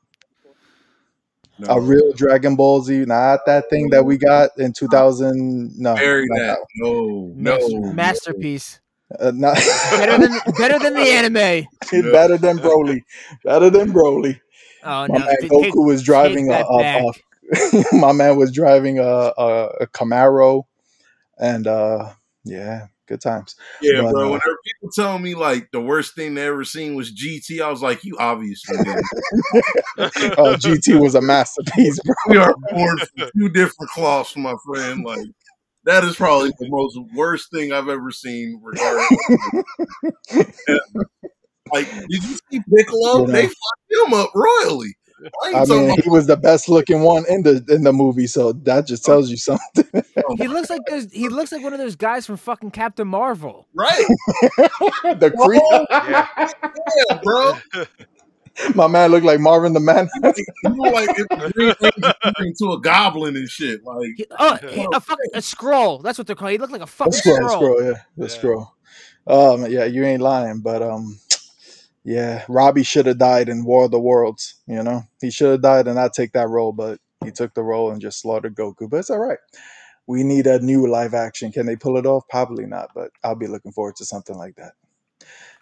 [1.60, 1.76] No.
[1.76, 5.72] A real Dragon Ball Z, not that thing that we got in 2000.
[5.78, 6.58] No, Bury not that.
[6.76, 7.58] No, no.
[7.58, 8.80] Mas- masterpiece.
[9.10, 9.28] One.
[9.28, 9.56] Uh, not
[9.92, 11.68] Better than better than the anime.
[12.12, 13.02] better than Broly.
[13.44, 14.40] Better than Broly.
[14.84, 15.26] Oh My no!
[15.26, 17.14] man t- Goku take- was driving a, a, a
[17.96, 20.64] my man was driving a, a, a Camaro,
[21.40, 22.12] and uh,
[22.44, 23.56] yeah, good times.
[23.82, 24.22] Yeah, But, bro.
[24.22, 27.70] uh, Whenever people tell me like the worst thing they ever seen was GT, I
[27.70, 29.04] was like, you obviously did.
[30.38, 32.16] Oh, GT was a masterpiece, bro.
[32.30, 35.04] we are born from two different cloths, my friend.
[35.06, 35.20] Like
[35.86, 38.60] that is probably the most worst thing I've ever seen.
[38.64, 39.18] Regarding,
[41.72, 43.22] like, did you see Piccolo?
[43.22, 43.32] You know.
[43.32, 44.96] They fucked him up royally.
[45.44, 48.52] I I mean, he was the best looking one in the in the movie, so
[48.52, 49.14] that just oh.
[49.14, 49.86] tells you something.
[49.94, 51.12] Oh he looks like those.
[51.12, 53.68] He looks like one of those guys from fucking Captain Marvel.
[53.74, 54.06] right,
[55.04, 55.62] the creep.
[55.90, 56.28] Yeah.
[57.10, 57.58] yeah, bro.
[58.76, 60.10] My man looked like Marvin the Man.
[60.22, 63.84] Like, you know, like if the Green Ranger turned into a goblin and shit.
[63.84, 66.02] Like, oh, he- a fucking a Skrull.
[66.04, 66.52] That's what they're called.
[66.52, 67.62] He looked like a A fucking Skrull, Skrull.
[67.62, 68.28] Skrull, yeah, the Yeah.
[68.28, 68.70] Skrull.
[69.28, 71.20] Um, yeah, you ain't lying, but um,
[72.04, 74.56] yeah, Robbie should have died in War of the Worlds.
[74.68, 77.64] You know, he should have died and not take that role, but he took the
[77.64, 78.90] role and just slaughtered Goku.
[78.90, 79.40] But it's all right.
[80.08, 81.52] We need a new live action.
[81.52, 82.28] Can they pull it off?
[82.30, 84.74] Probably not, but I'll be looking forward to something like that.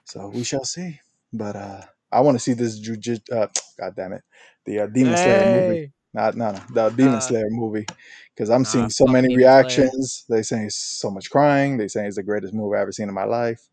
[0.03, 0.99] So we shall see.
[1.31, 1.81] But uh,
[2.13, 3.31] I want to see this jujitsu.
[3.31, 3.47] Uh,
[3.79, 4.23] God damn it,
[4.65, 5.75] the uh, Demon Slayer movie.
[5.75, 5.91] Hey.
[6.13, 7.87] Not no no the Demon Uh, Slayer movie
[8.35, 9.47] because I'm nah, seeing so many Demon Slayer.
[9.47, 10.25] reactions.
[10.29, 11.77] They saying it's so much crying.
[11.77, 13.67] They saying it's the greatest movie I've ever seen in my life.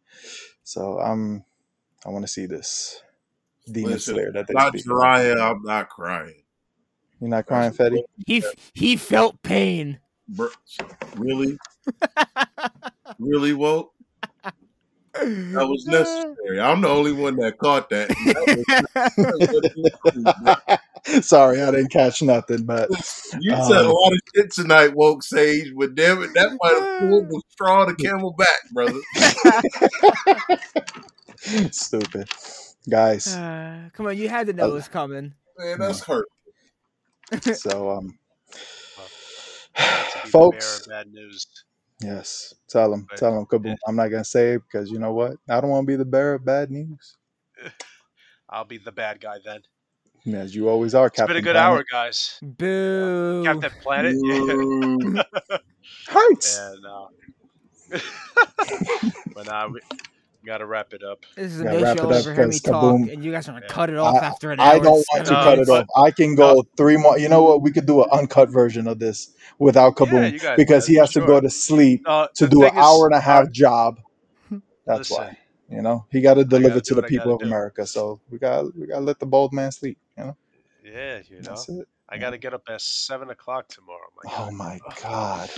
[0.64, 1.44] So I'm
[2.06, 3.02] I want to see this
[3.70, 4.86] Demon listen, Slayer that they not speak.
[4.86, 5.20] about.
[5.20, 6.42] Jiraiya, I'm not crying.
[7.20, 8.02] You're not crying, Fetty?
[8.26, 9.98] He f- he felt pain.
[10.26, 10.48] Bro,
[11.16, 11.58] really,
[13.18, 13.92] really woke.
[15.12, 16.60] That was necessary.
[16.60, 18.08] I'm the only one that caught that.
[20.24, 22.88] That was- Sorry, I didn't catch nothing, but
[23.40, 26.74] you said a Um, lot of shit tonight, woke sage, but damn it, that might
[26.78, 29.00] have pulled the straw to camel back, brother.
[31.72, 32.28] stupid
[32.88, 33.28] guys.
[33.34, 35.32] Uh, come on, you had to know it was coming.
[35.58, 36.26] Man, that's hurt.
[37.54, 38.18] So um,
[39.76, 39.82] To
[40.24, 40.86] be the bearer folks.
[40.86, 41.46] bad news.
[42.02, 43.66] Yes, tell them, But, tell them, kaboom.
[43.66, 43.74] yeah.
[43.86, 45.36] I'm not gonna say it because you know what?
[45.48, 47.16] I don't want to be the bearer of bad news.
[48.48, 49.60] I'll be the bad guy then.
[50.34, 51.36] As you always are, It's Captain.
[51.36, 51.72] been a good Planet.
[51.72, 52.38] hour, guys.
[52.42, 53.44] Boo.
[53.44, 54.14] Captain Planet.
[54.24, 54.54] Yeah.
[54.54, 55.22] Ooh.
[56.08, 56.56] Hurts.
[56.58, 57.98] And uh,
[59.34, 59.80] but now we
[60.46, 61.24] gotta wrap it up.
[61.36, 63.12] This is a Yeah, no-show it up, ever hear me 'cause talk, kaboom.
[63.12, 63.72] and you guys are gonna Yeah.
[63.72, 64.66] cut it off I- after an hour.
[64.74, 65.86] I don't want to No, cut it off.
[65.96, 67.18] I can go three more.
[67.18, 67.62] You know what?
[67.62, 71.12] We could do an uncut version of this without Kaboom you guys because he has
[71.12, 74.00] to go to sleep Uh, to do an hour and a half job.
[74.86, 75.36] That's listen, why.
[75.68, 77.46] You know, he got to deliver gotta the people of do.
[77.46, 77.86] America.
[77.86, 79.98] So we got we got to let the bold man sleep.
[80.18, 80.36] You know,
[80.84, 81.86] Yeah, you know, that's it.
[82.08, 84.08] I gotta get up at seven o'clock tomorrow.
[84.24, 84.52] My Oh God.
[84.54, 85.50] my god,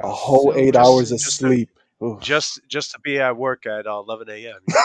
[0.00, 1.68] a whole so eight just- hours of just sleep.
[2.02, 2.18] Ooh.
[2.20, 4.60] just just to be at work at uh, 11 a.m.
[4.68, 4.82] you know,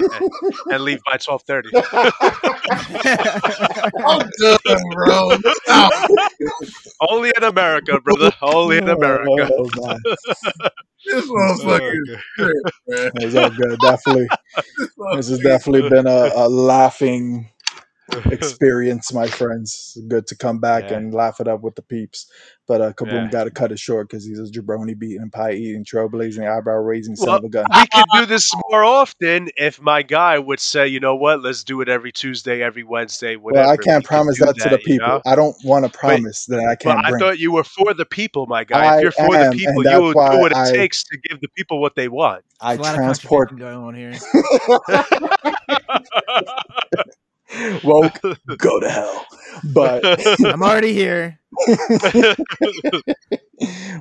[0.00, 0.30] and, and-
[0.74, 1.64] and leave by 12:30.
[4.06, 4.58] I'm done,
[4.92, 5.30] bro.
[5.64, 6.10] Stop.
[7.08, 8.32] Only in America, brother.
[8.42, 9.48] Only in America.
[9.50, 10.00] Oh, man.
[11.04, 12.18] This motherfucker is.
[13.16, 13.78] It's all good.
[13.80, 14.28] Definitely,
[15.16, 17.50] this has definitely been a, a laughing
[18.30, 19.96] experience, my friends.
[20.08, 20.98] Good to come back Yeah.
[20.98, 22.26] and laugh it up with the peeps.
[22.68, 23.30] But uh, Kaboom Yeah.
[23.30, 26.76] got to cut it short because he's a jabroni beating, and pie eating, trailblazing, eyebrow
[26.76, 27.66] raising son of a gun.
[27.74, 31.64] we could do this more often if my guy would say, you know what, let's
[31.64, 33.64] do it every Tuesday, every Wednesday, whatever.
[33.66, 35.08] Well, I can't We promise do that to the you people.
[35.08, 35.20] know?
[35.26, 37.20] I don't want to promise that I can't I bring.
[37.20, 38.86] thought you were for the people, my guy.
[38.86, 41.18] I if you're for am, the people, you will do what it I- takes to
[41.28, 42.44] give the people what they want.
[42.60, 44.14] I There's a lot of transport going on here.
[47.84, 48.20] woke.
[48.58, 49.26] Go to hell.
[49.74, 50.04] But
[50.44, 51.38] I'm already here.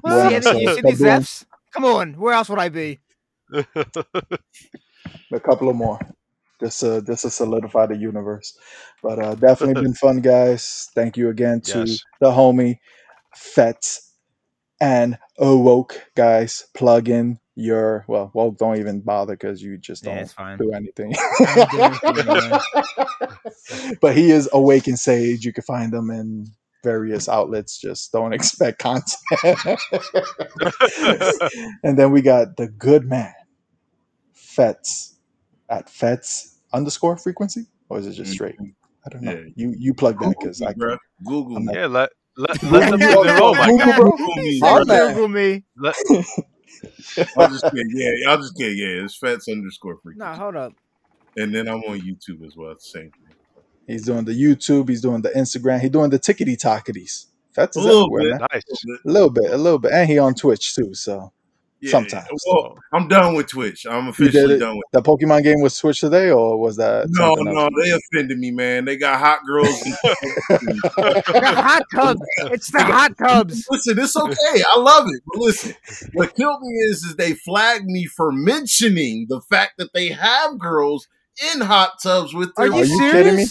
[0.04, 1.46] Bueno, see, any, so you see these Kaboom, Fs?
[1.74, 3.00] Come on, where else would I be?
[3.54, 6.00] a couple of more.
[6.62, 8.58] Just to just to solidify the universe.
[9.02, 10.90] But uh definitely been fun, guys.
[10.96, 12.04] Thank you again to Yes.
[12.20, 12.78] the homie
[13.36, 14.11] Fets
[14.82, 16.66] and oh, Awoke guys.
[16.74, 20.58] Plug in your well, woke don't even bother because you just don't it's fine.
[20.58, 21.14] do anything.
[21.16, 23.98] I don't do anything anyway.
[24.02, 25.46] but he is awake and Sage.
[25.46, 26.48] You can find him in
[26.84, 27.80] various outlets.
[27.80, 29.20] Just don't expect content.
[31.84, 33.34] and then we got the good man,
[34.34, 35.20] Fets,
[35.70, 38.34] at Fets underscore frequency, or is it just mm-hmm.
[38.34, 38.56] straight?
[39.06, 39.32] I don't know.
[39.32, 39.50] Yeah.
[39.56, 40.98] You you plug that because me, I bro.
[41.24, 43.98] Google I'm not- yeah, let let, let them Google, do their own, my Google, guy.
[43.98, 44.86] Google me, My bro.
[44.86, 45.14] man.
[45.14, 45.64] Google me.
[45.78, 45.96] Let,
[47.38, 47.92] I'll just kidding.
[47.94, 48.78] Yeah, y'all just kidding.
[48.78, 50.18] Yeah, it's Fats underscore freak.
[50.18, 50.74] No, hold up.
[51.38, 52.74] And then I'm on YouTube as well.
[52.74, 53.36] The same thing.
[53.88, 54.90] He's doing the YouTube.
[54.90, 55.80] He's doing the Instagram.
[55.82, 57.26] He's doing the tickety tocketies.
[57.54, 58.48] Fets A little everywhere, bit.
[58.54, 58.64] nice.
[59.06, 60.94] A little bit, a little bit, and he on Twitch too.
[60.94, 61.34] So
[61.82, 62.28] Yeah, Sometimes.
[62.46, 63.88] Well, I'm done with Twitch.
[63.90, 64.60] I'm You officially did it.
[64.60, 64.84] done with.
[64.94, 67.72] The Pokemon game was Switch today, or was that No, no, else?
[67.84, 68.86] they offended me, man.
[68.86, 69.68] They got hot girls.
[70.52, 72.22] The hot tubs.
[72.52, 73.66] It's the hot tubs.
[73.70, 74.64] listen, it's okay.
[74.74, 75.22] I love it.
[75.28, 75.74] But listen,
[76.14, 80.60] what killed me is, is they flagged me for mentioning the fact that they have
[80.60, 81.08] girls
[81.54, 82.86] in hot tubs with Are their.
[82.86, 83.46] you you kidding me?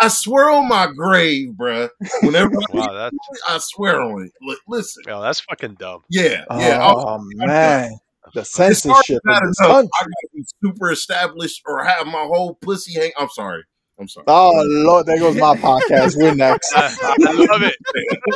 [0.00, 0.12] Serious?
[0.12, 1.88] I swear on my grave, bruh.
[2.22, 3.16] Whenever Wow, that's
[3.48, 4.32] I swear on it.
[4.42, 6.02] Li- Listen, yo, that's fucking dumb.
[6.10, 6.78] yeah, yeah.
[6.82, 7.90] I was- Oh man,
[8.34, 9.72] the It's hard censorship not in this country.
[10.00, 13.12] I gotta be super established or have my whole pussy hang.
[13.18, 13.62] I'm sorry.
[13.98, 14.24] I'm sorry.
[14.26, 16.16] Oh Lord, there goes my podcast.
[16.16, 16.72] We're next.
[16.74, 16.86] I,
[17.26, 17.76] I love it.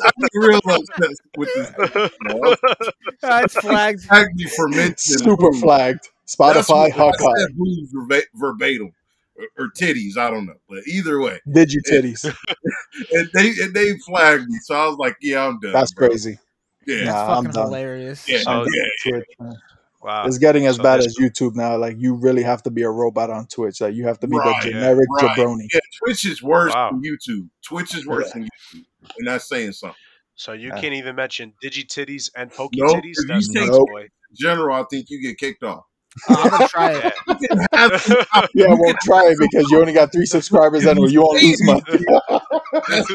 [0.05, 2.10] I'm real upset with this.
[2.22, 2.55] No,
[3.40, 4.05] it's flagged.
[4.05, 6.09] Tag me for mentioning Super flagged.
[6.28, 7.39] Spotify, what- I Hawkeye.
[7.40, 8.93] said boobs verba- verbatim
[9.39, 10.16] or, or titties.
[10.16, 12.24] I don't know, but either way, Did you titties?
[13.12, 14.59] and they and they flagged me.
[14.62, 15.73] So I was like, yeah, I'm done.
[15.73, 16.09] That's bro.
[16.09, 16.39] crazy.
[16.86, 17.65] Yeah, Nah, I'm Fucking done.
[17.66, 18.28] hilarious.
[18.28, 19.10] yeah, oh, So- I'm yeah.
[19.12, 19.56] Twitch.
[20.01, 20.27] Wow.
[20.27, 21.77] It's getting as So bad this- as YouTube now.
[21.77, 23.81] Like you really have to be a robot on Twitch.
[23.81, 25.36] Like you have to be Right, the generic right.
[25.36, 25.66] jabroni.
[25.73, 26.90] Yeah, Twitch is worse Wow.
[26.93, 27.48] than YouTube.
[27.65, 28.32] Twitch is worse Yeah.
[28.35, 28.85] than YouTube,
[29.19, 29.97] and that's saying something.
[30.36, 30.81] So you Yeah.
[30.81, 32.97] can't even mention digi titties and pokey Nope.
[32.98, 33.15] titties.
[33.19, 33.89] If you say- Nope.
[33.98, 35.82] In general, I think you get kicked off.
[36.28, 37.04] Uh, I'm gonna try it.
[37.04, 37.10] Yeah.
[37.40, 41.10] You can have to- Yeah, well, try it because you only got three subscribers anyway.
[41.10, 41.82] You won't lose money.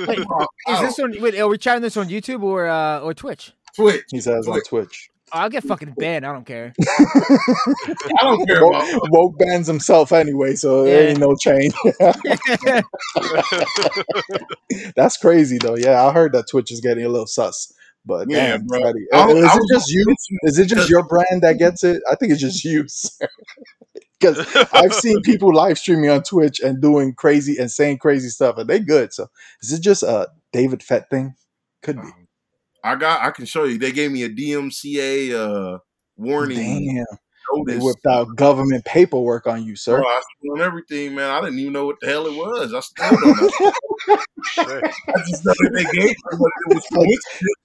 [0.08, 0.20] Wait.
[0.70, 1.14] Is this on?
[1.22, 3.52] Wait, are we trying this on YouTube or uh, or Twitch?
[3.76, 4.04] Twitch?
[4.12, 5.10] He says on Twitch.
[5.36, 6.26] Oh, I'll get fucking banned.
[6.28, 6.74] I don't care.
[6.80, 9.02] I don't care Woke, about.
[9.12, 11.74] woke bans himself anyway, so there ain't no change.
[14.96, 15.76] That's crazy though.
[15.76, 17.74] Yeah, I heard that Twitch is getting a little sus.
[18.06, 18.80] But Yeah, damn, bro.
[19.14, 20.16] I- is it just you?
[20.44, 22.02] Is it just your brand that gets it?
[22.10, 22.86] I think it's just you,
[24.20, 28.58] Because I've seen people live streaming on Twitch and doing crazy and saying crazy stuff,
[28.58, 29.14] and they good.
[29.14, 29.28] So
[29.62, 31.36] is it just a David Fett thing?
[31.82, 32.08] Could be.
[32.84, 33.22] I got.
[33.22, 33.78] I can show you.
[33.78, 35.80] They gave me a DMCA uh,
[36.18, 36.58] warning
[36.96, 37.18] Damn,
[37.66, 37.84] they notice.
[37.84, 39.98] whipped out government paperwork on you, sir.
[39.98, 41.30] Bro, I still on everything, man.
[41.30, 42.74] I didn't even know what the hell it was.
[42.74, 43.72] I still don't know.
[44.58, 46.84] I just know that they gave me what it was.
[46.94, 47.18] coincidentally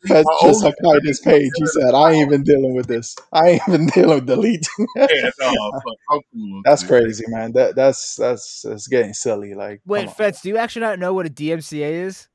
[0.09, 1.51] That's my just old- Hakai this page.
[1.55, 3.15] He said, "I ain't even dealing with this.
[3.33, 5.53] I ain't even dealing with deleting." Yeah, no,
[5.83, 7.03] cool That's Twitch.
[7.03, 7.53] crazy, man.
[7.53, 9.55] That that's that's that's getting silly.
[9.55, 10.15] Like, Wait, come on.
[10.15, 12.29] Fets, do you actually not know what a DMCA is?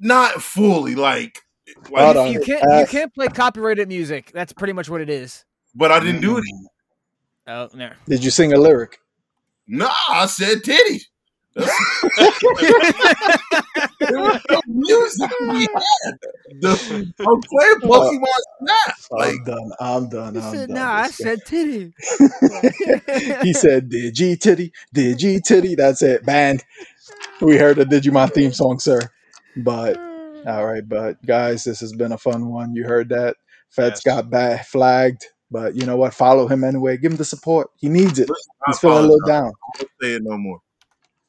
[0.00, 1.40] Not fully, like,
[1.90, 2.32] like.
[2.32, 4.30] You can't you can't play copyrighted music.
[4.32, 5.44] That's pretty much what it is.
[5.74, 6.44] But I didn't do it.
[6.44, 6.64] Mm.
[7.46, 7.90] Oh no.
[8.08, 8.98] Did you sing a lyric?
[9.66, 11.04] Nah, I said titties.
[11.56, 11.70] That's,
[14.10, 16.18] was no music to had.
[16.60, 18.26] The, I'm playing Pokemon
[18.58, 18.96] Snap.
[19.10, 19.70] Like, I'm done.
[19.80, 20.34] I'm done.
[20.34, 20.76] He I'm said, done.
[20.76, 21.94] "Nah, I said titty."
[23.42, 26.24] he said, "Digi titty, Digi titty." That's it.
[26.26, 26.64] Band.
[27.40, 29.00] We heard the Digimon theme song, sir.
[29.56, 29.96] But
[30.46, 32.74] all right, but guys, this has been a fun one.
[32.74, 33.36] You heard that.
[33.70, 34.14] Feds Yes.
[34.14, 36.14] got bad flagged, but you know what?
[36.14, 36.96] Follow him anyway.
[36.96, 37.70] Give him the support.
[37.76, 38.30] He needs it.
[38.66, 39.52] He's feeling a little down.
[39.52, 40.60] I won't say it no more.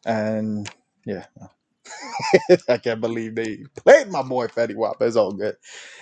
[0.06, 0.70] And
[1.06, 1.26] yeah,
[2.70, 5.02] I can't believe they played my boy Fatty Wap.
[5.02, 5.56] It's all good.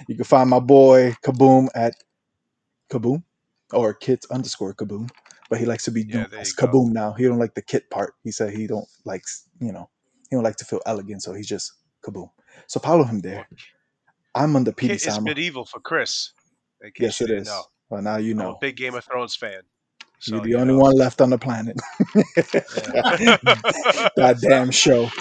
[0.07, 1.95] You can find my boy Kaboom at
[2.91, 3.23] Kaboom
[3.72, 5.10] or Kit underscore Kaboom.
[5.49, 6.68] But he likes to be Yeah, you go.
[6.68, 7.14] Kaboom now.
[7.14, 8.15] He don't like the Kit part.
[8.23, 9.23] He said he don't like
[9.60, 9.90] you know
[10.30, 11.73] he don't like to feel elegant, so he's just
[12.03, 12.30] Kaboom.
[12.68, 13.48] So follow him there.
[14.35, 15.30] I'm under PD Kit is Sama.
[15.30, 16.34] medieval for Chris.
[16.98, 17.48] Yes, it is.
[17.48, 17.64] Know.
[17.94, 18.52] Well, now you I'm know.
[18.53, 19.61] a big Game of Thrones fan.
[20.18, 20.80] So, You're the you only know.
[20.80, 21.78] one left on the planet.
[24.15, 25.11] that damn show.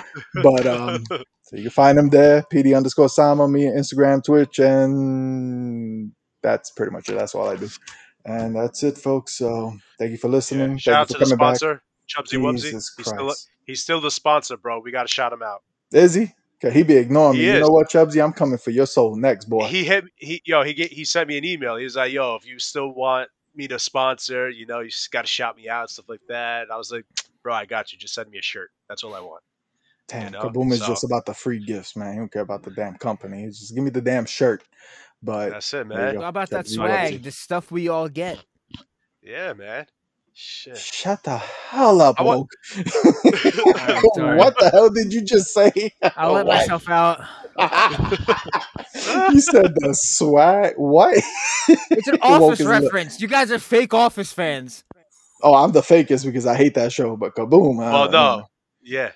[0.42, 4.58] But um, so you can find him there, PD underscore Sama, me on Instagram, Twitch,
[4.58, 6.12] and
[6.42, 7.16] that's pretty much it.
[7.16, 7.68] That's all I do.
[8.24, 9.36] And that's it, folks.
[9.36, 10.70] So thank you for listening.
[10.70, 10.76] Yeah.
[10.78, 12.54] Shout out thank to you the for coming sponsor, Chubsy back.
[12.54, 12.62] Wubsy.
[12.62, 13.34] Jesus He's still,
[13.66, 14.80] he's still the sponsor, bro.
[14.80, 15.62] We got to shout him out.
[15.92, 16.32] Is he?
[16.64, 17.54] Okay, he be ignoring He me.
[17.54, 18.22] You know what, Chubsy?
[18.22, 19.66] I'm coming for your soul next, boy.
[19.66, 21.76] He hit he yo he get, he sent me an email.
[21.76, 25.10] He was like, "Yo, if you still want me to sponsor, you know, you just
[25.10, 27.04] got to shout me out, and stuff like that." And I was like,
[27.42, 27.98] "Bro, I got you.
[27.98, 28.70] Just send me a shirt.
[28.88, 29.42] That's all I want."
[30.08, 32.12] Damn, you uh, know, Kaboom is so- just about the free gifts, man.
[32.12, 33.42] He don't care about the damn company.
[33.42, 34.62] He's just give me the damn shirt.
[35.22, 36.20] But That's it, man.
[36.20, 37.22] How about that swag?
[37.22, 38.44] The stuff we all get.
[39.22, 39.86] Yeah, man.
[40.34, 40.78] Shit.
[40.78, 42.50] shut the hell up, I want- woke.
[44.36, 45.92] what the hell did you just say?
[46.16, 46.56] I'll let What?
[46.68, 47.20] myself out.
[49.32, 50.74] you said the swag.
[50.76, 51.22] What?
[51.68, 53.20] It's an office is reference.
[53.20, 54.84] You guys are fake office fans.
[55.42, 57.16] Oh, I'm the fakest because I hate that show.
[57.16, 57.74] But kaboom!
[57.78, 58.44] uh, Well, no.
[58.82, 59.12] Yeah.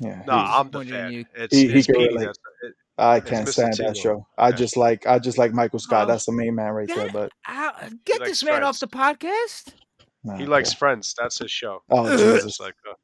[0.00, 1.12] yeah, No, I'm the Disappointed fan.
[1.12, 1.24] you.
[1.34, 2.28] It's, He- he it's can relate.
[2.62, 3.52] It, I can't Mr.
[3.52, 3.94] stand that Tingle.
[3.94, 4.26] show.
[4.36, 4.56] I Yeah.
[4.56, 6.04] just like I just like Michael Scott.
[6.04, 6.06] Oh.
[6.08, 7.08] That's the main man right there.
[7.12, 7.72] But Ow,
[8.04, 9.72] get likes this man off the podcast.
[10.28, 10.74] Nah, He likes okay.
[10.74, 11.14] Friends.
[11.18, 11.82] That's his show.
[11.90, 12.60] Oh Jesus!
[12.60, 12.94] like, uh,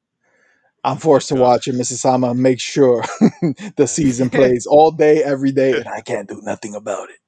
[0.84, 1.98] I'm forced to watch it, Mrs.
[1.98, 2.34] Sama.
[2.34, 3.04] Make sure
[3.76, 7.18] the season plays all day, every day, and I can't do nothing about it.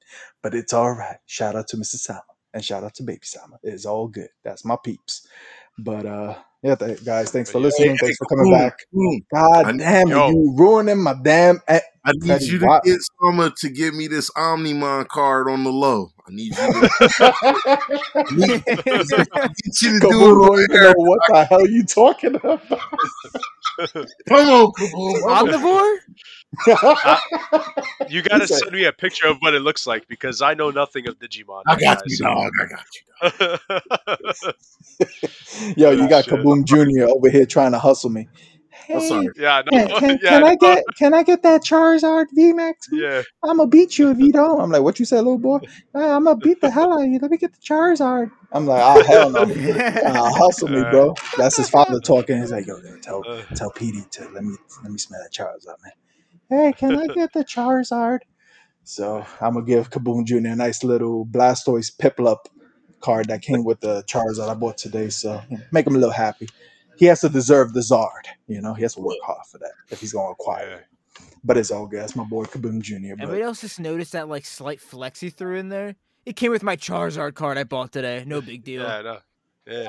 [0.43, 1.17] But it's all right.
[1.27, 1.99] Shout out to Mrs.
[2.01, 2.21] Sama.
[2.53, 3.59] And shout out to Baby Sama.
[3.63, 4.29] It's all good.
[4.43, 5.27] That's my peeps.
[5.79, 7.91] But uh yeah, th- guys, thanks for But yeah.
[7.91, 7.99] listening.
[7.99, 8.73] Hey, Thanks for coming boom, back.
[8.93, 9.21] boom.
[9.33, 10.27] God I- damn it, Yo.
[10.27, 13.93] you ruining my damn e- I need Teddy, you to why- get Summer to give
[13.93, 16.11] me this Omnimon card on the low.
[16.27, 16.89] I need you to
[18.37, 20.63] get you to do Kaboom don't it.
[20.71, 22.61] even know what the hell are you talking about.
[24.27, 25.21] Come on, Kaboom.
[26.67, 28.09] Omnivore?
[28.09, 31.07] You gotta send me a picture of what it looks like because I know nothing
[31.07, 31.63] of Digimon.
[31.67, 32.03] I got guys.
[32.07, 32.51] you, dog.
[32.61, 32.85] I got
[34.41, 35.73] you.
[35.77, 37.07] Yo, you got Kaboom Jr.
[37.09, 38.27] over here trying to hustle me.
[38.93, 39.27] I'm Hey, sorry.
[39.35, 42.73] yeah, no, Can, can, yeah, can I no, get can I get that Charizard VMAX?
[42.91, 44.59] Yeah, I'm gonna beat you if you don't.
[44.61, 45.59] I'm like, what you said, little boy?
[45.95, 47.19] I'm gonna beat the hell out of you.
[47.19, 48.31] Let me get the Charizard.
[48.51, 49.41] I'm like, oh hell no.
[49.41, 51.13] Uh, hustle me, bro.
[51.37, 52.39] That's his father talking.
[52.39, 53.41] He's like, yo, yo, tell Uh.
[53.55, 55.91] tell Petey to let me let me smell that Charizard, man.
[56.49, 58.19] Hey, can I get the Charizard?
[58.83, 60.37] So I'm gonna give Kaboom Jr.
[60.37, 62.37] a nice little Blastoise Piplup
[63.01, 65.09] card that came with the Charizard I bought today.
[65.09, 65.41] So
[65.71, 66.47] make him a little happy.
[66.97, 68.25] He has to deserve the Zard.
[68.47, 70.75] You know, he has to work hard for that if he's gonna acquire yeah.
[70.77, 70.85] it.
[71.43, 72.01] But it's all good.
[72.01, 72.95] That's my boy Kaboom Jr.
[73.13, 75.95] Everybody But else just noticed that like slight flex he threw in there.
[76.25, 78.23] It came with my Charizard card I bought today.
[78.27, 78.83] No big deal.
[78.83, 79.17] yeah, no,
[79.65, 79.87] yeah.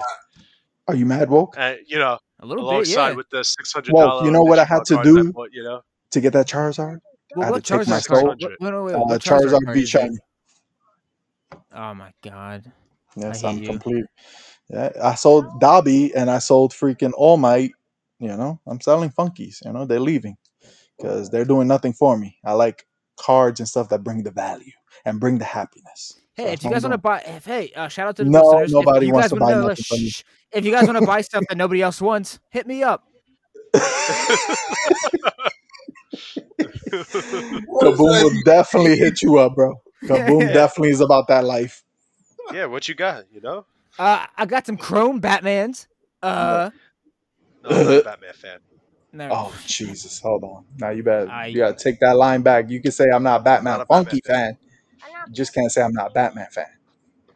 [0.87, 1.55] are you mad, woke?
[1.59, 3.13] And you know, A little bit, yeah.
[3.13, 4.27] with the six hundred Well, dollars.
[4.27, 5.33] you know what I had to do?
[5.53, 5.81] you know,
[6.13, 6.99] To get that Charizard?
[7.35, 8.21] I Well, had what to take my Charizard card?
[8.21, 8.37] soul.
[8.59, 9.87] What, what, wait, Uh, what Charizard card V?
[9.87, 10.17] Shiny.
[11.75, 12.71] Oh my god.
[13.17, 13.69] Yes, hate I'm you.
[13.69, 14.05] complete.
[14.71, 17.73] Yeah, I sold Dobby and I sold freaking All Might.
[18.21, 19.65] You know, I'm selling Funkies.
[19.65, 20.37] You know, they're leaving
[20.99, 22.37] because they're doing nothing for me.
[22.45, 22.85] I like
[23.17, 24.73] cards and stuff that bring the value
[25.05, 26.19] and bring the happiness.
[26.35, 28.31] Hey, that's if you guys want to buy, if, hey, uh, shout out to the
[28.31, 28.73] No, listeners.
[28.73, 30.13] nobody if you wants guys to wanna buy know- nothing from me.
[30.51, 33.05] If you guys want to buy stuff that nobody else wants, hit me up.
[36.91, 39.75] Kaboom will definitely hit you up, bro.
[40.05, 40.53] Kaboom Yeah.
[40.55, 41.83] definitely is about that life.
[42.53, 42.67] yeah.
[42.67, 43.25] What you got?
[43.33, 43.67] You know,
[43.99, 45.87] Uh, I got some Chrome Batmans.
[46.23, 46.71] Uh,
[47.65, 48.59] no, I'm not a Batman fan.
[49.13, 49.29] no.
[49.31, 50.21] Oh Jesus!
[50.21, 50.65] Hold on.
[50.79, 52.71] Now you better I- you gotta take that line back.
[52.71, 54.59] You can say I'm not a Batman Not a funky Batman fan.
[55.29, 56.67] You just can't say I'm not a Batman fan.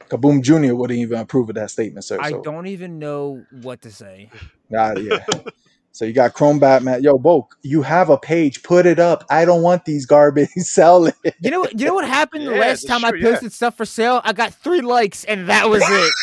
[0.08, 0.74] Kaboom Jr.
[0.74, 2.18] wouldn't even approve of that statement, sir.
[2.20, 4.30] I so, don't even know what to say.
[4.76, 5.24] Ah, yeah.
[5.92, 7.02] so you got Chrome Batman.
[7.02, 8.62] Yo, Boke, you have a page.
[8.62, 9.24] Put it up.
[9.30, 10.48] I don't want these garbage.
[10.56, 11.14] Sell it.
[11.40, 13.30] You know, you know what happened the Yeah, last that's time I true, yeah.
[13.32, 14.20] posted stuff for sale?
[14.24, 16.12] I got three likes, and that was it.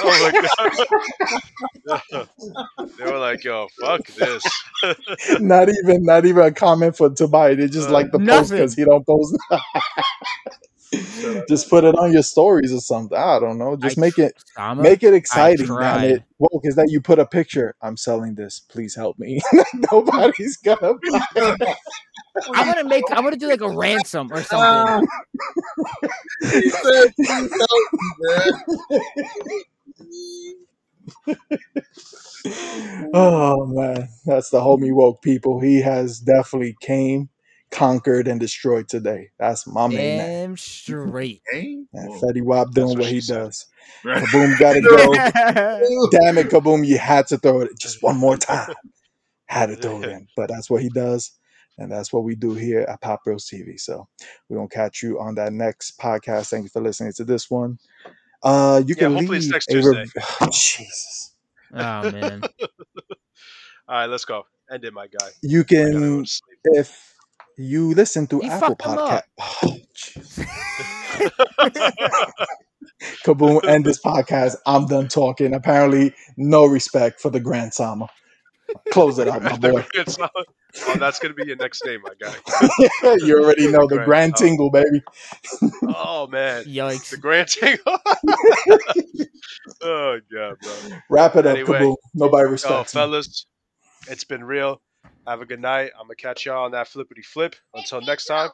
[0.00, 0.32] Oh my
[1.86, 2.28] god.
[2.98, 4.42] they were like, "Yo, fuck this."
[5.38, 7.56] not even, not even a comment for to buy it.
[7.56, 9.36] They just Uh, like the post because he don't post.
[11.48, 13.16] Just put it on your stories or something.
[13.16, 13.76] I don't know.
[13.76, 16.22] Just I make tr- it Sama, make it exciting, damn it.
[16.38, 17.74] Woke is that you put a picture.
[17.82, 18.60] I'm selling this.
[18.60, 19.40] Please help me.
[19.92, 21.76] Nobody's gonna buy it.
[22.54, 23.04] I'm gonna make.
[23.10, 24.58] I'm gonna do like a ransom or something.
[24.60, 25.00] Ah.
[26.42, 28.52] He said, "Please help me, man."
[33.14, 35.60] oh man, that's the homie woke people.
[35.60, 37.28] He has definitely came,
[37.70, 39.30] conquered, and destroyed today.
[39.38, 40.28] That's my main man.
[40.48, 41.42] Damn straight.
[41.52, 41.78] Hey?
[41.94, 43.38] And Fetty Wap doing what what, he said.
[43.38, 43.66] does.
[44.04, 44.22] Right.
[44.22, 45.12] Kaboom gotta go.
[46.10, 48.74] Damn it, Kaboom, you had to throw it just one more time.
[49.46, 50.28] Had to throw it in.
[50.36, 51.32] But that's what he does.
[51.78, 53.80] And that's what we do here at Pop Bros TV.
[53.80, 54.06] So
[54.48, 56.50] we're gonna catch you on that next podcast.
[56.50, 57.78] Thank you for listening to this one.
[58.42, 60.04] Uh you Yeah, can hopefully it's leave next a Tuesday.
[60.04, 60.12] rev-
[60.42, 61.34] oh, Jesus.
[61.72, 62.42] Oh man.
[62.60, 62.68] All
[63.88, 64.44] right, let's go.
[64.70, 65.28] End it, my guy.
[65.40, 66.58] You I gotta go can to sleep.
[66.64, 67.14] if
[67.58, 69.22] you listen through You Apple Podcast.
[69.62, 69.76] Oh.
[73.24, 74.56] Kaboom, end this podcast.
[74.66, 75.54] I'm done talking.
[75.54, 78.08] Apparently, no respect for the Grand Sama.
[78.92, 79.84] Close it out, my boy.
[80.86, 82.34] Oh, that's gonna be your next name, my guy.
[83.24, 84.48] you already know the Grand Grand Sama.
[84.50, 85.02] Tingle, baby.
[85.94, 87.10] Oh man, Yikes.
[87.10, 87.98] the Grand Tingle.
[89.82, 90.98] oh god, bro.
[91.08, 91.78] Wrap it up, Anyway.
[91.80, 91.96] Kaboom.
[92.14, 93.00] Nobody Yo, respects me.
[93.00, 93.46] fellas,
[94.08, 94.80] it's been real.
[95.28, 95.90] Have a good night.
[95.98, 97.54] I'm gonna catch y'all on that flippity flip.
[97.74, 98.48] Until next time.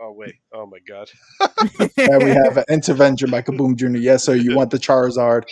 [0.00, 0.34] Oh wait.
[0.52, 1.08] Oh my god.
[1.98, 3.98] And we have an intervention by Kaboom Jr.
[3.98, 4.34] Yes, sir.
[4.34, 5.44] You want the Charizard?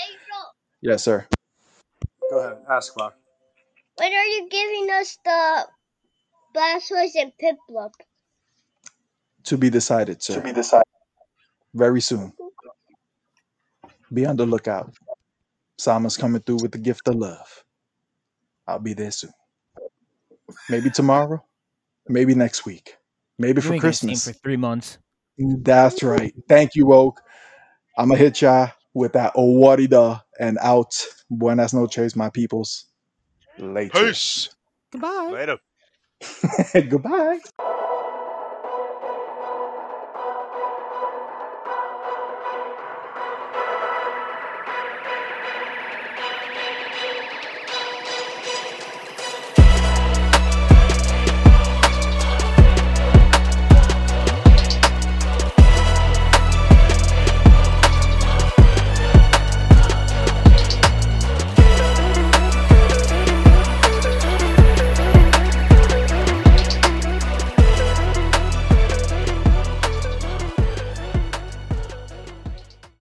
[0.83, 1.27] Yes, sir.
[2.31, 2.59] Go ahead.
[2.69, 3.13] Ask Bob.
[3.99, 5.67] When are you giving us the
[6.57, 7.93] Blastoise and Piplup?
[9.45, 10.35] To be decided, sir.
[10.35, 10.85] To be decided.
[11.75, 12.33] Very soon.
[14.13, 14.93] Be on the lookout.
[15.79, 17.65] Sama's coming through with the gift of love.
[18.67, 19.33] I'll be there soon.
[20.69, 21.45] Maybe tomorrow.
[22.09, 22.97] Maybe next week.
[23.39, 24.37] Maybe You for ain't gonna see him Christmas.
[24.37, 24.99] for three months.
[25.39, 26.35] That's right.
[26.49, 27.21] Thank you, Oak.
[27.97, 30.95] I'm going to hit ya with that Owarida and out.
[31.31, 32.87] Buenas noches, my peoples.
[33.59, 34.07] Later.
[34.07, 34.49] Peace.
[34.93, 35.31] Goodbye.
[35.33, 35.59] Later.
[36.89, 37.39] Goodbye.